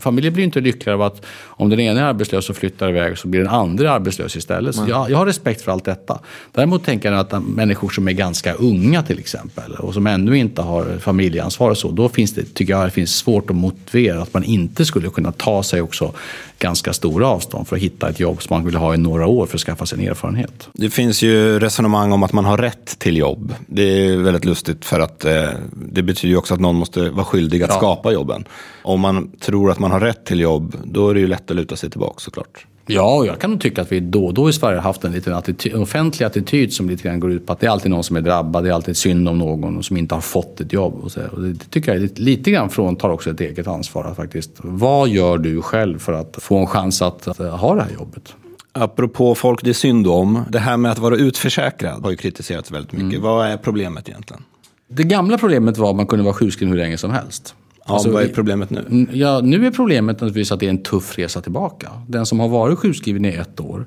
familjen 0.00 0.34
blir 0.34 0.44
inte 0.44 0.60
lyckligare 0.60 0.94
av 0.94 1.02
att 1.02 1.26
om 1.44 1.70
den 1.70 1.80
ena 1.80 2.00
är 2.00 2.04
arbetslös 2.04 2.50
och 2.50 2.56
flyttar 2.56 2.88
iväg 2.88 3.18
så 3.18 3.28
blir 3.28 3.40
den 3.40 3.50
andra 3.50 3.92
arbetslös 3.92 4.36
istället. 4.36 4.74
Så 4.74 4.84
jag, 4.88 5.10
jag 5.10 5.18
har 5.18 5.26
respekt 5.26 5.61
för 5.62 5.72
allt 5.72 5.84
detta. 5.84 6.18
Däremot 6.52 6.84
tänker 6.84 7.12
jag 7.12 7.20
att 7.20 7.46
människor 7.46 7.90
som 7.90 8.08
är 8.08 8.12
ganska 8.12 8.54
unga 8.54 9.02
till 9.02 9.18
exempel 9.18 9.72
och 9.72 9.94
som 9.94 10.06
ännu 10.06 10.38
inte 10.38 10.62
har 10.62 10.98
familjeansvar 10.98 11.70
och 11.70 11.78
så, 11.78 11.90
då 11.90 12.08
finns 12.08 12.34
det, 12.34 12.54
tycker 12.54 12.72
jag 12.72 12.86
det 12.86 12.90
finns 12.90 13.16
svårt 13.16 13.50
att 13.50 13.56
motivera 13.56 14.22
att 14.22 14.34
man 14.34 14.44
inte 14.44 14.84
skulle 14.84 15.08
kunna 15.08 15.32
ta 15.32 15.62
sig 15.62 15.80
också 15.80 16.12
ganska 16.58 16.92
stora 16.92 17.26
avstånd 17.26 17.68
för 17.68 17.76
att 17.76 17.82
hitta 17.82 18.08
ett 18.08 18.20
jobb 18.20 18.42
som 18.42 18.56
man 18.56 18.64
vill 18.64 18.76
ha 18.76 18.94
i 18.94 18.96
några 18.96 19.26
år 19.26 19.46
för 19.46 19.56
att 19.56 19.60
skaffa 19.60 19.86
sig 19.86 19.98
en 19.98 20.08
erfarenhet. 20.08 20.68
Det 20.72 20.90
finns 20.90 21.22
ju 21.22 21.58
resonemang 21.58 22.12
om 22.12 22.22
att 22.22 22.32
man 22.32 22.44
har 22.44 22.58
rätt 22.58 22.98
till 22.98 23.16
jobb. 23.16 23.54
Det 23.66 23.82
är 23.82 24.16
väldigt 24.16 24.44
lustigt 24.44 24.84
för 24.84 25.00
att 25.00 25.24
eh, 25.24 25.48
det 25.72 26.02
betyder 26.02 26.28
ju 26.28 26.36
också 26.36 26.54
att 26.54 26.60
någon 26.60 26.76
måste 26.76 27.10
vara 27.10 27.24
skyldig 27.24 27.62
att 27.62 27.70
ja. 27.70 27.76
skapa 27.76 28.12
jobben. 28.12 28.44
Om 28.82 29.00
man 29.00 29.30
tror 29.40 29.70
att 29.70 29.78
man 29.78 29.90
har 29.90 30.00
rätt 30.00 30.24
till 30.24 30.40
jobb, 30.40 30.76
då 30.84 31.10
är 31.10 31.14
det 31.14 31.20
ju 31.20 31.26
lätt 31.26 31.50
att 31.50 31.56
luta 31.56 31.76
sig 31.76 31.90
tillbaka 31.90 32.20
såklart. 32.20 32.66
Ja, 32.86 33.24
jag 33.26 33.40
kan 33.40 33.50
nog 33.50 33.60
tycka 33.60 33.82
att 33.82 33.92
vi 33.92 34.00
då 34.00 34.26
och 34.26 34.34
då 34.34 34.48
i 34.48 34.52
Sverige 34.52 34.76
har 34.76 34.82
haft 34.82 35.04
en 35.04 35.12
liten 35.12 35.34
attityd, 35.34 35.74
offentlig 35.74 36.26
attityd 36.26 36.72
som 36.72 36.88
lite 36.88 37.02
grann 37.02 37.20
går 37.20 37.32
ut 37.32 37.46
på 37.46 37.52
att 37.52 37.60
det 37.60 37.66
är 37.66 37.70
alltid 37.70 37.90
någon 37.90 38.04
som 38.04 38.16
är 38.16 38.20
drabbad, 38.20 38.64
det 38.64 38.70
är 38.70 38.74
alltid 38.74 38.96
synd 38.96 39.28
om 39.28 39.38
någon 39.38 39.82
som 39.82 39.96
inte 39.96 40.14
har 40.14 40.22
fått 40.22 40.60
ett 40.60 40.72
jobb. 40.72 40.94
Och 41.02 41.12
så. 41.12 41.20
Och 41.32 41.42
det 41.42 41.70
tycker 41.70 41.92
jag 41.92 42.02
lite, 42.02 42.22
lite 42.22 42.50
grann 42.50 42.70
fråntar 42.70 43.08
också 43.08 43.30
ett 43.30 43.40
eget 43.40 43.66
ansvar. 43.66 44.04
Att 44.04 44.16
faktiskt, 44.16 44.50
vad 44.56 45.08
gör 45.08 45.38
du 45.38 45.62
själv 45.62 45.98
för 45.98 46.12
att 46.12 46.38
få 46.40 46.56
en 46.56 46.66
chans 46.66 47.02
att, 47.02 47.28
att 47.28 47.38
ha 47.38 47.74
det 47.74 47.82
här 47.82 47.92
jobbet? 47.98 48.34
Apropå 48.72 49.34
folk 49.34 49.64
det 49.64 49.70
är 49.70 49.74
synd 49.74 50.06
om, 50.06 50.44
det 50.48 50.58
här 50.58 50.76
med 50.76 50.92
att 50.92 50.98
vara 50.98 51.16
utförsäkrad 51.16 52.02
har 52.02 52.10
ju 52.10 52.16
kritiserats 52.16 52.70
väldigt 52.70 52.92
mycket. 52.92 53.18
Mm. 53.18 53.22
Vad 53.22 53.46
är 53.46 53.56
problemet 53.56 54.08
egentligen? 54.08 54.42
Det 54.88 55.02
gamla 55.02 55.38
problemet 55.38 55.78
var 55.78 55.90
att 55.90 55.96
man 55.96 56.06
kunde 56.06 56.24
vara 56.24 56.34
sjukskriven 56.34 56.72
hur 56.72 56.78
länge 56.78 56.98
som 56.98 57.10
helst. 57.10 57.54
Ja, 57.86 57.94
alltså, 57.94 58.10
vad 58.10 58.22
är 58.22 58.28
problemet 58.28 58.70
nu? 58.70 59.06
Ja, 59.12 59.40
nu 59.40 59.66
är 59.66 59.70
problemet 59.70 60.16
naturligtvis 60.16 60.52
att 60.52 60.60
det 60.60 60.66
är 60.66 60.70
en 60.70 60.82
tuff 60.82 61.18
resa 61.18 61.40
tillbaka. 61.40 61.90
Den 62.08 62.26
som 62.26 62.40
har 62.40 62.48
varit 62.48 62.78
sjukskriven 62.78 63.24
i 63.24 63.28
ett 63.28 63.60
år 63.60 63.84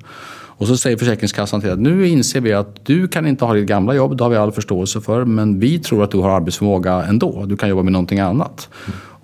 Och 0.58 0.66
så 0.66 0.76
säger 0.76 0.96
Försäkringskassan 0.96 1.60
till 1.60 1.70
att 1.70 1.78
nu 1.78 2.08
inser 2.08 2.40
vi 2.40 2.52
att 2.52 2.86
du 2.86 3.08
kan 3.08 3.26
inte 3.26 3.44
ha 3.44 3.54
ditt 3.54 3.66
gamla 3.66 3.94
jobb, 3.94 4.16
det 4.16 4.24
har 4.24 4.30
vi 4.30 4.36
all 4.36 4.52
förståelse 4.52 5.00
för, 5.00 5.24
men 5.24 5.60
vi 5.60 5.78
tror 5.78 6.04
att 6.04 6.10
du 6.10 6.18
har 6.18 6.30
arbetsförmåga 6.30 7.04
ändå. 7.04 7.44
Du 7.46 7.56
kan 7.56 7.68
jobba 7.68 7.82
med 7.82 7.92
någonting 7.92 8.18
annat. 8.18 8.68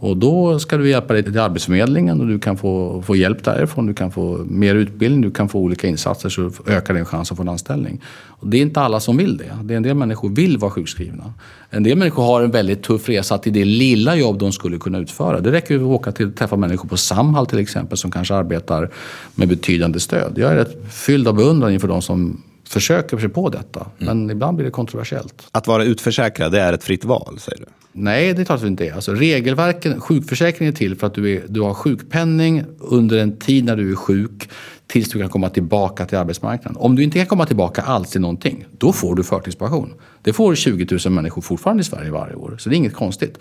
Och 0.02 0.16
då 0.16 0.58
ska 0.58 0.76
du 0.76 0.88
hjälpa 0.88 1.14
dig 1.14 1.22
till 1.22 1.38
Arbetsförmedlingen 1.38 2.20
och 2.20 2.26
du 2.26 2.38
kan 2.38 2.56
få, 2.56 3.02
få 3.06 3.16
hjälp 3.16 3.44
därifrån. 3.44 3.86
Du 3.86 3.94
kan 3.94 4.10
få 4.10 4.44
mer 4.48 4.74
utbildning, 4.74 5.20
du 5.20 5.30
kan 5.30 5.48
få 5.48 5.58
olika 5.58 5.88
insatser 5.88 6.28
så 6.28 6.50
ökar 6.66 6.94
din 6.94 7.04
chans 7.04 7.30
att 7.30 7.36
få 7.36 7.42
en 7.42 7.48
anställning. 7.48 8.00
Och 8.26 8.48
det 8.48 8.56
är 8.56 8.62
inte 8.62 8.80
alla 8.80 9.00
som 9.00 9.16
vill 9.16 9.36
det. 9.36 9.58
det 9.62 9.74
är 9.74 9.76
en 9.76 9.82
del 9.82 9.94
människor 9.94 10.28
vill 10.28 10.58
vara 10.58 10.70
sjukskrivna. 10.70 11.34
En 11.70 11.82
del 11.82 11.98
människor 11.98 12.22
har 12.22 12.42
en 12.42 12.50
väldigt 12.50 12.82
tuff 12.82 13.08
resa 13.08 13.38
till 13.38 13.52
det 13.52 13.64
lilla 13.64 14.16
jobb 14.16 14.38
de 14.38 14.52
skulle 14.52 14.78
kunna 14.78 14.98
utföra. 14.98 15.40
Det 15.40 15.52
räcker 15.52 15.76
att 15.76 15.82
åka 15.82 16.12
till 16.12 16.32
träffa 16.32 16.56
människor 16.56 16.88
på 16.88 16.96
Samhall 16.96 17.46
till 17.46 17.58
exempel 17.58 17.98
som 17.98 18.10
kanske 18.10 18.34
arbetar 18.34 18.90
med 19.34 19.48
betydande 19.48 20.00
stöd. 20.00 20.32
Jag 20.36 20.52
är 20.52 20.56
rätt 20.56 20.92
fylld 20.92 21.28
av 21.28 21.34
beundran 21.34 21.72
inför 21.72 21.88
de 21.88 22.02
som 22.02 22.42
försöker 22.68 23.18
sig 23.18 23.28
på 23.28 23.48
detta. 23.48 23.86
Men 23.98 24.08
mm. 24.08 24.30
ibland 24.30 24.56
blir 24.56 24.64
det 24.64 24.70
kontroversiellt. 24.70 25.48
Att 25.52 25.66
vara 25.66 25.84
utförsäkrad, 25.84 26.52
det 26.52 26.60
är 26.60 26.72
ett 26.72 26.84
fritt 26.84 27.04
val, 27.04 27.38
säger 27.38 27.58
du? 27.58 27.64
Nej, 27.92 28.34
det 28.34 28.42
är 28.42 28.44
klart 28.44 28.56
att 28.56 28.62
det 28.62 28.68
inte 28.68 28.86
är. 28.86 28.92
Alltså, 28.92 29.12
regelverken, 29.12 30.00
sjukförsäkringen 30.00 30.72
är 30.72 30.76
till 30.76 30.96
för 30.96 31.06
att 31.06 31.14
du, 31.14 31.36
är, 31.36 31.42
du 31.48 31.60
har 31.60 31.74
sjukpenning 31.74 32.64
under 32.78 33.18
en 33.18 33.36
tid 33.36 33.64
när 33.64 33.76
du 33.76 33.92
är 33.92 33.96
sjuk 33.96 34.48
tills 34.86 35.10
du 35.10 35.18
kan 35.18 35.28
komma 35.28 35.48
tillbaka 35.48 36.06
till 36.06 36.18
arbetsmarknaden. 36.18 36.76
Om 36.80 36.96
du 36.96 37.02
inte 37.02 37.18
kan 37.18 37.26
komma 37.26 37.46
tillbaka 37.46 37.82
alls 37.82 38.10
till 38.10 38.20
någonting, 38.20 38.66
då 38.78 38.92
får 38.92 39.14
du 39.14 39.24
förtidspension. 39.24 39.94
Det 40.22 40.32
får 40.32 40.54
20 40.54 40.98
000 41.04 41.12
människor 41.12 41.42
fortfarande 41.42 41.80
i 41.80 41.84
Sverige 41.84 42.10
varje 42.10 42.34
år, 42.34 42.56
så 42.58 42.68
det 42.68 42.74
är 42.74 42.76
inget 42.76 42.94
konstigt. 42.94 43.38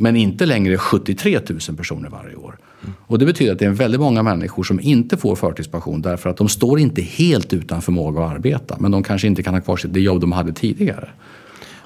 Men 0.00 0.16
inte 0.16 0.46
längre 0.46 0.78
73 0.78 1.40
000 1.68 1.76
personer 1.76 2.08
varje 2.08 2.36
år. 2.36 2.58
Och 3.06 3.18
det 3.18 3.26
betyder 3.26 3.52
att 3.52 3.58
det 3.58 3.64
är 3.64 3.70
väldigt 3.70 4.00
många 4.00 4.22
människor 4.22 4.62
som 4.62 4.80
inte 4.80 5.16
får 5.16 5.36
förtidspension 5.36 6.02
därför 6.02 6.30
att 6.30 6.36
de 6.36 6.48
står 6.48 6.78
inte 6.78 7.02
helt 7.02 7.52
utan 7.52 7.82
förmåga 7.82 8.24
att 8.24 8.32
arbeta. 8.32 8.76
Men 8.80 8.90
de 8.90 9.02
kanske 9.02 9.26
inte 9.26 9.42
kan 9.42 9.54
ha 9.54 9.60
kvar 9.60 9.80
det 9.84 10.00
jobb 10.00 10.20
de 10.20 10.32
hade 10.32 10.52
tidigare. 10.52 11.08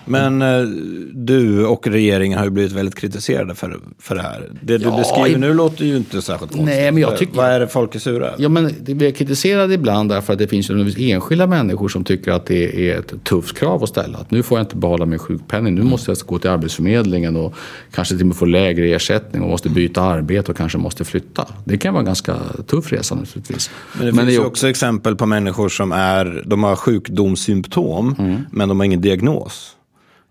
Men 0.04 0.42
eh, 0.42 0.62
du 1.12 1.66
och 1.66 1.86
regeringen 1.86 2.38
har 2.38 2.44
ju 2.44 2.50
blivit 2.50 2.72
väldigt 2.72 2.94
kritiserade 2.94 3.54
för, 3.54 3.80
för 3.98 4.14
det 4.14 4.22
här. 4.22 4.50
Det 4.62 4.78
du 4.78 4.84
ja, 4.84 4.96
beskriver 4.96 5.38
nu 5.38 5.54
låter 5.54 5.84
ju 5.84 5.96
inte 5.96 6.22
särskilt 6.22 6.52
konstigt. 6.52 6.64
Nej, 6.64 6.92
men 6.92 7.02
jag 7.02 7.18
tycker, 7.18 7.36
Vad 7.36 7.46
är 7.46 7.60
det 7.60 7.68
folk 7.68 7.94
är 7.94 7.98
sura 7.98 8.30
Ja, 8.38 8.48
men 8.48 8.74
det 8.80 8.94
blir 8.94 9.10
kritiserade 9.10 9.74
ibland 9.74 10.10
därför 10.10 10.32
att 10.32 10.38
det 10.38 10.48
finns 10.48 10.70
ju 10.70 11.12
enskilda 11.12 11.46
människor 11.46 11.88
som 11.88 12.04
tycker 12.04 12.32
att 12.32 12.46
det 12.46 12.90
är 12.90 12.98
ett 12.98 13.24
tufft 13.24 13.58
krav 13.58 13.82
att 13.82 13.88
ställa. 13.88 14.18
Att 14.18 14.30
nu 14.30 14.42
får 14.42 14.58
jag 14.58 14.64
inte 14.64 14.76
behålla 14.76 15.06
min 15.06 15.18
sjukpenning. 15.18 15.74
Nu 15.74 15.82
måste 15.82 16.10
jag 16.10 16.18
gå 16.26 16.38
till 16.38 16.50
Arbetsförmedlingen 16.50 17.36
och 17.36 17.54
kanske 17.94 18.14
till 18.14 18.22
och 18.22 18.26
med 18.26 18.36
få 18.36 18.44
lägre 18.44 18.86
ersättning 18.86 19.42
och 19.42 19.48
måste 19.48 19.68
byta 19.68 20.02
arbete 20.02 20.50
och 20.50 20.56
kanske 20.56 20.78
måste 20.78 21.04
flytta. 21.04 21.46
Det 21.64 21.78
kan 21.78 21.94
vara 21.94 22.00
en 22.00 22.06
ganska 22.06 22.36
tuff 22.66 22.92
resa 22.92 23.14
naturligtvis. 23.14 23.70
Men 23.92 24.06
det 24.06 24.12
men 24.12 24.24
finns 24.26 24.38
ju 24.38 24.44
också 24.44 24.68
exempel 24.68 25.16
på 25.16 25.26
människor 25.26 25.68
som 25.68 25.92
är, 25.92 26.42
de 26.46 26.62
har 26.62 26.76
sjukdomssymptom 26.76 28.14
mm. 28.18 28.40
men 28.50 28.68
de 28.68 28.80
har 28.80 28.84
ingen 28.84 29.00
diagnos. 29.00 29.76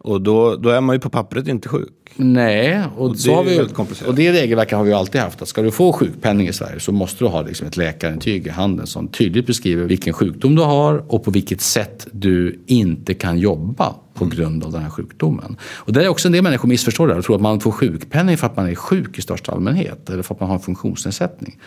Och 0.04 0.22
då, 0.22 0.56
då 0.56 0.70
är 0.70 0.82
man 0.82 0.96
ju 0.96 1.00
på 1.00 1.10
pappret 1.10 1.48
inte 1.48 1.70
sjuk. 1.70 1.90
Nej, 2.16 2.84
och, 2.98 3.10
och 3.10 3.18
så 3.18 3.36
har 3.36 3.44
vi, 3.44 3.60
och 4.08 4.16
det 4.16 4.32
regelverket 4.32 4.78
har 4.78 4.84
vi 4.84 4.94
alltid 4.94 5.22
haft. 5.22 5.42
Att 5.42 5.48
ska 5.48 5.62
du 5.62 5.72
få 5.72 5.94
sjukpenning 5.94 6.48
i 6.48 6.54
Sverige 6.54 6.80
så 6.80 6.92
måste 6.92 7.24
du 7.24 7.28
ha 7.28 7.42
liksom 7.42 7.68
ett 7.68 7.78
läkarintyg 7.78 8.48
i 8.48 8.50
handen 8.50 8.88
som 8.88 9.08
tydligt 9.08 9.48
beskriver 9.48 9.84
vilken 9.84 10.14
sjukdom 10.14 10.56
du 10.56 10.62
har 10.62 11.14
och 11.14 11.24
på 11.24 11.32
vilket 11.32 11.62
sätt 11.62 12.08
du 12.12 12.64
inte 12.66 13.14
kan 13.14 13.40
jobba 13.40 13.96
på 14.14 14.26
grund 14.26 14.64
av 14.64 14.72
den 14.72 14.82
här 14.82 14.90
sjukdomen. 14.90 15.58
Och 15.64 15.94
det 15.94 16.04
är 16.04 16.08
också 16.08 16.28
en 16.28 16.32
del 16.32 16.44
människor 16.44 16.70
missförstår 16.70 17.08
det 17.08 17.16
och 17.16 17.24
tror 17.24 17.36
att 17.36 17.42
man 17.42 17.60
får 17.60 17.72
sjukpenning 17.72 18.38
för 18.38 18.48
att 18.48 18.56
man 18.56 18.70
är 18.70 18.76
sjuk 18.76 19.18
i 19.18 19.22
största 19.22 19.52
allmänhet 19.52 20.10
eller 20.10 20.24
för 20.24 20.36
att 20.36 20.40
man 20.40 20.50
har 20.50 20.56
en 20.56 20.62
funktionsnedsättning. 20.62 21.60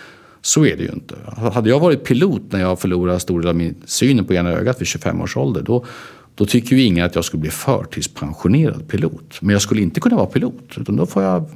Så 0.42 0.66
är 0.66 0.76
det 0.76 0.82
ju 0.82 0.90
inte. 0.92 1.14
Hade 1.52 1.70
jag 1.70 1.80
varit 1.80 2.04
pilot 2.04 2.42
när 2.50 2.60
jag 2.60 2.80
förlorade 2.80 3.20
stor 3.20 3.40
del 3.40 3.48
av 3.48 3.56
min 3.56 3.74
syn 3.84 4.24
på 4.24 4.34
ena 4.34 4.50
ögat 4.50 4.80
vid 4.80 4.86
25 4.86 5.20
års 5.20 5.36
ålder 5.36 5.62
då 5.62 5.84
då 6.34 6.46
tycker 6.46 6.76
ju 6.76 6.82
ingen 6.82 7.04
att 7.06 7.14
jag 7.14 7.24
skulle 7.24 7.40
bli 7.40 7.50
förtidspensionerad 7.50 8.88
pilot. 8.88 9.38
Men 9.40 9.52
jag 9.52 9.62
skulle 9.62 9.82
inte 9.82 10.00
kunna 10.00 10.16
vara 10.16 10.26
pilot. 10.26 10.74
Utan 10.76 10.96
då 10.96 11.06
får 11.06 11.22
jag 11.22 11.48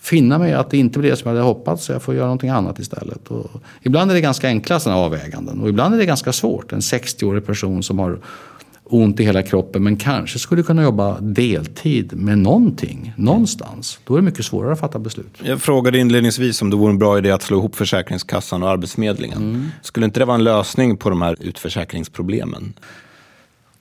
finna 0.00 0.38
mig 0.38 0.52
att 0.52 0.70
det 0.70 0.78
inte 0.78 0.98
blir 0.98 1.10
det 1.10 1.16
som 1.16 1.28
jag 1.28 1.36
hade 1.36 1.48
hoppats. 1.48 1.84
Så 1.84 1.92
jag 1.92 2.02
får 2.02 2.14
göra 2.14 2.26
någonting 2.26 2.50
annat 2.50 2.78
istället. 2.78 3.28
Och 3.28 3.50
ibland 3.82 4.10
är 4.10 4.14
det 4.14 4.20
ganska 4.20 4.48
enkla 4.48 4.80
sådana 4.80 5.00
avväganden. 5.00 5.60
Och 5.60 5.68
ibland 5.68 5.94
är 5.94 5.98
det 5.98 6.06
ganska 6.06 6.32
svårt. 6.32 6.72
En 6.72 6.80
60-årig 6.80 7.46
person 7.46 7.82
som 7.82 7.98
har 7.98 8.18
ont 8.84 9.20
i 9.20 9.24
hela 9.24 9.42
kroppen 9.42 9.82
men 9.82 9.96
kanske 9.96 10.38
skulle 10.38 10.62
kunna 10.62 10.82
jobba 10.82 11.20
deltid 11.20 12.12
med 12.16 12.38
någonting 12.38 13.12
någonstans. 13.16 14.00
Då 14.04 14.14
är 14.14 14.18
det 14.18 14.24
mycket 14.24 14.44
svårare 14.44 14.72
att 14.72 14.80
fatta 14.80 14.98
beslut. 14.98 15.38
Jag 15.42 15.62
frågade 15.62 15.98
inledningsvis 15.98 16.62
om 16.62 16.70
det 16.70 16.76
vore 16.76 16.90
en 16.90 16.98
bra 16.98 17.18
idé 17.18 17.30
att 17.30 17.42
slå 17.42 17.58
ihop 17.58 17.76
Försäkringskassan 17.76 18.62
och 18.62 18.68
Arbetsförmedlingen. 18.70 19.38
Mm. 19.38 19.68
Skulle 19.82 20.06
inte 20.06 20.20
det 20.20 20.26
vara 20.26 20.34
en 20.34 20.44
lösning 20.44 20.96
på 20.96 21.10
de 21.10 21.22
här 21.22 21.36
utförsäkringsproblemen? 21.40 22.72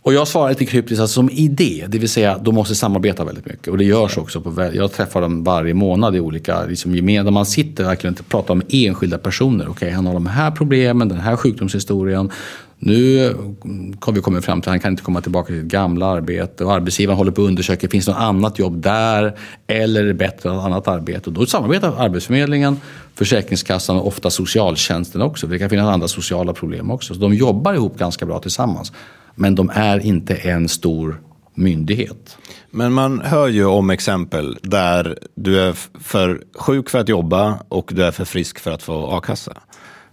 Och 0.03 0.13
jag 0.13 0.27
svarar 0.27 0.49
lite 0.49 0.65
kryptiskt 0.65 1.01
alltså 1.01 1.13
som 1.13 1.29
idé, 1.29 1.85
det 1.87 1.99
vill 1.99 2.09
säga 2.09 2.37
de 2.37 2.55
måste 2.55 2.75
samarbeta 2.75 3.23
väldigt 3.23 3.45
mycket. 3.45 3.67
Och 3.67 3.77
det 3.77 3.83
görs 3.83 4.17
också. 4.17 4.41
På, 4.41 4.69
jag 4.73 4.91
träffar 4.91 5.21
dem 5.21 5.43
varje 5.43 5.73
månad 5.73 6.15
i 6.15 6.19
olika 6.19 6.65
liksom, 6.65 6.95
gemen, 6.95 7.33
man 7.33 7.45
sitter 7.45 7.83
verkligen 7.83 8.15
och 8.19 8.29
pratar 8.29 8.53
om 8.53 8.61
enskilda 8.69 9.17
personer. 9.17 9.63
Okej, 9.63 9.71
okay, 9.71 9.91
han 9.91 10.05
har 10.05 10.13
de 10.13 10.25
här 10.25 10.51
problemen, 10.51 11.09
den 11.09 11.19
här 11.19 11.35
sjukdomshistorien. 11.35 12.31
Nu 12.79 13.33
har 13.99 14.13
vi 14.13 14.21
kommit 14.21 14.45
fram 14.45 14.61
till 14.61 14.69
att 14.69 14.73
han 14.73 14.79
kan 14.79 14.91
inte 14.91 15.03
komma 15.03 15.21
tillbaka 15.21 15.47
till 15.47 15.61
sitt 15.61 15.71
gamla 15.71 16.05
arbete 16.05 16.65
och 16.65 16.73
arbetsgivaren 16.73 17.17
håller 17.17 17.31
på 17.31 17.41
att 17.41 17.47
undersöka, 17.47 17.87
finns 17.89 18.05
det 18.05 18.11
något 18.11 18.21
annat 18.21 18.59
jobb 18.59 18.81
där? 18.81 19.37
Eller 19.67 20.03
är 20.03 20.07
det 20.07 20.13
bättre 20.13 20.49
att 20.49 20.55
ha 20.55 20.65
annat 20.65 20.87
arbete? 20.87 21.29
Och 21.29 21.33
då 21.33 21.45
samarbetar 21.45 21.95
Arbetsförmedlingen, 21.97 22.77
Försäkringskassan 23.15 23.97
och 23.97 24.07
ofta 24.07 24.29
socialtjänsten 24.29 25.21
också. 25.21 25.47
Det 25.47 25.59
kan 25.59 25.69
finnas 25.69 25.93
andra 25.93 26.07
sociala 26.07 26.53
problem 26.53 26.91
också. 26.91 27.13
Så 27.13 27.19
de 27.19 27.33
jobbar 27.33 27.73
ihop 27.73 27.97
ganska 27.97 28.25
bra 28.25 28.39
tillsammans. 28.39 28.91
Men 29.41 29.55
de 29.55 29.71
är 29.73 29.99
inte 29.99 30.35
en 30.35 30.69
stor 30.69 31.21
myndighet. 31.55 32.37
Men 32.71 32.93
man 32.93 33.21
hör 33.21 33.47
ju 33.47 33.65
om 33.65 33.89
exempel 33.89 34.57
där 34.63 35.17
du 35.35 35.59
är 35.59 35.73
för 35.99 36.41
sjuk 36.55 36.89
för 36.89 36.99
att 36.99 37.09
jobba 37.09 37.59
och 37.69 37.91
du 37.95 38.03
är 38.03 38.11
för 38.11 38.25
frisk 38.25 38.59
för 38.59 38.71
att 38.71 38.83
få 38.83 39.17
a-kassa. 39.17 39.53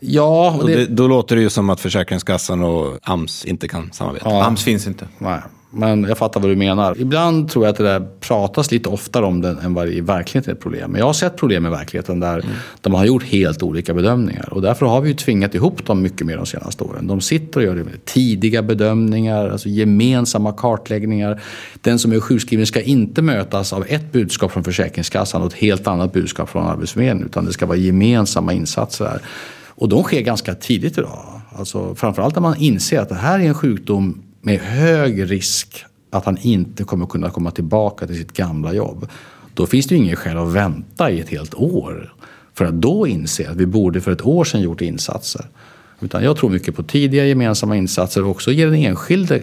Ja, 0.01 0.57
och 0.61 0.67
det... 0.67 0.77
Det, 0.77 0.87
då 0.87 1.09
låter 1.09 1.37
det 1.37 1.43
ju 1.43 1.51
som 1.51 1.71
att 1.71 1.81
Försäkringskassan 1.81 2.62
och 2.62 2.99
AMS 3.03 3.45
inte 3.45 3.69
kan 3.69 3.93
samarbeta. 3.93 4.31
Ja, 4.31 4.45
AMS 4.45 4.64
finns 4.64 4.87
inte. 4.87 5.09
Nej. 5.19 5.41
Men 5.71 6.05
jag 6.05 6.19
fattar 6.19 6.41
vad 6.41 6.51
du 6.51 6.57
menar. 6.57 7.01
Ibland 7.01 7.49
tror 7.49 7.65
jag 7.65 7.73
att 7.73 7.79
det 7.79 7.85
där 7.85 8.07
pratas 8.21 8.71
lite 8.71 8.89
oftare 8.89 9.25
om 9.25 9.41
det 9.41 9.57
än 9.63 9.75
vad 9.75 9.87
det 9.87 9.93
i 9.93 10.01
verkligheten 10.01 10.51
är 10.51 10.55
ett 10.55 10.63
problem. 10.63 10.91
Men 10.91 10.99
jag 10.99 11.07
har 11.07 11.13
sett 11.13 11.37
problem 11.37 11.67
i 11.67 11.71
verkligheten 11.71 12.21
där, 12.21 12.35
mm. 12.35 12.47
där 12.81 12.91
man 12.91 12.99
har 12.99 13.07
gjort 13.07 13.23
helt 13.23 13.63
olika 13.63 13.95
bedömningar. 13.95 14.49
Och 14.53 14.63
därför 14.63 14.87
har 14.87 15.01
vi 15.01 15.09
ju 15.09 15.15
tvingat 15.15 15.55
ihop 15.55 15.87
dem 15.87 16.03
mycket 16.03 16.27
mer 16.27 16.37
de 16.37 16.47
senaste 16.47 16.85
åren. 16.85 17.07
De 17.07 17.21
sitter 17.21 17.61
och 17.61 17.67
gör 17.67 17.85
tidiga 18.05 18.63
bedömningar, 18.63 19.49
alltså 19.49 19.69
gemensamma 19.69 20.53
kartläggningar. 20.53 21.41
Den 21.81 21.99
som 21.99 22.13
är 22.13 22.21
sjukskriven 22.21 22.67
ska 22.67 22.83
inte 22.83 23.23
mötas 23.23 23.73
av 23.73 23.85
ett 23.89 24.13
budskap 24.13 24.53
från 24.53 24.65
Försäkringskassan 24.65 25.43
och 25.43 25.49
ett 25.49 25.59
helt 25.59 25.87
annat 25.87 26.13
budskap 26.13 26.49
från 26.49 26.67
Arbetsförmedlingen. 26.67 27.27
Utan 27.27 27.45
det 27.45 27.53
ska 27.53 27.67
vara 27.67 27.79
gemensamma 27.79 28.53
insatser 28.53 29.05
där. 29.05 29.21
Och 29.69 29.89
de 29.89 30.03
sker 30.03 30.21
ganska 30.21 30.55
tidigt 30.55 30.99
idag. 30.99 31.41
Alltså 31.53 31.95
framförallt 31.95 32.35
när 32.35 32.43
man 32.43 32.57
inser 32.57 33.01
att 33.01 33.09
det 33.09 33.15
här 33.15 33.39
är 33.39 33.45
en 33.45 33.55
sjukdom 33.55 34.23
med 34.40 34.61
hög 34.61 35.31
risk 35.31 35.85
att 36.11 36.24
han 36.24 36.38
inte 36.38 36.85
kommer 36.85 37.07
kunna 37.07 37.31
komma 37.31 37.51
tillbaka 37.51 38.07
till 38.07 38.16
sitt 38.16 38.33
gamla 38.33 38.72
jobb. 38.72 39.09
Då 39.55 39.66
finns 39.66 39.87
det 39.87 39.94
ju 39.94 40.01
ingen 40.01 40.16
skäl 40.16 40.37
att 40.37 40.53
vänta 40.53 41.11
i 41.11 41.20
ett 41.20 41.29
helt 41.29 41.55
år 41.55 42.14
för 42.55 42.64
att 42.64 42.74
då 42.74 43.07
inse 43.07 43.51
att 43.51 43.57
vi 43.57 43.66
borde 43.66 44.01
för 44.01 44.11
ett 44.11 44.27
år 44.27 44.44
sedan 44.44 44.61
gjort 44.61 44.81
insatser. 44.81 45.46
Utan 46.01 46.24
jag 46.24 46.37
tror 46.37 46.51
mycket 46.51 46.77
på 46.77 46.83
tidiga 46.83 47.24
gemensamma 47.24 47.77
insatser 47.77 48.24
och 48.24 48.31
också 48.31 48.53
ge 48.53 48.64
den 48.64 48.74
enskilde 48.74 49.37
eh, 49.37 49.42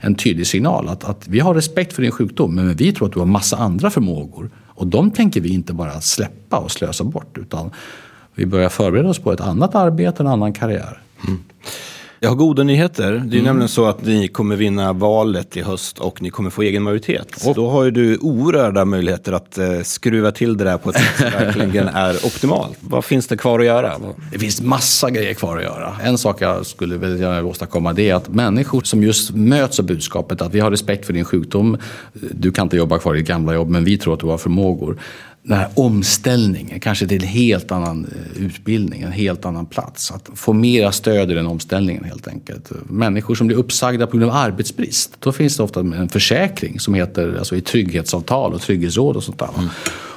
en 0.00 0.14
tydlig 0.14 0.46
signal 0.46 0.88
att, 0.88 1.04
att 1.04 1.28
vi 1.28 1.40
har 1.40 1.54
respekt 1.54 1.92
för 1.92 2.02
din 2.02 2.10
sjukdom 2.10 2.54
men 2.54 2.74
vi 2.74 2.92
tror 2.92 3.08
att 3.08 3.14
du 3.14 3.18
har 3.18 3.26
massa 3.26 3.56
andra 3.56 3.90
förmågor 3.90 4.50
och 4.66 4.86
de 4.86 5.10
tänker 5.10 5.40
vi 5.40 5.48
inte 5.48 5.72
bara 5.72 6.00
släppa 6.00 6.58
och 6.58 6.70
slösa 6.70 7.04
bort 7.04 7.38
utan 7.38 7.70
vi 8.34 8.46
börjar 8.46 8.68
förbereda 8.68 9.08
oss 9.08 9.18
på 9.18 9.32
ett 9.32 9.40
annat 9.40 9.74
arbete, 9.74 10.22
en 10.22 10.26
annan 10.26 10.52
karriär. 10.52 11.00
Mm. 11.28 11.40
Jag 12.22 12.30
har 12.30 12.36
goda 12.36 12.62
nyheter. 12.62 13.10
Det 13.10 13.16
är 13.16 13.18
mm. 13.18 13.44
nämligen 13.44 13.68
så 13.68 13.86
att 13.86 14.06
ni 14.06 14.28
kommer 14.28 14.56
vinna 14.56 14.92
valet 14.92 15.56
i 15.56 15.62
höst 15.62 15.98
och 15.98 16.22
ni 16.22 16.30
kommer 16.30 16.50
få 16.50 16.62
egen 16.62 16.82
majoritet. 16.82 17.46
Oh. 17.46 17.54
Då 17.54 17.70
har 17.70 17.84
ju 17.84 17.90
du 17.90 18.16
oerhörda 18.16 18.84
möjligheter 18.84 19.32
att 19.32 19.58
eh, 19.58 19.80
skruva 19.82 20.32
till 20.32 20.56
det 20.56 20.64
där 20.64 20.78
på 20.78 20.90
ett 20.90 20.96
sätt 20.96 21.16
som 21.16 21.30
verkligen 21.44 21.88
är 21.88 22.26
optimalt. 22.26 22.78
Vad 22.80 23.04
finns 23.04 23.26
det 23.26 23.36
kvar 23.36 23.60
att 23.60 23.66
göra? 23.66 23.92
Det 24.32 24.38
finns 24.38 24.60
massa 24.60 25.10
grejer 25.10 25.34
kvar 25.34 25.56
att 25.56 25.62
göra. 25.62 25.96
En 26.02 26.18
sak 26.18 26.40
jag 26.40 26.66
skulle 26.66 26.96
vilja 26.96 27.44
åstadkomma 27.44 27.92
det 27.92 28.10
är 28.10 28.14
att 28.14 28.28
människor 28.28 28.80
som 28.80 29.02
just 29.02 29.30
möts 29.30 29.78
av 29.78 29.86
budskapet 29.86 30.42
att 30.42 30.54
vi 30.54 30.60
har 30.60 30.70
respekt 30.70 31.06
för 31.06 31.12
din 31.12 31.24
sjukdom. 31.24 31.76
Du 32.12 32.52
kan 32.52 32.62
inte 32.62 32.76
jobba 32.76 32.98
kvar 32.98 33.14
i 33.14 33.18
ditt 33.18 33.28
gamla 33.28 33.54
jobb 33.54 33.68
men 33.68 33.84
vi 33.84 33.98
tror 33.98 34.14
att 34.14 34.20
du 34.20 34.26
har 34.26 34.38
förmågor 34.38 34.98
den 35.42 35.58
här 35.58 35.68
omställningen, 35.74 36.80
kanske 36.80 37.06
till 37.06 37.22
en 37.22 37.28
helt 37.28 37.72
annan 37.72 38.04
eh, 38.04 38.42
utbildning, 38.42 39.02
en 39.02 39.12
helt 39.12 39.44
annan 39.44 39.66
plats. 39.66 40.10
Att 40.10 40.30
få 40.34 40.52
mera 40.52 40.92
stöd 40.92 41.30
i 41.30 41.34
den 41.34 41.46
omställningen 41.46 42.04
helt 42.04 42.28
enkelt. 42.28 42.70
Människor 42.84 43.34
som 43.34 43.46
blir 43.46 43.56
uppsagda 43.56 44.06
på 44.06 44.16
grund 44.16 44.30
av 44.30 44.36
arbetsbrist, 44.36 45.16
då 45.18 45.32
finns 45.32 45.56
det 45.56 45.62
ofta 45.62 45.80
en 45.80 46.08
försäkring 46.08 46.80
som 46.80 46.94
heter 46.94 47.36
alltså 47.38 47.56
i 47.56 47.60
trygghetsavtal 47.60 48.54
och 48.54 48.60
trygghetsråd 48.60 49.16
och 49.16 49.24
sånt 49.24 49.38
där. 49.38 49.48
Mm. 49.58 49.68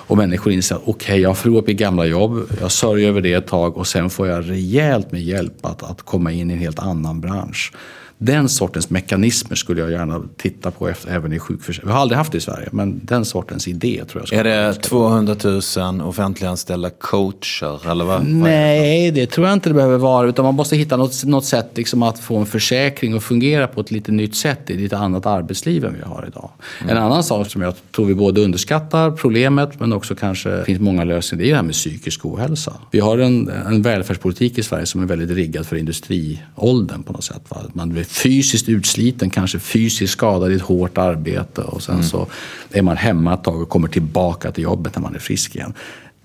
Och 0.08 0.18
människor 0.18 0.54
inser 0.54 0.76
att 0.76 0.82
okej, 0.86 0.94
okay, 0.94 1.22
jag 1.22 1.30
har 1.30 1.36
förlorat 1.36 1.68
mitt 1.68 1.78
gamla 1.78 2.06
jobb, 2.06 2.48
jag 2.62 2.72
sörjer 2.72 3.10
över 3.10 3.22
det 3.22 3.34
ett 3.34 3.48
tag 3.48 3.78
och 3.78 3.88
sen 3.88 4.10
får 4.10 4.28
jag 4.28 4.50
rejält 4.50 5.12
med 5.12 5.24
hjälp 5.24 5.66
att, 5.66 5.84
att 5.84 6.02
komma 6.02 6.32
in 6.32 6.52
i 6.52 6.54
en 6.54 6.60
helt 6.60 6.80
annan 6.80 7.22
bransch. 7.22 7.74
Den 8.18 8.50
sortens 8.50 8.90
mekanismer 8.90 9.56
skulle 9.56 9.82
jag 9.82 9.92
gärna 9.92 10.22
titta 10.38 10.72
på 10.72 10.90
efter, 10.90 11.12
även 11.12 11.34
i 11.34 11.40
sjukförsäkringen. 11.40 11.88
Vi 11.88 11.94
har 11.94 12.02
aldrig 12.02 12.18
haft 12.18 12.32
det 12.32 12.38
i 12.38 12.42
Sverige, 12.42 12.70
men 12.72 13.02
den 13.04 13.26
sortens 13.26 13.68
idé 13.68 14.04
tror 14.12 14.26
jag. 14.30 14.40
Är 14.40 14.44
det 14.44 14.74
200 14.74 15.36
000 15.78 16.02
offentliganställda 16.02 16.90
coacher? 16.90 17.92
Eller 17.92 18.06
vad? 18.06 18.26
Nej, 18.26 19.12
det 19.12 19.26
tror 19.26 19.48
jag 19.48 19.54
inte 19.54 19.70
det 19.70 19.74
behöver 19.74 19.98
vara. 19.98 20.28
Utan 20.28 20.46
man 20.46 20.56
måste 20.56 20.76
hitta 20.76 20.98
något, 20.98 21.24
något 21.24 21.46
sätt 21.46 21.70
liksom 21.76 22.04
att 22.04 22.20
få 22.20 22.38
en 22.38 22.46
försäkring 22.46 23.14
att 23.14 23.24
fungera 23.24 23.68
på 23.68 23.82
ett 23.82 23.92
lite 23.92 24.12
nytt 24.12 24.36
sätt 24.36 24.70
i 24.70 24.78
lite 24.78 24.98
annat 24.98 25.26
arbetsliv 25.26 25.86
än 25.86 25.94
vi 25.94 26.02
har 26.02 26.26
idag. 26.28 26.50
Mm. 26.82 26.98
En 26.98 27.04
annan 27.04 27.24
sak 27.24 27.52
som 27.52 27.62
jag 27.62 27.74
tror 27.92 28.06
vi 28.06 28.16
både 28.16 28.42
underskattar 28.42 29.12
problemet 29.12 29.80
men 29.80 29.94
också 29.94 30.16
kanske 30.16 30.64
finns 30.64 30.80
många 30.80 31.04
lösningar, 31.04 31.44
det 31.44 31.48
är 31.48 31.50
det 31.50 31.56
här 31.56 31.64
med 31.64 31.74
psykisk 31.74 32.26
ohälsa. 32.26 32.74
Vi 32.92 33.00
har 33.00 33.18
en, 33.18 33.50
en 33.50 33.82
välfärdspolitik 33.82 34.58
i 34.58 34.64
Sverige 34.64 34.86
som 34.86 35.02
är 35.02 35.06
väldigt 35.06 35.32
riggad 35.32 35.66
för 35.66 35.76
industriåldern 35.76 37.04
på 37.04 37.14
något 37.14 37.24
sätt. 37.24 37.42
Va? 37.50 37.58
Man 37.74 37.94
blir 38.04 38.10
fysiskt 38.10 38.70
utsliten, 38.70 39.30
kanske 39.30 39.60
fysiskt 39.60 40.14
skadad 40.14 40.52
i 40.52 40.56
ett 40.56 40.62
hårt 40.62 40.98
arbete 40.98 41.62
och 41.62 41.84
sen 41.84 41.96
mm. 41.96 42.08
så 42.08 42.28
är 42.72 42.82
man 42.82 42.98
hemma 42.98 43.34
ett 43.34 43.44
tag 43.44 43.62
och 43.62 43.70
kommer 43.70 43.88
tillbaka 43.88 44.52
till 44.52 44.64
jobbet 44.64 44.96
när 44.96 45.02
man 45.02 45.16
är 45.16 45.20
frisk 45.20 45.56
igen. 45.56 45.74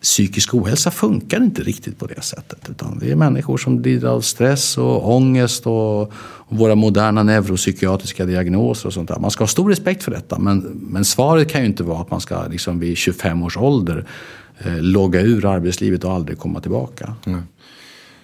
Psykisk 0.02 0.54
ohälsa 0.54 0.90
funkar 0.90 1.42
inte 1.42 1.62
riktigt 1.62 1.98
på 1.98 2.06
det 2.06 2.22
sättet. 2.22 2.70
Utan 2.70 2.98
det 2.98 3.10
är 3.10 3.16
människor 3.16 3.56
som 3.58 3.80
lider 3.82 4.08
av 4.08 4.20
stress 4.20 4.78
och 4.78 5.14
ångest 5.16 5.66
och, 5.66 6.02
och 6.48 6.56
våra 6.58 6.74
moderna 6.74 7.22
neuropsykiatriska 7.22 8.24
diagnoser 8.24 8.86
och 8.86 8.92
sånt 8.92 9.08
där. 9.08 9.18
Man 9.18 9.30
ska 9.30 9.42
ha 9.42 9.48
stor 9.48 9.70
respekt 9.70 10.02
för 10.02 10.10
detta 10.10 10.38
men, 10.38 10.58
men 10.90 11.04
svaret 11.04 11.48
kan 11.48 11.60
ju 11.60 11.66
inte 11.66 11.82
vara 11.82 12.00
att 12.00 12.10
man 12.10 12.20
ska 12.20 12.46
liksom 12.46 12.80
vid 12.80 12.96
25 12.96 13.42
års 13.42 13.56
ålder 13.56 14.04
eh, 14.58 14.80
logga 14.80 15.20
ur 15.20 15.46
arbetslivet 15.46 16.04
och 16.04 16.12
aldrig 16.12 16.38
komma 16.38 16.60
tillbaka. 16.60 17.14
Mm. 17.26 17.42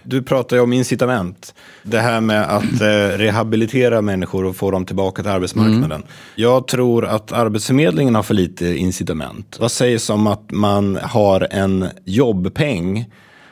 Du 0.05 0.23
pratar 0.23 0.57
ju 0.57 0.63
om 0.63 0.73
incitament. 0.73 1.55
Det 1.83 2.01
här 2.01 2.21
med 2.21 2.43
att 2.57 2.81
eh, 2.81 3.19
rehabilitera 3.19 4.03
människor 4.03 4.45
och 4.45 4.57
få 4.57 4.71
dem 4.71 4.87
tillbaka 4.87 5.23
till 5.23 5.31
arbetsmarknaden. 5.31 5.93
Mm. 5.93 6.09
Jag 6.35 6.69
tror 6.69 7.07
att 7.07 7.33
Arbetsförmedlingen 7.33 8.15
har 8.15 8.23
för 8.23 8.35
lite 8.35 8.67
incitament. 8.67 9.57
Vad 9.61 9.73
sägs 9.73 10.11
om 10.11 10.27
att 10.27 10.51
man 10.51 10.99
har 11.03 11.49
en 11.51 11.89
jobbpeng 12.05 13.07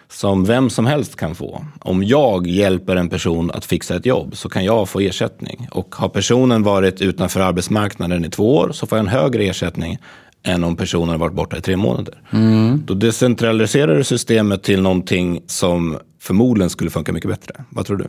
som 0.09 0.45
vem 0.45 0.71
som 0.71 0.87
helst 0.87 1.17
kan 1.17 1.35
få. 1.35 1.65
Om 1.81 2.05
jag 2.05 2.47
hjälper 2.47 2.97
en 2.97 3.09
person 3.09 3.51
att 3.51 3.65
fixa 3.65 3.97
ett 3.97 4.07
jobb 4.07 4.37
så 4.37 4.49
kan 4.49 4.65
jag 4.65 4.89
få 4.89 5.01
ersättning. 5.01 5.69
Och 5.71 5.95
har 5.95 6.09
personen 6.09 6.63
varit 6.63 7.01
utanför 7.01 7.41
arbetsmarknaden 7.41 8.25
i 8.25 8.31
två 8.31 8.57
år 8.57 8.73
så 8.73 8.87
får 8.87 8.99
jag 8.99 9.05
en 9.05 9.13
högre 9.13 9.45
ersättning 9.45 9.99
än 10.43 10.65
om 10.65 10.77
personen 10.77 11.09
har 11.09 11.19
varit 11.19 11.35
borta 11.35 11.57
i 11.57 11.61
tre 11.61 11.77
månader. 11.77 12.23
Mm. 12.31 12.83
Då 12.87 12.95
decentraliserar 12.95 13.97
du 13.97 14.05
systemet 14.05 14.63
till 14.63 14.83
någonting 14.83 15.43
som 15.47 15.99
förmodligen 16.21 16.71
skulle 16.71 16.91
funka 16.91 17.13
mycket 17.13 17.31
bättre. 17.31 17.65
Vad 17.71 17.87
tror 17.87 17.97
du? 17.97 18.07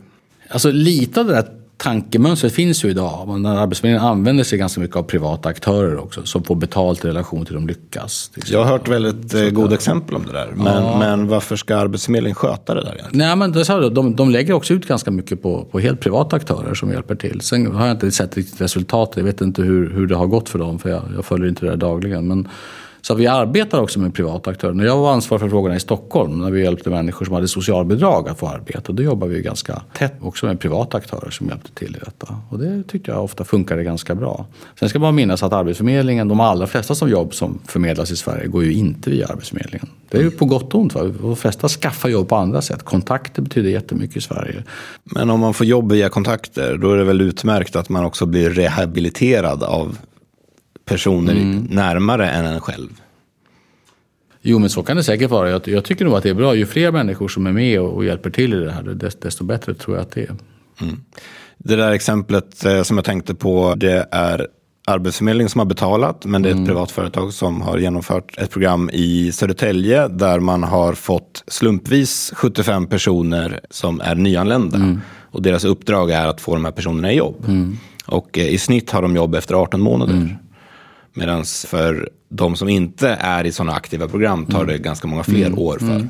Alltså 0.48 0.70
lite 0.70 1.20
av 1.20 1.26
det 1.26 1.32
där 1.32 1.48
tankemönstret 1.76 2.52
finns 2.52 2.84
ju 2.84 2.90
idag. 2.90 3.46
Arbetsförmedlingen 3.46 4.08
använder 4.08 4.44
sig 4.44 4.58
ganska 4.58 4.80
mycket 4.80 4.96
av 4.96 5.02
privata 5.02 5.48
aktörer 5.48 5.98
också 5.98 6.26
som 6.26 6.44
får 6.44 6.54
betalt 6.54 7.04
i 7.04 7.08
relation 7.08 7.44
till 7.44 7.54
de 7.54 7.66
lyckas. 7.66 8.30
Jag 8.46 8.58
har 8.58 8.66
hört 8.66 8.88
väldigt 8.88 9.34
eh, 9.34 9.48
goda 9.50 9.74
exempel 9.74 10.16
om 10.16 10.26
det 10.26 10.32
där. 10.32 10.52
Men, 10.56 10.82
ja. 10.82 10.98
men 10.98 11.28
varför 11.28 11.56
ska 11.56 11.76
Arbetsförmedlingen 11.76 12.34
sköta 12.34 12.74
det 12.74 12.80
där 12.80 12.94
egentligen? 12.94 13.26
Nej, 13.26 13.36
men 13.36 13.52
det 13.52 13.64
sa 13.64 13.88
de, 13.90 14.16
de 14.16 14.30
lägger 14.30 14.52
också 14.52 14.74
ut 14.74 14.88
ganska 14.88 15.10
mycket 15.10 15.42
på, 15.42 15.64
på 15.64 15.78
helt 15.78 16.00
privata 16.00 16.36
aktörer 16.36 16.74
som 16.74 16.90
hjälper 16.90 17.14
till. 17.14 17.40
Sen 17.40 17.74
har 17.74 17.86
jag 17.86 17.94
inte 17.94 18.10
sett 18.10 18.36
riktigt 18.36 18.60
resultatet. 18.60 19.16
Jag 19.16 19.24
vet 19.24 19.40
inte 19.40 19.62
hur, 19.62 19.90
hur 19.90 20.06
det 20.06 20.16
har 20.16 20.26
gått 20.26 20.48
för 20.48 20.58
dem 20.58 20.78
för 20.78 20.90
jag, 20.90 21.02
jag 21.14 21.24
följer 21.24 21.48
inte 21.48 21.66
det 21.66 21.70
där 21.70 21.76
dagligen. 21.76 22.28
Men, 22.28 22.48
så 23.06 23.14
vi 23.14 23.26
arbetar 23.26 23.80
också 23.80 24.00
med 24.00 24.14
privata 24.14 24.50
aktörer. 24.50 24.72
När 24.72 24.84
jag 24.84 24.98
var 24.98 25.12
ansvarig 25.12 25.40
för 25.40 25.48
frågorna 25.48 25.76
i 25.76 25.80
Stockholm, 25.80 26.38
när 26.38 26.50
vi 26.50 26.62
hjälpte 26.62 26.90
människor 26.90 27.24
som 27.24 27.34
hade 27.34 27.48
socialbidrag 27.48 28.28
att 28.28 28.38
få 28.38 28.48
arbete, 28.48 28.92
då 28.92 29.02
jobbade 29.02 29.34
vi 29.34 29.42
ganska 29.42 29.82
tätt 29.98 30.14
också 30.20 30.46
med 30.46 30.60
privata 30.60 30.96
aktörer 30.96 31.30
som 31.30 31.48
hjälpte 31.48 31.72
till 31.72 31.96
i 31.96 31.98
detta. 32.04 32.36
Och 32.50 32.58
det 32.58 32.82
tyckte 32.82 33.10
jag 33.10 33.24
ofta 33.24 33.44
funkade 33.44 33.84
ganska 33.84 34.14
bra. 34.14 34.46
Sen 34.78 34.88
ska 34.88 34.98
man 34.98 35.14
minnas 35.14 35.42
att 35.42 35.52
Arbetsförmedlingen, 35.52 36.28
de 36.28 36.40
allra 36.40 36.66
flesta 36.66 36.94
som 36.94 37.10
jobb 37.10 37.34
som 37.34 37.58
förmedlas 37.66 38.10
i 38.10 38.16
Sverige 38.16 38.46
går 38.46 38.64
ju 38.64 38.72
inte 38.72 39.10
via 39.10 39.26
Arbetsförmedlingen. 39.26 39.88
Det 40.08 40.18
är 40.18 40.22
ju 40.22 40.30
på 40.30 40.44
gott 40.44 40.74
och 40.74 40.80
ont. 40.80 40.94
Va? 40.94 41.02
De 41.02 41.36
flesta 41.36 41.68
skaffar 41.68 42.08
jobb 42.08 42.28
på 42.28 42.36
andra 42.36 42.62
sätt. 42.62 42.82
Kontakter 42.82 43.42
betyder 43.42 43.70
jättemycket 43.70 44.16
i 44.16 44.20
Sverige. 44.20 44.64
Men 45.04 45.30
om 45.30 45.40
man 45.40 45.54
får 45.54 45.66
jobb 45.66 45.92
via 45.92 46.08
kontakter, 46.08 46.76
då 46.76 46.92
är 46.92 46.96
det 46.96 47.04
väl 47.04 47.20
utmärkt 47.20 47.76
att 47.76 47.88
man 47.88 48.04
också 48.04 48.26
blir 48.26 48.50
rehabiliterad 48.50 49.62
av 49.62 49.98
personer 50.84 51.32
mm. 51.32 51.66
närmare 51.70 52.30
än 52.30 52.46
en 52.46 52.60
själv. 52.60 53.00
Jo, 54.42 54.58
men 54.58 54.70
så 54.70 54.82
kan 54.82 54.96
det 54.96 55.04
säkert 55.04 55.30
vara. 55.30 55.50
Jag, 55.50 55.68
jag, 55.68 55.84
tycker 55.84 56.04
nog 56.04 56.14
att 56.14 56.22
det 56.22 56.30
är 56.30 56.34
bra. 56.34 56.54
Ju 56.54 56.66
fler 56.66 56.92
människor 56.92 57.28
som 57.28 57.46
är 57.46 57.52
med 57.52 57.80
och, 57.80 57.94
och 57.94 58.04
hjälper 58.04 58.30
till 58.30 58.54
i 58.54 58.56
det 58.56 58.72
här, 58.72 58.82
desto 59.20 59.44
bättre 59.44 59.74
tror 59.74 59.96
jag 59.96 60.02
att 60.02 60.10
det 60.10 60.22
är. 60.22 60.36
Mm. 60.80 61.00
Det 61.58 61.76
där 61.76 61.92
exemplet 61.92 62.64
eh, 62.64 62.82
som 62.82 62.96
jag 62.96 63.04
tänkte 63.04 63.34
på, 63.34 63.74
det 63.76 64.08
är 64.10 64.46
Arbetsförmedlingen 64.86 65.48
som 65.48 65.58
har 65.58 65.66
betalat, 65.66 66.24
men 66.24 66.42
det 66.42 66.48
är 66.48 66.50
ett 66.50 66.56
mm. 66.56 66.66
privat 66.66 66.90
företag 66.90 67.32
som 67.32 67.60
har 67.60 67.78
genomfört 67.78 68.38
ett 68.38 68.50
program 68.50 68.90
i 68.92 69.32
Södertälje 69.32 70.08
där 70.08 70.40
man 70.40 70.62
har 70.62 70.92
fått 70.92 71.44
slumpvis 71.46 72.32
75 72.36 72.86
personer 72.86 73.60
som 73.70 74.00
är 74.00 74.14
nyanlända. 74.14 74.76
Mm. 74.76 75.00
Och 75.30 75.42
deras 75.42 75.64
uppdrag 75.64 76.10
är 76.10 76.26
att 76.26 76.40
få 76.40 76.54
de 76.54 76.64
här 76.64 76.72
personerna 76.72 77.12
i 77.12 77.16
jobb. 77.16 77.44
Mm. 77.48 77.78
Och 78.06 78.38
eh, 78.38 78.48
i 78.48 78.58
snitt 78.58 78.90
har 78.90 79.02
de 79.02 79.16
jobb 79.16 79.34
efter 79.34 79.54
18 79.54 79.80
månader. 79.80 80.38
Medan 81.14 81.44
för 81.44 82.08
de 82.28 82.56
som 82.56 82.68
inte 82.68 83.08
är 83.08 83.44
i 83.44 83.52
sådana 83.52 83.72
aktiva 83.72 84.08
program 84.08 84.46
tar 84.46 84.64
det 84.64 84.72
mm. 84.72 84.82
ganska 84.82 85.08
många 85.08 85.22
fler 85.22 85.46
mm. 85.46 85.58
år 85.58 85.78
för. 85.78 85.86
Mm. 85.86 86.08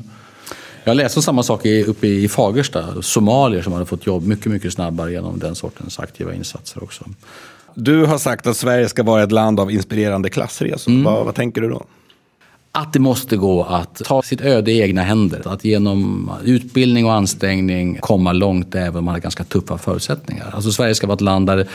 Jag 0.83 0.97
läste 0.97 1.21
samma 1.21 1.43
sak 1.43 1.65
uppe 1.65 2.07
i 2.07 2.27
Fagersta, 2.27 3.01
somalier 3.01 3.61
som 3.61 3.73
hade 3.73 3.85
fått 3.85 4.05
jobb 4.05 4.27
mycket, 4.27 4.51
mycket 4.51 4.73
snabbare 4.73 5.11
genom 5.11 5.39
den 5.39 5.55
sortens 5.55 5.99
aktiva 5.99 6.33
insatser 6.33 6.83
också. 6.83 7.05
Du 7.73 8.05
har 8.05 8.17
sagt 8.17 8.47
att 8.47 8.57
Sverige 8.57 8.89
ska 8.89 9.03
vara 9.03 9.23
ett 9.23 9.31
land 9.31 9.59
av 9.59 9.71
inspirerande 9.71 10.29
klassresor. 10.29 10.91
Mm. 10.91 11.03
Vad, 11.03 11.25
vad 11.25 11.35
tänker 11.35 11.61
du 11.61 11.69
då? 11.69 11.85
Att 12.71 12.93
det 12.93 12.99
måste 12.99 13.37
gå 13.37 13.63
att 13.63 13.95
ta 13.95 14.21
sitt 14.21 14.41
öde 14.41 14.71
i 14.71 14.81
egna 14.81 15.03
händer. 15.03 15.41
Att 15.45 15.65
genom 15.65 16.31
utbildning 16.43 17.05
och 17.05 17.13
ansträngning 17.13 17.97
komma 18.01 18.33
långt 18.33 18.75
även 18.75 18.95
om 18.95 19.05
man 19.05 19.13
har 19.13 19.21
ganska 19.21 19.43
tuffa 19.43 19.77
förutsättningar. 19.77 20.51
Alltså 20.53 20.71
Sverige 20.71 20.95
ska 20.95 21.07
vara 21.07 21.15
ett 21.15 21.21
land 21.21 21.47
där 21.47 21.67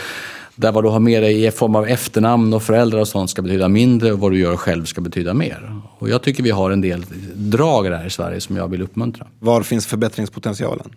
där 0.61 0.73
vad 0.73 0.85
du 0.85 0.89
har 0.89 1.01
med 1.01 1.23
dig 1.23 1.45
i 1.47 1.51
form 1.51 1.77
av 1.77 1.89
efternamn 1.89 2.55
och 2.55 2.63
föräldrar 2.63 3.01
och 3.01 3.09
sånt 3.09 3.31
ska 3.31 3.43
betyda 3.43 3.69
mindre 3.69 4.13
och 4.13 4.19
vad 4.19 4.33
du 4.33 4.39
gör 4.39 4.57
själv 4.57 4.85
ska 4.85 5.01
betyda 5.01 5.35
mer. 5.35 5.81
Och 5.99 6.09
jag 6.09 6.23
tycker 6.23 6.43
vi 6.43 6.51
har 6.51 6.71
en 6.71 6.81
del 6.81 7.05
drag 7.35 7.91
där 7.91 8.07
i 8.07 8.11
Sverige 8.11 8.41
som 8.41 8.57
jag 8.57 8.69
vill 8.69 8.83
uppmuntra. 8.83 9.27
Var 9.39 9.63
finns 9.63 9.87
förbättringspotentialen? 9.87 10.91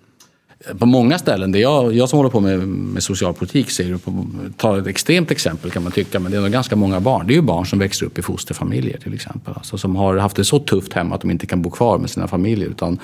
På 0.80 0.86
många 0.86 1.20
ställen, 1.20 1.52
det 1.52 1.60
jag, 1.60 1.94
jag 1.94 2.10
som 2.10 2.18
håller 2.18 2.30
på 2.30 2.40
med, 2.40 2.68
med 2.68 3.04
socialpolitik 3.04 3.72
ser 3.72 3.98
på, 3.98 4.28
ta 4.58 4.80
ett 4.80 4.88
extremt 4.88 5.32
exempel 5.32 5.72
kan 5.72 5.84
man 5.84 5.92
tycka, 5.92 6.20
men 6.20 6.32
det 6.32 6.38
är 6.38 6.42
nog 6.42 6.52
ganska 6.52 6.76
många 6.76 7.00
barn. 7.00 7.28
Det 7.28 7.34
är 7.34 7.36
ju 7.36 7.42
barn 7.42 7.66
som 7.66 7.80
växer 7.80 8.06
upp 8.06 8.20
i 8.20 8.22
fosterfamiljer 8.22 8.98
till 8.98 9.14
exempel. 9.14 9.54
Alltså, 9.58 9.78
som 9.78 9.96
har 9.96 10.18
haft 10.18 10.36
det 10.36 10.46
så 10.46 10.60
tufft 10.60 10.94
hemma 10.94 11.16
att 11.16 11.22
de 11.22 11.32
inte 11.32 11.46
kan 11.46 11.62
bo 11.62 11.70
kvar 11.70 11.98
med 11.98 12.10
sina 12.10 12.28
familjer 12.28 12.70
utan 12.70 13.00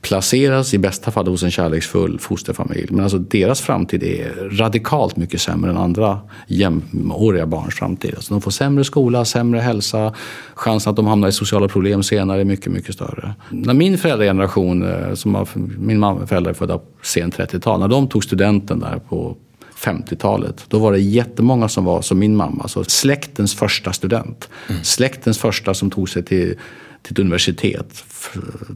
placeras 0.00 0.74
i 0.74 0.78
bästa 0.78 1.10
fall 1.10 1.26
hos 1.26 1.42
en 1.42 1.50
kärleksfull 1.50 2.18
fosterfamilj. 2.18 2.86
Men 2.90 3.02
alltså 3.02 3.18
deras 3.18 3.60
framtid 3.60 4.02
är 4.02 4.48
radikalt 4.50 5.16
mycket 5.16 5.40
sämre 5.40 5.70
än 5.70 5.76
andra 5.76 6.20
jämnåriga 6.46 7.46
barns 7.46 7.74
framtid. 7.74 8.14
Alltså 8.14 8.34
de 8.34 8.40
får 8.40 8.50
sämre 8.50 8.84
skola, 8.84 9.24
sämre 9.24 9.60
hälsa, 9.60 10.14
chansen 10.54 10.90
att 10.90 10.96
de 10.96 11.06
hamnar 11.06 11.28
i 11.28 11.32
sociala 11.32 11.68
problem 11.68 12.02
senare 12.02 12.40
är 12.40 12.44
mycket, 12.44 12.72
mycket 12.72 12.94
större. 12.94 13.34
När 13.50 13.74
min 13.74 13.98
föräldrageneration, 13.98 14.82
eh, 14.82 15.14
som 15.14 15.34
har, 15.34 15.48
min 15.78 16.26
föräldrar 16.26 16.50
är 16.50 16.54
födda 16.54 16.80
sent 17.02 17.38
30-tal, 17.38 17.80
när 17.80 17.88
de 17.88 18.08
tog 18.08 18.24
studenten 18.24 18.80
där 18.80 18.98
på 19.08 19.36
50-talet. 19.76 20.64
Då 20.68 20.78
var 20.78 20.92
det 20.92 20.98
jättemånga 20.98 21.68
som 21.68 21.84
var 21.84 22.02
som 22.02 22.18
min 22.18 22.36
mamma, 22.36 22.68
så 22.68 22.84
släktens 22.84 23.54
första 23.54 23.92
student. 23.92 24.48
Mm. 24.68 24.84
Släktens 24.84 25.38
första 25.38 25.74
som 25.74 25.90
tog 25.90 26.08
sig 26.08 26.22
till, 26.22 26.54
till 27.02 27.12
ett 27.12 27.18
universitet, 27.18 28.04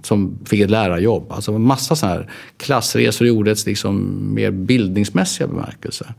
som 0.03 0.39
fick 0.45 0.61
ett 0.61 0.70
lärarjobb. 0.70 1.33
Alltså 1.33 1.59
massa 1.59 1.97
sådana 1.97 2.14
här 2.14 2.31
klassresor 2.57 3.27
gjordes 3.27 3.66
liksom 3.66 4.16
mer 4.35 4.51
bildningsmässiga 4.51 5.47
bemärkelse. 5.47 6.14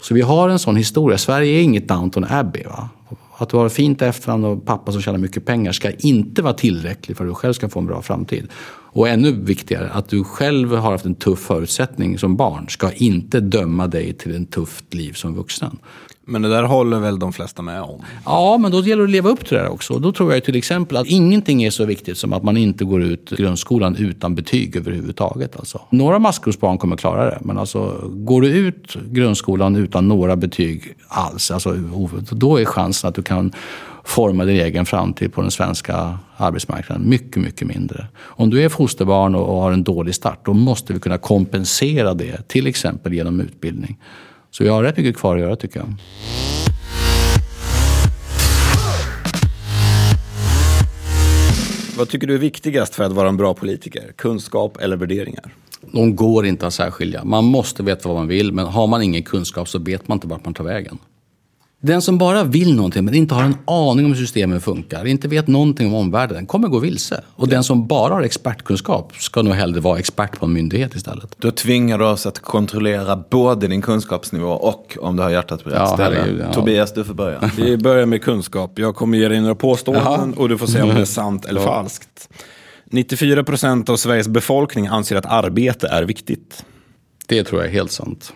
Så 0.00 0.14
vi 0.14 0.20
har 0.20 0.48
en 0.48 0.58
sån 0.58 0.76
historia. 0.76 1.18
Sverige 1.18 1.58
är 1.58 1.62
inget 1.62 1.88
Downton 1.88 2.26
Abbey. 2.28 2.64
Va? 2.64 2.88
Att 3.36 3.52
har 3.52 3.68
fint 3.68 4.02
efternamn 4.02 4.44
och 4.44 4.66
pappa 4.66 4.92
som 4.92 5.02
tjänar 5.02 5.18
mycket 5.18 5.46
pengar 5.46 5.72
ska 5.72 5.90
inte 5.90 6.42
vara 6.42 6.54
tillräckligt 6.54 7.16
för 7.16 7.24
att 7.24 7.30
du 7.30 7.34
själv 7.34 7.52
ska 7.52 7.68
få 7.68 7.78
en 7.78 7.86
bra 7.86 8.02
framtid. 8.02 8.48
Och 8.92 9.08
ännu 9.08 9.32
viktigare, 9.32 9.90
att 9.90 10.08
du 10.08 10.24
själv 10.24 10.74
har 10.74 10.90
haft 10.90 11.04
en 11.04 11.14
tuff 11.14 11.38
förutsättning 11.38 12.18
som 12.18 12.36
barn 12.36 12.68
ska 12.68 12.92
inte 12.92 13.40
döma 13.40 13.86
dig 13.86 14.12
till 14.12 14.42
ett 14.42 14.50
tufft 14.50 14.94
liv 14.94 15.12
som 15.12 15.34
vuxen. 15.34 15.78
Men 16.24 16.42
det 16.42 16.48
där 16.48 16.62
håller 16.62 17.00
väl 17.00 17.18
de 17.18 17.32
flesta 17.32 17.62
med 17.62 17.82
om? 17.82 18.00
Ja, 18.24 18.58
men 18.58 18.70
då 18.70 18.80
gäller 18.80 19.02
det 19.02 19.04
att 19.04 19.10
leva 19.10 19.30
upp 19.30 19.46
till 19.46 19.56
det 19.56 19.68
också. 19.68 19.98
Då 19.98 20.12
tror 20.12 20.32
jag 20.32 20.44
till 20.44 20.56
exempel 20.56 20.96
att 20.96 21.06
ingenting 21.06 21.62
är 21.62 21.70
så 21.70 21.84
viktigt 21.84 22.18
som 22.18 22.32
att 22.32 22.42
man 22.42 22.56
inte 22.56 22.84
går 22.84 23.02
ut 23.02 23.30
grundskolan 23.30 23.96
utan 23.96 24.34
betyg 24.34 24.76
överhuvudtaget. 24.76 25.56
Alltså. 25.56 25.80
Några 25.90 26.18
maskrosbarn 26.18 26.78
kommer 26.78 26.96
klara 26.96 27.24
det, 27.24 27.38
men 27.40 27.58
alltså, 27.58 28.10
går 28.10 28.40
du 28.40 28.48
ut 28.48 28.96
grundskolan 29.10 29.76
utan 29.76 30.08
några 30.08 30.36
betyg 30.36 30.94
alls, 31.08 31.50
alltså, 31.50 31.76
då 32.30 32.60
är 32.60 32.64
chansen 32.64 33.08
att 33.08 33.14
du 33.14 33.22
kan 33.22 33.52
forma 34.04 34.44
din 34.44 34.60
egen 34.60 34.86
framtid 34.86 35.32
på 35.32 35.40
den 35.40 35.50
svenska 35.50 36.18
arbetsmarknaden. 36.36 37.08
Mycket, 37.08 37.42
mycket 37.42 37.68
mindre. 37.68 38.06
Om 38.18 38.50
du 38.50 38.64
är 38.64 38.68
fosterbarn 38.68 39.34
och 39.34 39.60
har 39.60 39.72
en 39.72 39.84
dålig 39.84 40.14
start, 40.14 40.40
då 40.44 40.52
måste 40.52 40.92
vi 40.92 41.00
kunna 41.00 41.18
kompensera 41.18 42.14
det, 42.14 42.48
till 42.48 42.66
exempel 42.66 43.12
genom 43.12 43.40
utbildning. 43.40 43.98
Så 44.50 44.64
jag 44.64 44.72
har 44.72 44.82
rätt 44.82 44.96
mycket 44.96 45.16
kvar 45.16 45.36
att 45.36 45.40
göra 45.42 45.56
tycker 45.56 45.80
jag. 45.80 45.94
Vad 51.98 52.08
tycker 52.08 52.26
du 52.26 52.34
är 52.34 52.38
viktigast 52.38 52.94
för 52.94 53.04
att 53.04 53.12
vara 53.12 53.28
en 53.28 53.36
bra 53.36 53.54
politiker? 53.54 54.12
Kunskap 54.16 54.76
eller 54.80 54.96
värderingar? 54.96 55.54
De 55.92 56.16
går 56.16 56.46
inte 56.46 56.66
att 56.66 56.74
särskilja. 56.74 57.24
Man 57.24 57.44
måste 57.44 57.82
veta 57.82 58.08
vad 58.08 58.18
man 58.18 58.28
vill, 58.28 58.52
men 58.52 58.66
har 58.66 58.86
man 58.86 59.02
ingen 59.02 59.22
kunskap 59.22 59.68
så 59.68 59.78
vet 59.78 60.08
man 60.08 60.16
inte 60.16 60.26
vart 60.26 60.44
man 60.44 60.54
tar 60.54 60.64
vägen. 60.64 60.98
Den 61.84 62.02
som 62.02 62.18
bara 62.18 62.44
vill 62.44 62.76
någonting 62.76 63.04
men 63.04 63.14
inte 63.14 63.34
har 63.34 63.42
en 63.42 63.56
aning 63.64 64.04
om 64.06 64.12
hur 64.12 64.18
systemen 64.18 64.60
funkar, 64.60 65.04
inte 65.04 65.28
vet 65.28 65.46
någonting 65.46 65.86
om 65.86 65.94
omvärlden, 65.94 66.46
kommer 66.46 66.68
gå 66.68 66.78
vilse. 66.78 67.22
Och 67.36 67.48
den 67.48 67.64
som 67.64 67.86
bara 67.86 68.14
har 68.14 68.22
expertkunskap 68.22 69.12
ska 69.16 69.42
nog 69.42 69.54
hellre 69.54 69.80
vara 69.80 69.98
expert 69.98 70.38
på 70.38 70.46
en 70.46 70.52
myndighet 70.52 70.94
istället. 70.94 71.36
Då 71.38 71.50
tvingar 71.50 71.98
du 71.98 72.04
oss 72.04 72.26
att 72.26 72.38
kontrollera 72.38 73.16
både 73.30 73.68
din 73.68 73.82
kunskapsnivå 73.82 74.48
och 74.48 74.98
om 75.00 75.16
du 75.16 75.22
har 75.22 75.30
hjärtat 75.30 75.64
på 75.64 75.70
rätt 75.70 75.78
Ja, 75.78 75.86
ställe. 75.86 76.16
herregud, 76.16 76.40
ja. 76.48 76.52
Tobias, 76.52 76.92
du 76.92 77.04
får 77.04 77.14
börja. 77.14 77.50
Vi 77.56 77.76
börjar 77.76 78.06
med 78.06 78.22
kunskap. 78.22 78.78
Jag 78.78 78.94
kommer 78.96 79.18
ge 79.18 79.28
dig 79.28 79.40
några 79.40 79.54
påståenden 79.54 80.34
och 80.34 80.48
du 80.48 80.58
får 80.58 80.66
säga 80.66 80.84
om 80.84 80.90
det 80.94 81.00
är 81.00 81.04
sant 81.04 81.44
eller 81.44 81.60
falskt. 81.60 82.28
94 82.90 83.44
procent 83.44 83.88
av 83.88 83.96
Sveriges 83.96 84.28
befolkning 84.28 84.86
anser 84.86 85.16
att 85.16 85.26
arbete 85.26 85.88
är 85.88 86.02
viktigt. 86.02 86.64
Det 87.26 87.44
tror 87.44 87.60
jag 87.60 87.68
är 87.68 87.72
helt 87.72 87.90
sant. 87.92 88.32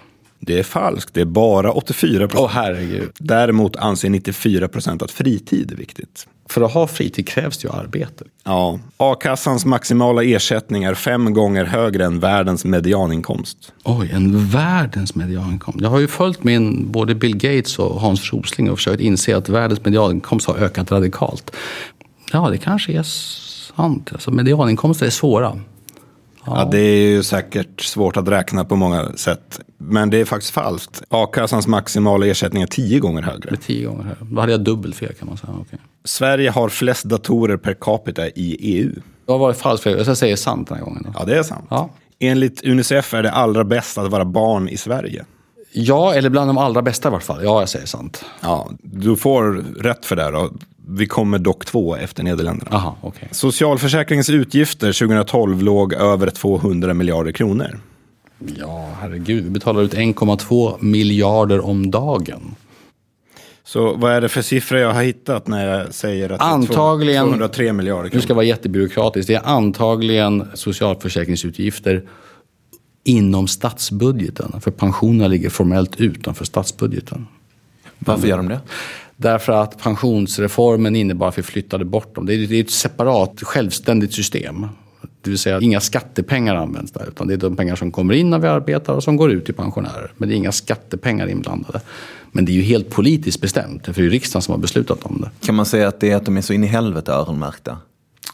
Det 0.46 0.58
är 0.58 0.62
falskt. 0.62 1.14
Det 1.14 1.20
är 1.20 1.24
bara 1.24 1.72
84 1.72 2.24
Åh 2.24 2.28
procent. 2.30 2.50
herregud. 2.52 3.10
Däremot 3.18 3.76
anser 3.76 4.10
94 4.10 4.68
procent 4.68 5.02
att 5.02 5.10
fritid 5.10 5.72
är 5.72 5.76
viktigt. 5.76 6.26
För 6.48 6.60
att 6.60 6.72
ha 6.72 6.86
fritid 6.86 7.28
krävs 7.28 7.58
det 7.58 7.68
ju 7.68 7.74
arbete. 7.74 8.24
Ja. 8.44 8.78
A-kassans 8.96 9.64
maximala 9.64 10.22
ersättning 10.22 10.84
är 10.84 10.94
fem 10.94 11.34
gånger 11.34 11.64
högre 11.64 12.04
än 12.04 12.20
världens 12.20 12.64
medianinkomst. 12.64 13.72
Oj, 13.84 14.10
en 14.12 14.46
världens 14.48 15.14
medianinkomst. 15.14 15.80
Jag 15.80 15.90
har 15.90 15.98
ju 15.98 16.08
följt 16.08 16.44
min, 16.44 16.92
både 16.92 17.14
Bill 17.14 17.36
Gates 17.36 17.78
och 17.78 18.00
Hans 18.00 18.32
Rosling 18.32 18.70
och 18.70 18.78
försökt 18.78 19.00
inse 19.00 19.36
att 19.36 19.48
världens 19.48 19.84
medianinkomst 19.84 20.46
har 20.46 20.56
ökat 20.56 20.92
radikalt. 20.92 21.50
Ja, 22.32 22.48
det 22.50 22.58
kanske 22.58 22.92
är 22.92 23.02
sant. 23.02 24.10
Alltså, 24.12 24.30
medianinkomster 24.30 25.06
är 25.06 25.10
svåra. 25.10 25.58
Ja. 26.46 26.68
det 26.70 26.78
är 26.78 27.08
ju 27.08 27.22
säkert 27.22 27.80
svårt 27.80 28.16
att 28.16 28.28
räkna 28.28 28.64
på 28.64 28.76
många 28.76 29.12
sätt. 29.16 29.60
Men 29.78 30.10
det 30.10 30.20
är 30.20 30.24
faktiskt 30.24 30.52
falskt. 30.52 31.02
A-kassans 31.08 31.66
maximala 31.66 32.26
ersättning 32.26 32.62
är 32.62 32.66
tio 32.66 32.98
gånger 33.00 33.22
högre. 33.22 33.50
Med 33.50 33.62
tio 33.62 33.86
gånger 33.88 34.02
högre. 34.02 34.24
Då 34.34 34.40
hade 34.40 34.52
jag 34.52 34.60
dubbelt 34.64 34.96
fel 34.96 35.12
kan 35.14 35.28
man 35.28 35.36
säga. 35.36 35.52
Okej. 35.60 35.78
Sverige 36.04 36.50
har 36.50 36.68
flest 36.68 37.04
datorer 37.04 37.56
per 37.56 37.74
capita 37.80 38.26
i 38.28 38.56
EU. 38.60 38.92
Jag 39.26 39.34
har 39.34 39.38
varit 39.38 39.56
falskt 39.56 39.84
fel. 39.84 40.04
Jag 40.06 40.16
säger 40.16 40.36
sant 40.36 40.68
den 40.68 40.78
här 40.78 40.84
gången. 40.84 41.02
Då. 41.02 41.10
Ja, 41.18 41.24
det 41.24 41.38
är 41.38 41.42
sant. 41.42 41.66
Ja. 41.70 41.90
Enligt 42.18 42.64
Unicef 42.64 43.14
är 43.14 43.22
det 43.22 43.30
allra 43.30 43.64
bäst 43.64 43.98
att 43.98 44.10
vara 44.10 44.24
barn 44.24 44.68
i 44.68 44.76
Sverige. 44.76 45.24
ja, 45.72 46.14
eller 46.14 46.30
bland 46.30 46.48
de 46.48 46.58
allra 46.58 46.82
bästa 46.82 47.08
i 47.08 47.12
vart 47.12 47.22
fall. 47.22 47.44
Ja, 47.44 47.60
jag 47.60 47.68
säger 47.68 47.86
sant. 47.86 48.24
Ja, 48.40 48.70
du 48.82 49.16
får 49.16 49.64
rätt 49.82 50.06
för 50.06 50.16
det. 50.16 50.30
Då. 50.30 50.50
Vi 50.88 51.06
kommer 51.06 51.38
dock 51.38 51.64
två 51.64 51.96
efter 51.96 52.22
Nederländerna. 52.22 52.70
Aha, 52.76 52.96
okej. 53.00 53.28
Socialförsäkringens 53.32 54.30
utgifter 54.30 54.92
2012 54.92 55.62
låg 55.62 55.92
över 55.92 56.30
200 56.30 56.94
miljarder 56.94 57.32
kronor. 57.32 57.80
Ja, 58.58 58.88
herregud. 59.00 59.44
Vi 59.44 59.50
betalar 59.50 59.82
ut 59.82 59.94
1,2 59.94 60.76
miljarder 60.84 61.64
om 61.64 61.90
dagen. 61.90 62.54
Så 63.64 63.94
vad 63.96 64.12
är 64.12 64.20
det 64.20 64.28
för 64.28 64.42
siffra 64.42 64.80
jag 64.80 64.92
har 64.92 65.02
hittat 65.02 65.46
när 65.48 65.68
jag 65.78 65.94
säger 65.94 66.30
att 66.32 66.40
Antagligen- 66.40 67.24
det 67.26 67.30
är 67.30 67.32
203 67.32 67.72
miljarder 67.72 68.02
Nu 68.04 68.10
kronor? 68.10 68.22
ska 68.22 68.30
jag 68.30 68.36
vara 68.36 68.46
jättebyråkratisk. 68.46 69.28
Det 69.28 69.34
är 69.34 69.42
antagligen 69.46 70.44
socialförsäkringsutgifter 70.54 72.02
inom 73.04 73.48
statsbudgeten. 73.48 74.60
För 74.60 74.70
pensionerna 74.70 75.28
ligger 75.28 75.50
formellt 75.50 76.00
utanför 76.00 76.44
statsbudgeten. 76.44 77.26
Varför 77.98 78.28
gör 78.28 78.36
de 78.36 78.48
det? 78.48 78.60
Därför 79.16 79.52
att 79.52 79.78
pensionsreformen 79.78 80.96
innebar 80.96 81.28
att 81.28 81.38
vi 81.38 81.42
flyttade 81.42 81.84
bort 81.84 82.14
dem. 82.14 82.26
Det 82.26 82.34
är 82.34 82.60
ett 82.60 82.70
separat, 82.70 83.42
självständigt 83.42 84.12
system. 84.12 84.66
Det 85.22 85.30
vill 85.30 85.38
säga 85.38 85.60
inga 85.60 85.80
skattepengar 85.80 86.54
används 86.54 86.92
där. 86.92 87.08
Utan 87.08 87.26
det 87.26 87.34
är 87.34 87.38
de 87.38 87.56
pengar 87.56 87.76
som 87.76 87.92
kommer 87.92 88.14
in 88.14 88.30
när 88.30 88.38
vi 88.38 88.48
arbetar 88.48 88.92
och 88.92 89.02
som 89.02 89.16
går 89.16 89.30
ut 89.30 89.44
till 89.44 89.54
pensionärer. 89.54 90.12
Men 90.16 90.28
det 90.28 90.34
är 90.34 90.36
inga 90.36 90.52
skattepengar 90.52 91.28
inblandade. 91.28 91.80
Men 92.32 92.44
det 92.44 92.52
är 92.52 92.54
ju 92.54 92.62
helt 92.62 92.90
politiskt 92.90 93.40
bestämt. 93.40 93.84
För 93.84 93.92
det 93.92 94.00
är 94.00 94.04
ju 94.04 94.10
riksdagen 94.10 94.42
som 94.42 94.52
har 94.52 94.58
beslutat 94.58 95.02
om 95.02 95.20
det. 95.20 95.46
Kan 95.46 95.54
man 95.54 95.66
säga 95.66 95.88
att 95.88 96.00
det 96.00 96.10
är 96.10 96.16
att 96.16 96.24
de 96.24 96.36
är 96.36 96.40
så 96.40 96.52
in 96.52 96.64
i 96.64 96.66
helvete 96.66 97.12
öronmärkta? 97.12 97.78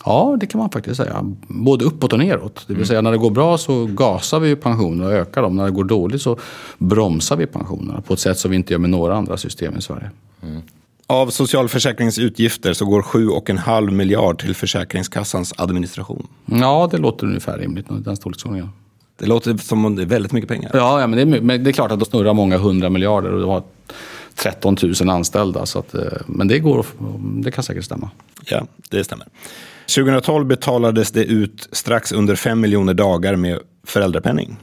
Ja, 0.04 0.36
det 0.40 0.46
kan 0.46 0.58
man 0.58 0.70
faktiskt 0.70 0.96
säga. 0.96 1.34
Både 1.46 1.84
uppåt 1.84 2.12
och 2.12 2.18
neråt. 2.18 2.64
Det 2.66 2.74
vill 2.74 2.86
säga 2.86 3.00
när 3.00 3.12
det 3.12 3.18
går 3.18 3.30
bra 3.30 3.58
så 3.58 3.86
gasar 3.86 4.40
vi 4.40 4.56
pensionerna 4.56 5.06
och 5.06 5.12
ökar 5.12 5.42
dem. 5.42 5.56
När 5.56 5.64
det 5.64 5.70
går 5.70 5.84
dåligt 5.84 6.22
så 6.22 6.38
bromsar 6.78 7.36
vi 7.36 7.46
pensionerna 7.46 8.00
på 8.00 8.14
ett 8.14 8.20
sätt 8.20 8.38
som 8.38 8.50
vi 8.50 8.56
inte 8.56 8.72
gör 8.72 8.78
med 8.78 8.90
några 8.90 9.16
andra 9.16 9.36
system 9.36 9.76
i 9.78 9.82
Sverige. 9.82 10.10
Av 11.06 11.30
socialförsäkringens 11.30 12.18
utgifter 12.18 12.72
så 12.72 12.84
går 12.84 13.02
7,5 13.02 13.90
miljard 13.90 14.40
till 14.40 14.54
Försäkringskassans 14.54 15.54
administration. 15.56 16.26
Ja, 16.44 16.88
det 16.90 16.98
låter 16.98 17.26
ungefär 17.26 17.58
rimligt. 17.58 17.86
Den 17.88 18.16
storleksordningen. 18.16 18.68
Det 19.18 19.26
låter 19.26 19.56
som 19.56 19.84
om 19.84 19.96
det 19.96 20.02
är 20.02 20.06
väldigt 20.06 20.32
mycket 20.32 20.48
pengar. 20.48 20.70
Ja, 20.74 21.00
ja 21.00 21.06
men, 21.06 21.16
det 21.30 21.36
är, 21.36 21.40
men 21.40 21.64
det 21.64 21.70
är 21.70 21.72
klart 21.72 21.92
att 21.92 21.98
de 21.98 22.04
snurrar 22.04 22.34
många 22.34 22.58
hundra 22.58 22.90
miljarder 22.90 23.32
och 23.32 23.40
det 23.40 23.46
var 23.46 23.62
13 24.34 24.76
000 25.00 25.10
anställda. 25.10 25.66
Så 25.66 25.78
att, 25.78 25.94
eh, 25.94 26.02
men 26.26 26.48
det, 26.48 26.58
går, 26.58 26.86
det 27.42 27.50
kan 27.50 27.64
säkert 27.64 27.84
stämma. 27.84 28.10
Ja, 28.44 28.66
det 28.90 29.04
stämmer. 29.04 29.26
2012 29.86 30.46
betalades 30.46 31.10
det 31.10 31.24
ut 31.24 31.68
strax 31.72 32.12
under 32.12 32.36
5 32.36 32.60
miljoner 32.60 32.94
dagar 32.94 33.36
med 33.36 33.58
föräldrapenning. 33.86 34.56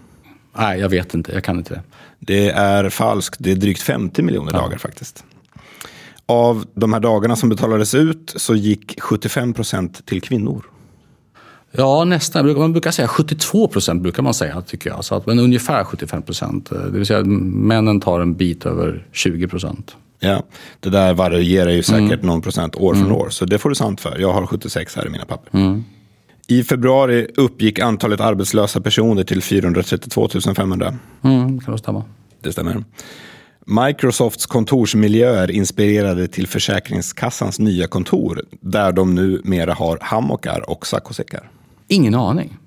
Nej, 0.57 0.80
jag 0.80 0.89
vet 0.89 1.13
inte. 1.13 1.32
Jag 1.32 1.43
kan 1.43 1.57
inte 1.57 1.74
det. 1.74 1.82
Det 2.20 2.49
är 2.49 2.89
falskt. 2.89 3.38
Det 3.39 3.51
är 3.51 3.55
drygt 3.55 3.82
50 3.82 4.22
miljoner 4.22 4.51
dagar 4.51 4.78
faktiskt. 4.78 5.24
Av 6.26 6.65
de 6.74 6.93
här 6.93 6.99
dagarna 6.99 7.36
som 7.36 7.49
betalades 7.49 7.95
ut 7.95 8.34
så 8.36 8.55
gick 8.55 9.01
75 9.01 9.53
procent 9.53 10.05
till 10.05 10.22
kvinnor. 10.22 10.65
Ja, 11.72 12.03
nästan. 12.03 12.57
Man 12.57 12.72
brukar 12.72 12.91
säga 12.91 13.07
72 13.07 13.67
procent, 13.67 14.01
brukar 14.01 14.24
man 14.24 14.34
säga, 14.34 14.61
tycker 14.61 14.89
jag. 14.89 15.05
Så 15.05 15.15
att, 15.15 15.26
men 15.26 15.39
ungefär 15.39 15.84
75 15.84 16.22
procent. 16.22 16.70
Det 16.70 16.89
vill 16.89 17.05
säga 17.05 17.24
männen 17.24 18.01
tar 18.01 18.20
en 18.20 18.34
bit 18.34 18.65
över 18.65 19.07
20 19.11 19.47
procent. 19.47 19.95
Ja, 20.20 20.43
det 20.80 20.89
där 20.89 21.13
varierar 21.13 21.70
ju 21.70 21.84
säkert 21.84 22.24
någon 22.24 22.41
procent 22.41 22.76
år 22.76 22.93
från 22.93 23.11
år. 23.11 23.30
Så 23.30 23.45
det 23.45 23.57
får 23.57 23.70
du 23.70 23.76
sant 23.76 24.01
för. 24.01 24.20
Jag 24.20 24.34
har 24.34 24.45
76 24.45 24.95
här 24.95 25.07
i 25.07 25.09
mina 25.09 25.26
papper. 25.26 25.82
I 26.47 26.63
februari 26.63 27.28
uppgick 27.38 27.80
antalet 27.80 28.20
arbetslösa 28.20 28.82
personer 28.82 29.24
till 29.24 29.41
432 29.41 30.28
500. 30.55 30.95
Mm, 31.24 31.59
kan 31.59 31.72
det 31.72 31.78
stämma. 31.78 32.03
Det 32.41 32.51
stämmer. 32.51 32.84
Microsofts 33.65 34.45
kontorsmiljöer 34.45 35.51
inspirerade 35.51 36.28
till 36.28 36.47
Försäkringskassans 36.47 37.59
nya 37.59 37.88
kontor 37.88 38.45
där 38.61 38.91
de 38.91 39.15
numera 39.15 39.74
har 39.74 39.97
hammockar 40.01 40.70
och 40.70 40.88
saccosäckar. 40.88 41.49
Ingen 41.88 42.15
aning. 42.15 42.57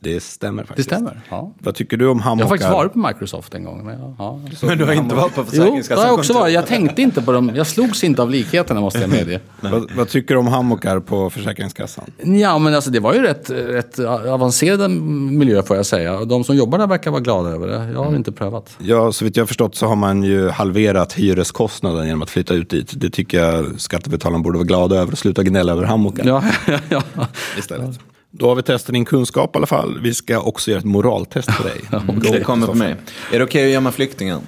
Det 0.00 0.22
stämmer 0.22 0.62
Det 0.62 0.66
faktiskt. 0.66 0.88
stämmer. 0.88 1.20
Ja. 1.30 1.52
Vad 1.58 1.74
tycker 1.74 1.96
du 1.96 2.06
om 2.08 2.16
Jag 2.18 2.24
hammockar? 2.24 2.44
har 2.44 2.48
faktiskt 2.56 2.70
varit 2.72 2.92
på 2.92 2.98
Microsoft 2.98 3.54
en 3.54 3.64
gång. 3.64 3.84
Men, 3.86 4.00
ja, 4.00 4.14
ja. 4.18 4.40
Men 4.66 4.78
du 4.78 4.84
har 4.84 4.92
inte 4.92 5.14
varit 5.14 5.34
på 5.34 5.44
Jo, 5.52 5.80
det 5.88 5.94
har 5.94 6.04
jag 6.06 6.14
också 6.14 6.32
varit. 6.32 6.54
Jag 6.54 6.66
tänkte 6.66 7.02
inte 7.02 7.22
på 7.22 7.32
dem. 7.32 7.50
Jag 7.54 7.66
slogs 7.66 8.04
inte 8.04 8.22
av 8.22 8.30
likheterna 8.30 8.80
måste 8.80 9.00
jag 9.00 9.10
medge. 9.10 9.40
Vad, 9.60 9.90
vad 9.96 10.08
tycker 10.08 10.34
du 10.34 10.40
om 10.40 10.46
hammockar 10.46 11.00
på 11.00 11.30
Försäkringskassan? 11.30 12.04
Ja, 12.22 12.58
men 12.58 12.74
alltså 12.74 12.90
det 12.90 13.00
var 13.00 13.14
ju 13.14 13.22
rätt, 13.22 13.50
rätt 13.50 13.98
avancerad 13.98 14.90
miljö 14.90 15.62
får 15.62 15.76
jag 15.76 15.86
säga. 15.86 16.24
De 16.24 16.44
som 16.44 16.56
jobbar 16.56 16.78
där 16.78 16.86
verkar 16.86 17.10
vara 17.10 17.20
glada 17.20 17.48
över 17.48 17.66
det. 17.66 17.90
Jag 17.92 18.04
har 18.04 18.16
inte 18.16 18.32
prövat. 18.32 18.76
Ja, 18.78 19.12
så 19.12 19.24
vitt 19.24 19.36
jag 19.36 19.42
har 19.42 19.46
förstått 19.46 19.74
så 19.74 19.86
har 19.86 19.96
man 19.96 20.22
ju 20.22 20.48
halverat 20.48 21.12
hyreskostnaden 21.12 22.06
genom 22.06 22.22
att 22.22 22.30
flytta 22.30 22.54
ut 22.54 22.70
dit. 22.70 22.92
Det 22.96 23.10
tycker 23.10 23.38
jag 23.44 23.80
skattebetalarna 23.80 24.42
borde 24.42 24.58
vara 24.58 24.66
glada 24.66 24.96
över 24.96 25.12
och 25.12 25.18
sluta 25.18 25.42
gnälla 25.42 25.72
över 25.72 25.84
hammockar 25.84 26.26
Ja, 26.26 26.42
ja, 26.66 26.78
ja. 27.14 27.26
istället. 27.58 27.98
Då 28.30 28.48
har 28.48 28.54
vi 28.54 28.62
testat 28.62 28.92
din 28.92 29.04
kunskap 29.04 29.56
i 29.56 29.58
alla 29.58 29.66
fall. 29.66 30.00
Vi 30.02 30.14
ska 30.14 30.40
också 30.40 30.70
göra 30.70 30.78
ett 30.78 30.84
moraltest 30.84 31.48
på 31.56 31.62
dig. 31.62 31.80
Då 32.38 32.44
kommer 32.44 32.66
på 32.66 32.74
mig. 32.74 32.96
Är 33.32 33.38
det 33.38 33.44
okej 33.44 33.64
att 33.64 33.72
gömma 33.72 33.92
flyktingar? 33.92 34.40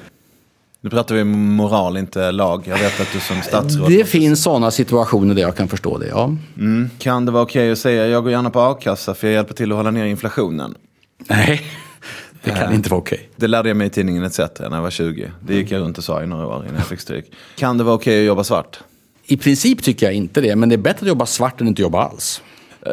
Nu 0.82 0.90
pratar 0.90 1.14
vi 1.14 1.24
moral, 1.24 1.96
inte 1.96 2.32
lag. 2.32 2.62
Jag 2.66 2.78
vet 2.78 3.00
att 3.00 3.12
du 3.12 3.20
som 3.20 3.42
statsråd... 3.42 3.90
Det 3.90 4.04
finns 4.04 4.42
sådana 4.42 4.70
situationer 4.70 5.34
där 5.34 5.42
jag 5.42 5.56
kan 5.56 5.68
förstå 5.68 5.98
det, 5.98 6.06
ja. 6.06 6.36
Mm. 6.58 6.90
Kan 6.98 7.26
det 7.26 7.32
vara 7.32 7.42
okej 7.42 7.72
att 7.72 7.78
säga 7.78 8.06
jag 8.06 8.22
går 8.22 8.32
gärna 8.32 8.50
på 8.50 8.60
a-kassa 8.60 9.14
för 9.14 9.26
jag 9.26 9.34
hjälper 9.34 9.54
till 9.54 9.72
att 9.72 9.76
hålla 9.76 9.90
ner 9.90 10.04
inflationen? 10.04 10.74
Nej, 11.28 11.62
det 12.42 12.50
kan 12.50 12.74
inte 12.74 12.90
vara 12.90 13.00
okej. 13.00 13.28
Det 13.36 13.46
lärde 13.46 13.68
jag 13.68 13.76
mig 13.76 13.86
i 13.86 13.90
tidningen 13.90 14.24
ETC 14.24 14.38
när 14.38 14.76
jag 14.76 14.82
var 14.82 14.90
20. 14.90 15.30
Det 15.40 15.54
gick 15.54 15.70
jag 15.70 15.80
runt 15.80 15.98
och 15.98 16.04
sa 16.04 16.22
i 16.22 16.26
några 16.26 16.46
år 16.46 16.64
innan 16.64 16.76
jag 16.76 16.86
fick 16.86 17.00
stryk. 17.00 17.32
Kan 17.56 17.78
det 17.78 17.84
vara 17.84 17.94
okej 17.94 18.20
att 18.20 18.26
jobba 18.26 18.44
svart? 18.44 18.78
I 19.24 19.36
princip 19.36 19.82
tycker 19.82 20.06
jag 20.06 20.14
inte 20.14 20.40
det, 20.40 20.56
men 20.56 20.68
det 20.68 20.74
är 20.74 20.76
bättre 20.76 21.04
att 21.04 21.08
jobba 21.08 21.26
svart 21.26 21.60
än 21.60 21.66
att 21.66 21.68
inte 21.68 21.82
jobba 21.82 22.04
alls. 22.04 22.42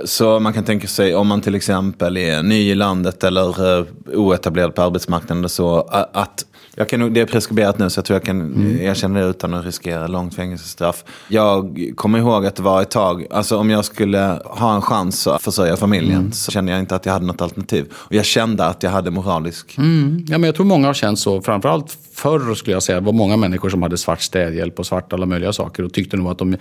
Så 0.06 0.40
man 0.40 0.54
kan 0.54 0.64
tänka 0.64 0.88
sig 0.88 1.16
om 1.16 1.28
man 1.28 1.42
till 1.42 1.56
exempel 1.56 2.18
är 2.18 2.44
ny 2.44 2.72
i 2.72 2.76
landet 2.76 3.24
eller 3.24 3.80
eh, 3.80 3.86
oetablerad 4.14 4.76
på 4.76 4.82
arbetsmarknaden 4.82 5.50
så, 5.50 5.80
att 6.14 6.46
Jag 6.76 6.90
kan, 6.90 7.14
det 7.14 7.22
är 7.22 7.26
preskriberat 7.26 7.80
nu 7.80 7.90
så 7.90 7.98
jag 7.98 8.06
tror 8.06 8.16
jag 8.16 8.24
kan 8.24 8.42
mm. 8.42 8.82
erkänna 8.82 9.20
det 9.20 9.26
utan 9.26 9.54
att 9.54 9.66
riskera 9.66 10.08
långt 10.08 10.36
fängelsestraff. 10.36 11.04
Jag 11.28 11.94
kommer 11.96 12.20
ihåg 12.20 12.46
att 12.46 12.56
det 12.56 12.64
var 12.64 12.82
ett 12.82 12.92
tag, 12.92 13.28
alltså 13.32 13.58
om 13.58 13.70
jag 13.70 13.86
skulle 13.86 14.40
ha 14.46 14.76
en 14.76 14.82
chans 14.82 15.28
att 15.28 15.44
försörja 15.44 15.78
familjen 15.78 16.20
mm. 16.20 16.32
så 16.32 16.52
kände 16.52 16.72
jag 16.72 16.80
inte 16.80 16.96
att 16.96 17.06
jag 17.06 17.14
hade 17.14 17.26
något 17.26 17.42
alternativ. 17.42 17.94
Och 17.94 18.16
jag 18.16 18.26
kände 18.26 18.66
att 18.66 18.84
jag 18.84 18.92
hade 18.92 19.12
moralisk... 19.12 19.78
Mm. 19.78 20.26
Ja, 20.30 20.38
men 20.38 20.48
jag 20.48 20.56
tror 20.56 20.66
många 20.66 20.88
har 20.88 20.94
känt 20.94 21.20
så, 21.20 21.42
framförallt 21.42 21.98
förr 22.14 22.56
skulle 22.56 22.76
jag 22.76 22.84
säga, 22.84 23.00
det 23.00 23.06
var 23.06 23.14
många 23.14 23.38
människor 23.38 23.70
som 23.70 23.82
hade 23.82 23.98
svart 23.98 24.22
städhjälp 24.22 24.80
och 24.80 24.86
svart 24.86 25.14
alla 25.14 25.26
möjliga 25.26 25.54
saker 25.54 25.84
och 25.84 25.94
tyckte 25.94 26.18
nog 26.18 26.32
att 26.32 26.38
de 26.38 26.58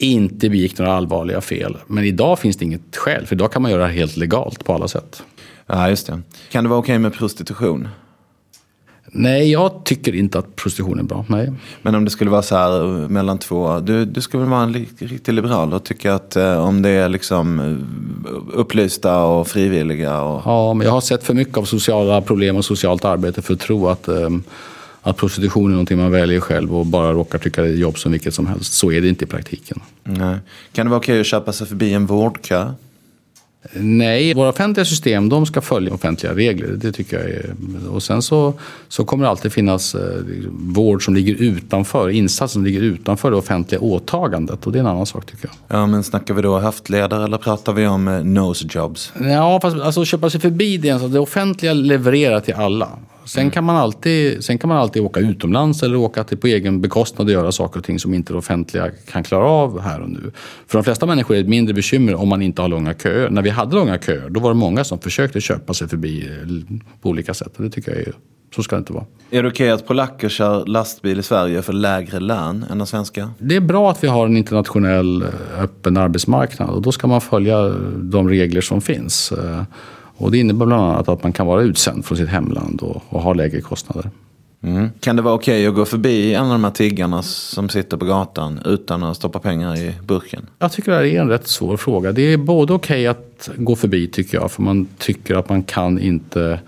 inte 0.00 0.50
begick 0.50 0.78
några 0.78 0.92
allvarliga 0.92 1.40
fel. 1.40 1.76
Men 1.86 2.04
idag 2.04 2.38
finns 2.38 2.56
det 2.56 2.64
inget 2.64 2.96
skäl, 2.96 3.26
för 3.26 3.34
idag 3.34 3.52
kan 3.52 3.62
man 3.62 3.70
göra 3.70 3.86
det 3.86 3.92
helt 3.92 4.16
legalt 4.16 4.64
på 4.64 4.74
alla 4.74 4.88
sätt. 4.88 5.22
Ja, 5.66 5.88
just 5.88 6.06
det. 6.06 6.22
Kan 6.50 6.64
det 6.64 6.70
vara 6.70 6.80
okej 6.80 6.92
okay 6.92 6.98
med 6.98 7.14
prostitution? 7.14 7.88
Nej, 9.12 9.52
jag 9.52 9.84
tycker 9.84 10.14
inte 10.14 10.38
att 10.38 10.56
prostitution 10.56 10.98
är 10.98 11.02
bra. 11.02 11.24
Nej. 11.28 11.52
Men 11.82 11.94
om 11.94 12.04
det 12.04 12.10
skulle 12.10 12.30
vara 12.30 12.42
så 12.42 12.56
här 12.56 13.08
mellan 13.08 13.38
två. 13.38 13.80
Du, 13.80 14.04
du 14.04 14.20
skulle 14.20 14.44
vara 14.44 14.62
en 14.62 14.74
riktig 14.98 15.34
liberal 15.34 15.72
och 15.72 15.84
tycka 15.84 16.14
att 16.14 16.36
eh, 16.36 16.66
om 16.66 16.82
det 16.82 16.90
är 16.90 17.08
liksom 17.08 17.60
eh, 17.60 18.58
upplysta 18.58 19.22
och 19.22 19.48
frivilliga. 19.48 20.20
Och... 20.20 20.42
Ja, 20.44 20.74
men 20.74 20.86
jag 20.86 20.92
har 20.92 21.00
sett 21.00 21.24
för 21.24 21.34
mycket 21.34 21.56
av 21.56 21.64
sociala 21.64 22.20
problem 22.20 22.56
och 22.56 22.64
socialt 22.64 23.04
arbete 23.04 23.42
för 23.42 23.54
att 23.54 23.60
tro 23.60 23.88
att, 23.88 24.08
eh, 24.08 24.28
att 25.02 25.16
prostitution 25.16 25.66
är 25.66 25.70
någonting 25.70 25.98
man 25.98 26.10
väljer 26.10 26.40
själv 26.40 26.76
och 26.76 26.86
bara 26.86 27.12
råkar 27.12 27.38
tycka 27.38 27.62
det 27.62 27.68
är 27.68 27.72
jobb 27.72 27.98
som 27.98 28.12
vilket 28.12 28.34
som 28.34 28.46
helst. 28.46 28.72
Så 28.72 28.92
är 28.92 29.00
det 29.00 29.08
inte 29.08 29.24
i 29.24 29.28
praktiken. 29.28 29.80
Nej. 30.04 30.38
Kan 30.72 30.86
det 30.86 30.90
vara 30.90 31.00
okej 31.00 31.20
att 31.20 31.26
köpa 31.26 31.52
sig 31.52 31.66
förbi 31.66 31.92
en 31.92 32.06
vårdkö? 32.06 32.72
Nej, 33.72 34.34
våra 34.34 34.48
offentliga 34.48 34.84
system 34.84 35.28
de 35.28 35.46
ska 35.46 35.60
följa 35.60 35.94
offentliga 35.94 36.34
regler. 36.34 36.68
Det 36.68 36.92
tycker 36.92 37.18
jag 37.18 37.30
är. 37.30 37.54
Och 37.90 38.02
sen 38.02 38.22
så, 38.22 38.54
så 38.88 39.04
kommer 39.04 39.24
det 39.24 39.30
alltid 39.30 39.52
finnas 39.52 39.94
eh, 39.94 40.00
vård 40.50 41.04
som 41.04 41.14
ligger 41.14 41.34
utanför, 41.34 42.08
insatser 42.08 42.52
som 42.52 42.64
ligger 42.64 42.80
utanför 42.80 43.30
det 43.30 43.36
offentliga 43.36 43.80
åtagandet. 43.80 44.66
Och 44.66 44.72
det 44.72 44.78
är 44.78 44.80
en 44.80 44.86
annan 44.86 45.06
sak 45.06 45.26
tycker 45.26 45.48
jag. 45.48 45.78
Ja, 45.78 45.86
men 45.86 46.02
snackar 46.02 46.34
vi 46.34 46.42
då 46.42 46.58
höftledare 46.58 47.24
eller 47.24 47.38
pratar 47.38 47.72
vi 47.72 47.86
om 47.86 48.08
eh, 48.08 48.24
nose 48.24 48.66
jobs? 48.70 49.12
Ja, 49.20 49.60
fast 49.62 49.76
alltså, 49.76 50.04
köpa 50.04 50.30
sig 50.30 50.40
förbi 50.40 50.76
det. 50.76 51.08
Det 51.08 51.18
offentliga 51.18 51.72
levererar 51.72 52.40
till 52.40 52.54
alla. 52.54 52.88
Sen, 53.30 53.40
mm. 53.40 53.50
kan 53.50 53.64
man 53.64 53.76
alltid, 53.76 54.44
sen 54.44 54.58
kan 54.58 54.68
man 54.68 54.78
alltid 54.78 55.02
åka 55.02 55.20
utomlands 55.20 55.82
eller 55.82 55.96
åka 55.96 56.24
till 56.24 56.38
på 56.38 56.46
egen 56.46 56.80
bekostnad 56.80 57.26
och 57.26 57.32
göra 57.32 57.52
saker 57.52 57.78
och 57.78 57.84
ting 57.84 57.98
som 57.98 58.14
inte 58.14 58.32
det 58.32 58.38
offentliga 58.38 58.90
kan 59.12 59.22
klara 59.22 59.44
av 59.44 59.80
här 59.80 60.00
och 60.00 60.10
nu. 60.10 60.32
För 60.66 60.78
de 60.78 60.84
flesta 60.84 61.06
människor 61.06 61.34
är 61.34 61.38
det 61.38 61.44
ett 61.44 61.48
mindre 61.48 61.74
bekymmer 61.74 62.14
om 62.14 62.28
man 62.28 62.42
inte 62.42 62.62
har 62.62 62.68
långa 62.68 62.94
köer. 62.94 63.30
När 63.30 63.42
vi 63.42 63.50
hade 63.50 63.76
långa 63.76 63.98
köer 63.98 64.30
då 64.30 64.40
var 64.40 64.50
det 64.50 64.56
många 64.56 64.84
som 64.84 64.98
försökte 64.98 65.40
köpa 65.40 65.74
sig 65.74 65.88
förbi 65.88 66.28
eh, 66.28 66.76
på 67.02 67.08
olika 67.08 67.34
sätt. 67.34 67.52
Det 67.56 67.70
tycker 67.70 67.90
jag 67.90 68.00
är, 68.00 68.12
så 68.54 68.62
ska 68.62 68.76
det 68.76 68.78
inte 68.78 68.92
vara. 68.92 69.04
Är 69.30 69.42
det 69.42 69.48
okej 69.48 69.66
okay 69.66 69.68
att 69.68 69.86
polacker 69.86 70.28
kör 70.28 70.66
lastbil 70.66 71.18
i 71.18 71.22
Sverige 71.22 71.62
för 71.62 71.72
lägre 71.72 72.20
lön 72.20 72.64
än 72.70 72.78
de 72.78 72.86
svenska? 72.86 73.30
Det 73.38 73.56
är 73.56 73.60
bra 73.60 73.90
att 73.90 74.04
vi 74.04 74.08
har 74.08 74.26
en 74.26 74.36
internationell 74.36 75.22
eh, 75.22 75.62
öppen 75.62 75.96
arbetsmarknad 75.96 76.70
och 76.70 76.82
då 76.82 76.92
ska 76.92 77.06
man 77.06 77.20
följa 77.20 77.68
de 77.96 78.28
regler 78.28 78.60
som 78.60 78.80
finns. 78.80 79.32
Och 80.20 80.30
det 80.30 80.38
innebär 80.38 80.66
bland 80.66 80.82
annat 80.82 81.08
att 81.08 81.22
man 81.22 81.32
kan 81.32 81.46
vara 81.46 81.62
utsänd 81.62 82.04
från 82.04 82.18
sitt 82.18 82.28
hemland 82.28 82.80
och, 82.80 83.02
och 83.08 83.22
ha 83.22 83.32
lägre 83.34 83.60
kostnader. 83.60 84.10
Mm. 84.62 84.88
Kan 85.00 85.16
det 85.16 85.22
vara 85.22 85.34
okej 85.34 85.54
okay 85.54 85.66
att 85.66 85.74
gå 85.74 85.84
förbi 85.84 86.34
en 86.34 86.44
av 86.44 86.50
de 86.50 86.64
här 86.64 86.70
tiggarna 86.70 87.22
som 87.22 87.68
sitter 87.68 87.96
på 87.96 88.04
gatan 88.04 88.60
utan 88.64 89.02
att 89.02 89.16
stoppa 89.16 89.38
pengar 89.38 89.76
i 89.76 89.94
burken? 90.02 90.46
Jag 90.58 90.72
tycker 90.72 90.90
det 90.90 90.96
här 90.96 91.04
är 91.04 91.20
en 91.20 91.28
rätt 91.28 91.46
svår 91.46 91.76
fråga. 91.76 92.12
Det 92.12 92.22
är 92.22 92.36
både 92.36 92.72
okej 92.72 92.94
okay 92.94 93.06
att 93.06 93.50
gå 93.56 93.76
förbi 93.76 94.08
tycker 94.08 94.38
jag, 94.38 94.50
för 94.50 94.62
man 94.62 94.88
tycker 94.98 95.34
att 95.34 95.48
man 95.48 95.62
kan 95.62 95.98
inte 95.98 96.60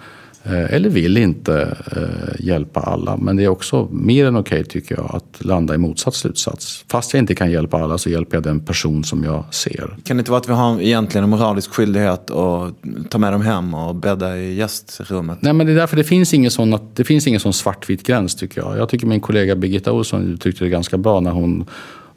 eller 0.45 0.89
vill 0.89 1.17
inte 1.17 1.77
eh, 1.97 2.47
hjälpa 2.47 2.81
alla. 2.81 3.17
Men 3.17 3.37
det 3.37 3.45
är 3.45 3.49
också 3.49 3.89
mer 3.91 4.27
än 4.27 4.37
okej 4.37 4.61
okay, 4.61 4.71
tycker 4.71 4.95
jag 4.95 5.11
att 5.15 5.45
landa 5.45 5.75
i 5.75 5.79
motsatt 5.79 6.15
slutsats. 6.15 6.85
Fast 6.91 7.15
jag 7.15 7.19
inte 7.19 7.35
kan 7.35 7.51
hjälpa 7.51 7.83
alla 7.83 7.99
så 7.99 8.11
hjälper 8.11 8.37
jag 8.37 8.43
den 8.43 8.61
person 8.61 9.05
som 9.05 9.25
jag 9.25 9.45
ser. 9.55 9.97
Kan 10.05 10.17
det 10.17 10.21
inte 10.21 10.31
vara 10.31 10.41
att 10.41 10.49
vi 10.49 10.53
har 10.53 10.81
egentligen 10.81 11.25
en 11.25 11.31
moralisk 11.31 11.71
skyldighet 11.71 12.31
att 12.31 12.75
ta 13.11 13.19
med 13.19 13.33
dem 13.33 13.43
hem 13.43 13.75
och 13.75 13.95
bädda 13.95 14.37
i 14.37 14.55
gästrummet? 14.55 15.39
Nej 15.41 15.53
men 15.53 15.67
det 15.67 15.73
är 15.73 15.77
därför 15.77 15.97
det 15.97 16.05
finns 16.05 16.35
ingen 16.35 16.51
sån, 16.51 16.79
det 16.95 17.05
finns 17.05 17.27
ingen 17.27 17.41
sån 17.41 17.53
svartvit 17.53 18.07
gräns 18.07 18.35
tycker 18.35 18.61
jag. 18.61 18.79
Jag 18.79 18.89
tycker 18.89 19.07
min 19.07 19.21
kollega 19.21 19.57
Birgitta 19.57 19.93
Olsson 19.93 20.39
tyckte 20.39 20.65
det 20.65 20.71
ganska 20.71 20.99
bra 20.99 21.21
när 21.21 21.31
hon 21.31 21.65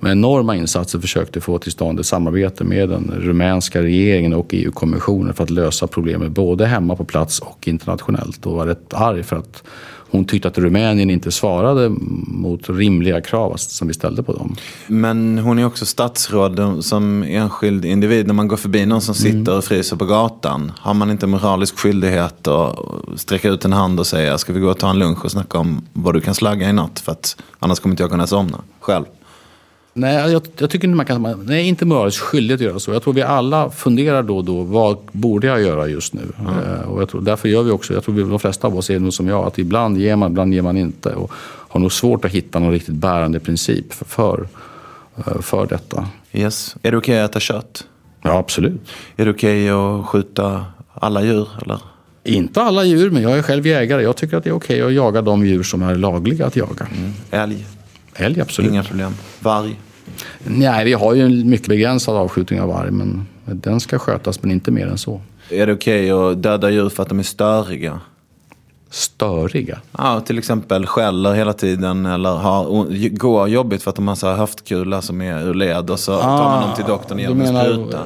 med 0.05 0.11
enorma 0.11 0.55
insatser 0.55 0.99
försökte 0.99 1.41
få 1.41 1.57
till 1.57 1.71
stånd 1.71 1.99
ett 1.99 2.05
samarbete 2.05 2.63
med 2.63 2.89
den 2.89 3.13
rumänska 3.17 3.81
regeringen 3.81 4.33
och 4.33 4.47
EU-kommissionen 4.49 5.33
för 5.33 5.43
att 5.43 5.49
lösa 5.49 5.87
problemet 5.87 6.31
både 6.31 6.65
hemma 6.65 6.95
på 6.95 7.05
plats 7.05 7.39
och 7.39 7.67
internationellt. 7.67 8.45
Och 8.45 8.53
var 8.53 8.65
rätt 8.65 8.93
arg 8.93 9.23
för 9.23 9.35
att 9.35 9.63
hon 10.11 10.25
tyckte 10.25 10.47
att 10.47 10.57
Rumänien 10.57 11.09
inte 11.09 11.31
svarade 11.31 11.89
mot 12.27 12.69
rimliga 12.69 13.21
krav 13.21 13.53
som 13.57 13.87
vi 13.87 13.93
ställde 13.93 14.23
på 14.23 14.33
dem. 14.33 14.55
Men 14.87 15.37
hon 15.37 15.59
är 15.59 15.65
också 15.65 15.85
statsråd 15.85 16.85
som 16.85 17.23
enskild 17.23 17.85
individ. 17.85 18.27
När 18.27 18.33
man 18.33 18.47
går 18.47 18.57
förbi 18.57 18.85
någon 18.85 19.01
som 19.01 19.15
sitter 19.15 19.37
mm. 19.37 19.57
och 19.57 19.63
fryser 19.63 19.95
på 19.95 20.05
gatan. 20.05 20.71
Har 20.79 20.93
man 20.93 21.11
inte 21.11 21.27
moralisk 21.27 21.77
skyldighet 21.77 22.47
att 22.47 22.79
sträcka 23.15 23.49
ut 23.49 23.65
en 23.65 23.73
hand 23.73 23.99
och 23.99 24.07
säga 24.07 24.37
ska 24.37 24.53
vi 24.53 24.59
gå 24.59 24.69
och 24.69 24.79
ta 24.79 24.89
en 24.89 24.99
lunch 24.99 25.25
och 25.25 25.31
snacka 25.31 25.57
om 25.57 25.85
vad 25.93 26.13
du 26.13 26.21
kan 26.21 26.35
slagga 26.35 26.69
i 26.69 26.73
natt. 26.73 26.99
För 26.99 27.11
att 27.11 27.37
annars 27.59 27.79
kommer 27.79 27.93
inte 27.93 28.03
jag 28.03 28.11
kunna 28.11 28.27
somna 28.27 28.61
själv. 28.79 29.05
Nej, 29.97 30.31
jag, 30.31 30.41
jag, 30.57 30.69
tycker 30.69 30.87
inte 30.87 30.95
man 30.95 31.05
kan... 31.05 31.43
Nej, 31.45 31.67
inte 31.67 31.85
moraliskt 31.85 32.19
skyldig 32.19 32.55
att 32.55 32.61
göra 32.61 32.79
så. 32.79 32.91
Jag 32.91 33.03
tror 33.03 33.13
vi 33.13 33.21
alla 33.21 33.69
funderar 33.69 34.23
då 34.23 34.37
och 34.37 34.43
då. 34.45 34.63
Vad 34.63 34.97
borde 35.11 35.47
jag 35.47 35.61
göra 35.61 35.87
just 35.87 36.13
nu? 36.13 36.21
Mm. 36.39 36.89
Och 36.89 37.01
jag 37.01 37.09
tror, 37.09 37.21
därför 37.21 37.49
gör 37.49 37.63
vi 37.63 37.71
också, 37.71 37.93
jag 37.93 38.03
tror 38.03 38.15
vi, 38.15 38.23
de 38.23 38.39
flesta 38.39 38.67
av 38.67 38.77
oss 38.77 38.89
är 38.89 38.99
nog 38.99 39.13
som 39.13 39.27
jag, 39.27 39.45
att 39.45 39.59
ibland 39.59 39.97
ger 39.97 40.15
man, 40.15 40.31
ibland 40.31 40.53
ger 40.53 40.61
man 40.61 40.77
inte. 40.77 41.09
Och 41.09 41.31
har 41.67 41.79
nog 41.79 41.91
svårt 41.91 42.25
att 42.25 42.31
hitta 42.31 42.59
någon 42.59 42.71
riktigt 42.71 42.95
bärande 42.95 43.39
princip 43.39 43.93
för, 43.93 44.05
för, 44.05 44.47
uh, 45.17 45.41
för 45.41 45.67
detta. 45.67 46.07
Yes. 46.33 46.75
Är 46.81 46.91
det 46.91 46.97
okej 46.97 47.13
okay 47.13 47.23
att 47.23 47.31
äta 47.31 47.39
kött? 47.39 47.87
Ja, 48.21 48.37
absolut. 48.37 48.81
Är 49.17 49.25
det 49.25 49.31
okej 49.31 49.73
okay 49.73 49.99
att 49.99 50.05
skjuta 50.05 50.65
alla 50.93 51.23
djur? 51.23 51.47
Eller? 51.61 51.79
Inte 52.23 52.61
alla 52.61 52.83
djur, 52.83 53.09
men 53.09 53.21
jag 53.23 53.37
är 53.37 53.41
själv 53.41 53.67
jägare. 53.67 54.03
Jag 54.03 54.15
tycker 54.15 54.37
att 54.37 54.43
det 54.43 54.49
är 54.49 54.55
okej 54.55 54.83
okay 54.83 54.87
att 54.87 54.93
jaga 54.93 55.21
de 55.21 55.45
djur 55.45 55.63
som 55.63 55.81
är 55.81 55.95
lagliga 55.95 56.45
att 56.45 56.55
jaga. 56.55 56.87
Mm. 56.97 57.11
Älg? 57.31 57.65
Älg, 58.15 58.41
absolut. 58.41 58.71
Inga 58.71 58.83
problem. 58.83 59.15
Varg? 59.39 59.79
Nej, 60.43 60.85
vi 60.85 60.93
har 60.93 61.13
ju 61.13 61.21
en 61.21 61.49
mycket 61.49 61.67
begränsad 61.67 62.15
avskjutning 62.15 62.61
av 62.61 62.67
varg. 62.67 62.91
Men 62.91 63.27
den 63.45 63.79
ska 63.79 63.99
skötas, 63.99 64.41
men 64.41 64.51
inte 64.51 64.71
mer 64.71 64.87
än 64.87 64.97
så. 64.97 65.21
Är 65.49 65.67
det 65.67 65.73
okej 65.73 66.13
okay 66.13 66.31
att 66.31 66.43
döda 66.43 66.69
djur 66.69 66.89
för 66.89 67.03
att 67.03 67.09
de 67.09 67.19
är 67.19 67.23
störiga? 67.23 67.99
Störiga? 68.89 69.79
Ja, 69.97 70.21
till 70.21 70.37
exempel 70.37 70.85
skäller 70.85 71.33
hela 71.33 71.53
tiden 71.53 72.05
eller 72.05 72.29
har, 72.29 73.09
går 73.17 73.47
jobbigt 73.47 73.83
för 73.83 73.89
att 73.89 73.95
de 73.95 74.07
har 74.07 74.15
så 74.15 74.33
höftkula 74.33 75.01
som 75.01 75.21
är 75.21 75.47
ur 75.47 75.53
led. 75.53 75.89
Och 75.89 75.99
så 75.99 76.13
ah, 76.13 76.21
tar 76.21 76.43
man 76.43 76.61
dem 76.61 76.75
till 76.75 76.85
doktorn 76.85 77.19
genom 77.19 77.41
en 77.41 77.47
spruta. 77.47 77.99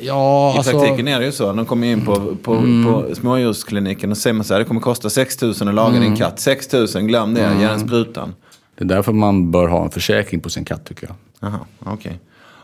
Ja, 0.00 0.54
I 0.54 0.56
alltså, 0.56 0.72
praktiken 0.72 1.08
är 1.08 1.20
det 1.20 1.26
ju 1.26 1.32
så. 1.32 1.52
De 1.52 1.66
kommer 1.66 1.86
in 1.86 2.04
på, 2.06 2.36
på, 2.42 2.54
mm. 2.54 2.84
på 2.84 3.14
smådjurskliniken 3.14 4.10
och 4.10 4.16
säger 4.16 4.34
man 4.34 4.44
så 4.44 4.54
här, 4.54 4.58
det 4.58 4.64
kommer 4.64 4.80
kosta 4.80 5.10
6 5.10 5.42
000 5.42 5.52
att 5.52 5.74
laga 5.74 5.96
mm. 5.96 6.00
din 6.00 6.16
katt. 6.16 6.40
6 6.40 6.72
000, 6.72 6.86
glöm 6.86 7.34
det, 7.34 7.44
mm. 7.44 7.60
ge 7.60 7.66
den 7.66 7.80
sprutan. 7.80 8.34
Det 8.80 8.84
är 8.84 8.88
därför 8.88 9.12
man 9.12 9.50
bör 9.50 9.68
ha 9.68 9.84
en 9.84 9.90
försäkring 9.90 10.40
på 10.40 10.50
sin 10.50 10.64
katt 10.64 10.84
tycker 10.84 11.06
jag. 11.06 11.16
Aha. 11.48 11.66
Okay. 11.94 12.12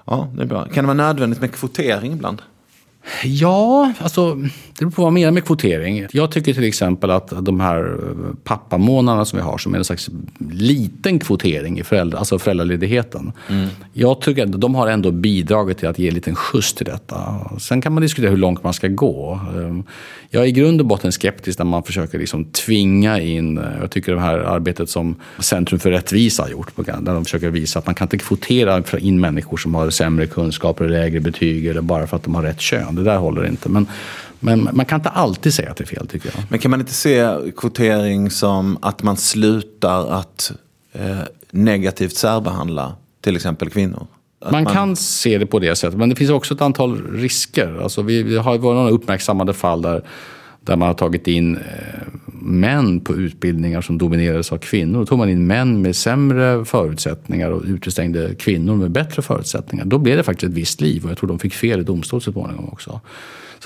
Ja, 0.04 0.28
det 0.36 0.42
är 0.42 0.46
bra. 0.46 0.64
Kan 0.64 0.84
det 0.84 0.94
vara 0.94 1.06
nödvändigt 1.06 1.40
med 1.40 1.52
kvotering 1.52 2.12
ibland? 2.12 2.42
Ja, 3.24 3.92
alltså 3.98 4.34
det 4.78 4.84
beror 4.84 4.90
på 4.90 5.02
vad 5.02 5.12
man 5.12 5.20
menar 5.20 5.32
med 5.32 5.44
kvotering. 5.44 6.06
Jag 6.12 6.30
tycker 6.30 6.54
till 6.54 6.64
exempel 6.64 7.10
att 7.10 7.44
de 7.44 7.60
här 7.60 7.98
pappamånaderna 8.44 9.24
som 9.24 9.36
vi 9.36 9.42
har 9.42 9.58
som 9.58 9.74
är 9.74 9.78
en 9.78 9.84
slags 9.84 10.10
liten 10.50 11.18
kvotering 11.18 11.78
i 11.78 11.82
föräldra, 11.82 12.18
alltså 12.18 12.38
föräldraledigheten. 12.38 13.32
Mm. 13.48 13.68
Jag 13.92 14.20
tycker 14.20 14.44
att 14.44 14.60
de 14.60 14.74
har 14.74 14.88
ändå 14.88 15.10
bidragit 15.10 15.78
till 15.78 15.88
att 15.88 15.98
ge 15.98 16.08
en 16.08 16.14
liten 16.14 16.34
skjuts 16.34 16.74
till 16.74 16.86
detta. 16.86 17.50
Sen 17.58 17.80
kan 17.80 17.92
man 17.92 18.02
diskutera 18.02 18.30
hur 18.30 18.36
långt 18.36 18.62
man 18.62 18.72
ska 18.72 18.88
gå. 18.88 19.40
Ehm, 19.56 19.84
jag 20.30 20.42
är 20.42 20.46
i 20.46 20.52
grund 20.52 20.80
och 20.80 20.86
botten 20.86 21.12
skeptisk 21.12 21.58
när 21.58 21.66
man 21.66 21.82
försöker 21.82 22.18
liksom 22.18 22.44
tvinga 22.44 23.20
in, 23.20 23.60
jag 23.80 23.90
tycker 23.90 24.14
det 24.14 24.20
här 24.20 24.38
arbetet 24.38 24.90
som 24.90 25.14
Centrum 25.38 25.80
för 25.80 25.90
rättvisa 25.90 26.42
har 26.42 26.50
gjort, 26.50 26.76
där 26.76 27.14
de 27.14 27.24
försöker 27.24 27.50
visa 27.50 27.78
att 27.78 27.86
man 27.86 27.94
kan 27.94 28.04
inte 28.04 28.18
kvotera 28.18 28.82
in 28.98 29.20
människor 29.20 29.56
som 29.56 29.74
har 29.74 29.90
sämre 29.90 30.26
kunskaper 30.26 30.88
lägre 30.88 31.20
betyg 31.20 31.66
eller 31.66 31.80
bara 31.80 32.06
för 32.06 32.16
att 32.16 32.24
de 32.24 32.34
har 32.34 32.42
rätt 32.42 32.60
kön 32.60 32.95
det 32.96 33.02
där 33.02 33.18
håller 33.18 33.46
inte. 33.46 33.68
Men, 33.68 33.86
men 34.40 34.68
man 34.72 34.86
kan 34.86 35.00
inte 35.00 35.08
alltid 35.08 35.54
säga 35.54 35.70
att 35.70 35.76
det 35.76 35.84
är 35.84 35.86
fel 35.86 36.06
tycker 36.06 36.30
jag. 36.34 36.44
Men 36.48 36.58
kan 36.58 36.70
man 36.70 36.80
inte 36.80 36.94
se 36.94 37.28
kvotering 37.56 38.30
som 38.30 38.78
att 38.82 39.02
man 39.02 39.16
slutar 39.16 40.12
att 40.12 40.52
eh, 40.92 41.18
negativt 41.50 42.16
särbehandla 42.16 42.94
till 43.20 43.36
exempel 43.36 43.70
kvinnor? 43.70 44.06
Man, 44.42 44.52
man, 44.52 44.66
kan 44.66 44.96
se 44.96 45.38
det 45.38 45.46
på 45.46 45.58
det 45.58 45.76
sättet, 45.76 45.98
men 45.98 46.08
det 46.08 46.16
finns 46.16 46.30
också 46.30 46.54
ett 46.54 46.60
antal 46.60 47.02
risker. 47.12 47.82
Alltså 47.82 48.02
vi, 48.02 48.22
vi 48.22 48.36
har 48.36 48.58
varit 48.58 48.76
några 48.76 48.90
uppmärksammade 48.90 49.54
fall 49.54 49.82
där, 49.82 50.02
där 50.60 50.76
man 50.76 50.88
har 50.88 50.94
tagit 50.94 51.26
in 51.26 51.56
eh, 51.56 51.62
män 52.46 53.00
på 53.00 53.14
utbildningar 53.14 53.80
som 53.80 53.98
dominerades 53.98 54.52
av 54.52 54.58
kvinnor. 54.58 54.98
Då 54.98 55.06
tog 55.06 55.18
man 55.18 55.28
in 55.28 55.46
män 55.46 55.82
med 55.82 55.96
sämre 55.96 56.64
förutsättningar 56.64 57.50
och 57.50 57.62
utestängde 57.66 58.34
kvinnor 58.34 58.76
med 58.76 58.90
bättre 58.90 59.22
förutsättningar. 59.22 59.84
Då 59.84 59.98
blev 59.98 60.16
det 60.16 60.22
faktiskt 60.22 60.50
ett 60.50 60.56
visst 60.56 60.80
liv 60.80 61.04
och 61.04 61.10
jag 61.10 61.18
tror 61.18 61.28
de 61.28 61.38
fick 61.38 61.54
fel 61.54 61.80
i 61.80 61.82
domstol 61.82 62.20
så 62.20 62.32
småningom 62.32 62.68
också. 62.68 63.00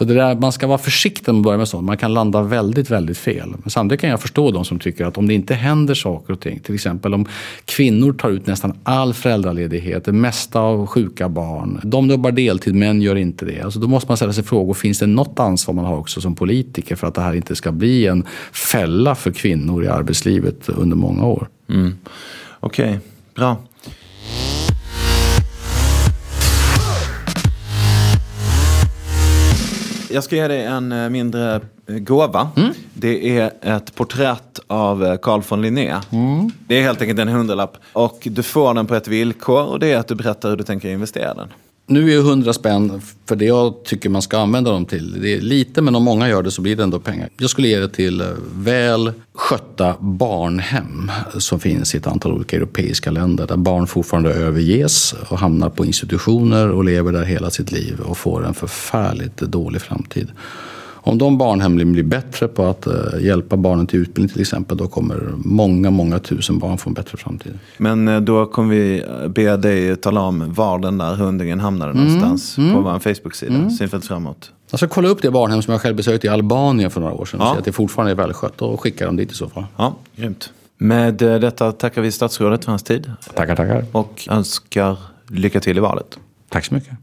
Så 0.00 0.04
det 0.04 0.14
där, 0.14 0.34
man 0.34 0.52
ska 0.52 0.66
vara 0.66 0.78
försiktig 0.78 1.32
med 1.32 1.38
att 1.38 1.44
börja 1.44 1.58
med 1.58 1.68
sånt. 1.68 1.86
Man 1.86 1.96
kan 1.96 2.14
landa 2.14 2.42
väldigt, 2.42 2.90
väldigt 2.90 3.18
fel. 3.18 3.48
Men 3.58 3.70
samtidigt 3.70 4.00
kan 4.00 4.10
jag 4.10 4.20
förstå 4.20 4.50
de 4.50 4.64
som 4.64 4.78
tycker 4.78 5.06
att 5.06 5.18
om 5.18 5.28
det 5.28 5.34
inte 5.34 5.54
händer 5.54 5.94
saker 5.94 6.32
och 6.32 6.40
ting, 6.40 6.60
till 6.60 6.74
exempel 6.74 7.14
om 7.14 7.26
kvinnor 7.64 8.12
tar 8.12 8.30
ut 8.30 8.46
nästan 8.46 8.78
all 8.82 9.14
föräldraledighet, 9.14 10.04
det 10.04 10.12
mesta 10.12 10.60
av 10.60 10.86
sjuka 10.86 11.28
barn, 11.28 11.80
de 11.82 12.10
jobbar 12.10 12.32
deltid, 12.32 12.74
män 12.74 13.02
gör 13.02 13.16
inte 13.16 13.44
det. 13.44 13.60
Alltså 13.60 13.80
då 13.80 13.88
måste 13.88 14.10
man 14.10 14.16
ställa 14.16 14.32
sig 14.32 14.44
frågor, 14.44 14.74
finns 14.74 14.98
det 14.98 15.06
något 15.06 15.40
ansvar 15.40 15.74
man 15.74 15.84
har 15.84 15.96
också 15.96 16.20
som 16.20 16.34
politiker 16.34 16.96
för 16.96 17.06
att 17.06 17.14
det 17.14 17.20
här 17.20 17.34
inte 17.34 17.56
ska 17.56 17.72
bli 17.72 18.06
en 18.06 18.24
fälla 18.52 19.14
för 19.14 19.30
kvinnor 19.30 19.84
i 19.84 19.88
arbetslivet 19.88 20.68
under 20.68 20.96
många 20.96 21.26
år? 21.26 21.48
Mm. 21.68 21.94
Okej, 22.60 22.88
okay, 22.88 22.98
bra. 23.34 23.56
Jag 30.12 30.24
ska 30.24 30.36
ge 30.36 30.48
dig 30.48 30.64
en 30.64 30.92
eh, 30.92 31.08
mindre 31.08 31.60
eh, 31.86 31.94
gåva. 31.94 32.50
Mm. 32.56 32.72
Det 32.94 33.38
är 33.38 33.52
ett 33.62 33.94
porträtt 33.94 34.60
av 34.66 35.04
eh, 35.04 35.16
Carl 35.16 35.42
von 35.48 35.62
Linné. 35.62 36.00
Mm. 36.10 36.50
Det 36.66 36.78
är 36.78 36.82
helt 36.82 37.00
enkelt 37.00 37.20
en 37.20 37.28
hundralapp. 37.28 37.76
Och 37.92 38.28
du 38.30 38.42
får 38.42 38.74
den 38.74 38.86
på 38.86 38.94
ett 38.94 39.08
villkor 39.08 39.62
och 39.62 39.78
det 39.78 39.92
är 39.92 39.98
att 39.98 40.08
du 40.08 40.14
berättar 40.14 40.50
hur 40.50 40.56
du 40.56 40.64
tänker 40.64 40.88
investera 40.88 41.34
den. 41.34 41.48
Nu 41.90 42.04
är 42.04 42.12
ju 42.12 42.18
100 42.18 42.52
spänn 42.52 43.00
för 43.26 43.36
det 43.36 43.44
jag 43.44 43.84
tycker 43.84 44.08
man 44.08 44.22
ska 44.22 44.38
använda 44.38 44.70
dem 44.70 44.84
till. 44.86 45.20
Det 45.20 45.34
är 45.34 45.40
lite, 45.40 45.82
men 45.82 45.94
om 45.94 46.02
många 46.02 46.28
gör 46.28 46.42
det 46.42 46.50
så 46.50 46.62
blir 46.62 46.76
det 46.76 46.82
ändå 46.82 47.00
pengar. 47.00 47.28
Jag 47.38 47.50
skulle 47.50 47.68
ge 47.68 47.78
det 47.78 47.88
till 47.88 48.20
eh, 48.20 48.26
väl 48.54 49.12
skötta 49.34 49.94
barnhem 50.00 51.10
som 51.38 51.60
finns 51.60 51.94
i 51.94 51.98
ett 51.98 52.06
antal 52.06 52.32
olika 52.32 52.56
europeiska 52.56 53.10
länder 53.10 53.46
där 53.46 53.56
barn 53.56 53.86
fortfarande 53.86 54.34
överges 54.34 55.14
och 55.28 55.38
hamnar 55.38 55.70
på 55.70 55.84
institutioner 55.84 56.70
och 56.70 56.84
lever 56.84 57.12
där 57.12 57.24
hela 57.24 57.50
sitt 57.50 57.72
liv 57.72 58.00
och 58.00 58.18
får 58.18 58.46
en 58.46 58.54
förfärligt 58.54 59.36
dålig 59.36 59.82
framtid. 59.82 60.28
Om 61.02 61.18
de 61.18 61.38
barnhemmen 61.38 61.92
blir 61.92 62.02
bättre 62.02 62.48
på 62.48 62.64
att 62.64 62.86
uh, 62.86 63.24
hjälpa 63.24 63.56
barnen 63.56 63.86
till 63.86 64.00
utbildning 64.00 64.28
till 64.28 64.40
exempel, 64.40 64.76
då 64.76 64.88
kommer 64.88 65.32
många, 65.36 65.90
många 65.90 66.18
tusen 66.18 66.58
barn 66.58 66.78
få 66.78 66.90
en 66.90 66.94
bättre 66.94 67.18
framtid. 67.18 67.58
Men 67.78 68.08
uh, 68.08 68.20
då 68.20 68.46
kommer 68.46 68.74
vi 68.74 69.02
eh, 69.02 69.28
be 69.28 69.56
dig 69.56 69.96
tala 69.96 70.20
om 70.20 70.52
var 70.54 70.78
den 70.78 70.98
där 70.98 71.14
hundringen 71.14 71.60
hamnade 71.60 71.92
mm. 71.92 72.04
någonstans 72.04 72.58
mm. 72.58 72.74
på 72.74 72.80
vår 72.80 72.98
Facebook-sida, 72.98 73.54
mm. 73.54 73.70
Synfält 73.70 74.06
framåt. 74.06 74.52
Jag 74.70 74.80
ska 74.80 74.88
kolla 74.88 75.08
upp 75.08 75.22
det 75.22 75.30
barnhem 75.30 75.62
som 75.62 75.72
jag 75.72 75.80
själv 75.80 75.96
besökte 75.96 76.26
i 76.26 76.30
Albanien 76.30 76.90
för 76.90 77.00
några 77.00 77.14
år 77.14 77.24
sedan 77.24 77.40
och 77.40 77.46
ja. 77.46 77.52
se 77.52 77.58
att 77.58 77.64
det 77.64 77.72
fortfarande 77.72 78.12
är 78.12 78.16
välskött 78.16 78.62
och 78.62 78.80
skicka 78.80 79.06
dem 79.06 79.16
dit 79.16 79.32
i 79.32 79.34
så 79.34 79.48
fall. 79.48 79.64
Ja, 79.76 79.96
grymt. 80.16 80.50
Med 80.78 81.14
detta 81.14 81.72
tackar 81.72 82.02
vi 82.02 82.12
statsrådet 82.12 82.64
för 82.64 82.72
hans 82.72 82.82
tid. 82.82 83.12
Tackar, 83.34 83.56
tackar. 83.56 83.84
Och 83.92 84.28
önskar 84.30 84.96
lycka 85.28 85.60
till 85.60 85.76
i 85.76 85.80
valet. 85.80 86.18
Tack 86.48 86.64
så 86.64 86.74
mycket. 86.74 86.94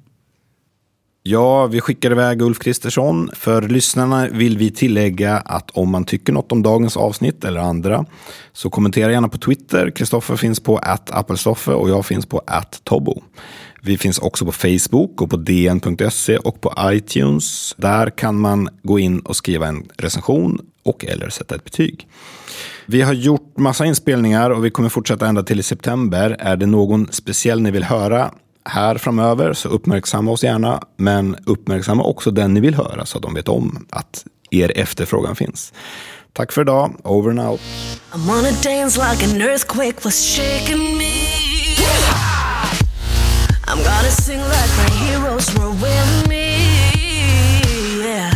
Ja, 1.29 1.67
vi 1.67 1.81
skickar 1.81 2.11
iväg 2.11 2.41
Ulf 2.41 2.59
Kristersson. 2.59 3.29
För 3.33 3.61
lyssnarna 3.61 4.27
vill 4.27 4.57
vi 4.57 4.71
tillägga 4.71 5.37
att 5.37 5.71
om 5.71 5.89
man 5.89 6.05
tycker 6.05 6.33
något 6.33 6.51
om 6.51 6.63
dagens 6.63 6.97
avsnitt 6.97 7.43
eller 7.43 7.59
andra 7.59 8.05
så 8.53 8.69
kommentera 8.69 9.11
gärna 9.11 9.29
på 9.29 9.37
Twitter. 9.37 9.91
Kristoffer 9.91 10.35
finns 10.35 10.59
på 10.59 10.77
appelstoffe 11.11 11.71
och 11.71 11.89
jag 11.89 12.05
finns 12.05 12.25
på 12.25 12.41
@tobbo. 12.83 13.21
Vi 13.81 13.97
finns 13.97 14.19
också 14.19 14.45
på 14.45 14.51
Facebook 14.51 15.21
och 15.21 15.29
på 15.29 15.37
dn.se 15.37 16.37
och 16.37 16.61
på 16.61 16.73
iTunes. 16.85 17.75
Där 17.77 18.09
kan 18.09 18.39
man 18.39 18.69
gå 18.83 18.99
in 18.99 19.19
och 19.19 19.35
skriva 19.35 19.67
en 19.67 19.85
recension 19.97 20.59
och 20.85 21.05
eller 21.05 21.29
sätta 21.29 21.55
ett 21.55 21.63
betyg. 21.63 22.07
Vi 22.85 23.01
har 23.01 23.13
gjort 23.13 23.57
massa 23.57 23.85
inspelningar 23.85 24.49
och 24.49 24.65
vi 24.65 24.69
kommer 24.69 24.89
fortsätta 24.89 25.27
ända 25.27 25.43
till 25.43 25.59
i 25.59 25.63
september. 25.63 26.35
Är 26.39 26.57
det 26.57 26.65
någon 26.65 27.07
speciell 27.11 27.61
ni 27.61 27.71
vill 27.71 27.83
höra 27.83 28.31
här 28.67 28.97
framöver, 28.97 29.53
så 29.53 29.69
uppmärksamma 29.69 30.31
oss 30.31 30.43
gärna. 30.43 30.81
Men 30.97 31.37
uppmärksamma 31.45 32.03
också 32.03 32.31
den 32.31 32.53
ni 32.53 32.59
vill 32.59 32.75
höra 32.75 33.05
så 33.05 33.17
att 33.17 33.23
de 33.23 33.33
vet 33.33 33.49
om 33.49 33.85
att 33.89 34.25
er 34.51 34.71
efterfrågan 34.75 35.35
finns. 35.35 35.73
Tack 36.33 36.51
för 36.51 36.61
idag. 36.61 36.95
Over 37.03 37.29
and 37.29 37.39
out. 37.39 37.61
I'm 38.13 38.27
gonna 38.27 38.51
dance 38.63 39.11
like 39.11 39.25
an 39.25 39.41
earthquake 39.41 40.03
was 40.03 40.35
shaking 40.35 40.97
me. 40.97 41.13
I'm 43.69 43.83
gonna 43.83 44.11
sing 44.11 44.39
like 44.39 44.71
my 44.77 44.89
heroes 45.05 45.47
were 45.57 45.71
with 45.71 46.27
me. 46.29 46.47
Yeah. 48.03 48.31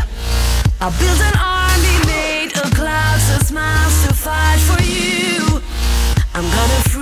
I 0.81 0.89
build 0.99 1.21
an 1.21 1.37
army 1.39 1.97
made 2.07 2.51
of 2.63 2.71
clouds 2.79 3.25
and 3.33 3.47
smiles 3.47 4.07
to 4.07 4.13
fight 4.13 4.59
for 4.69 4.81
you. 4.83 5.61
I'm 6.35 6.43
gonna 6.43 6.89
free 6.89 7.00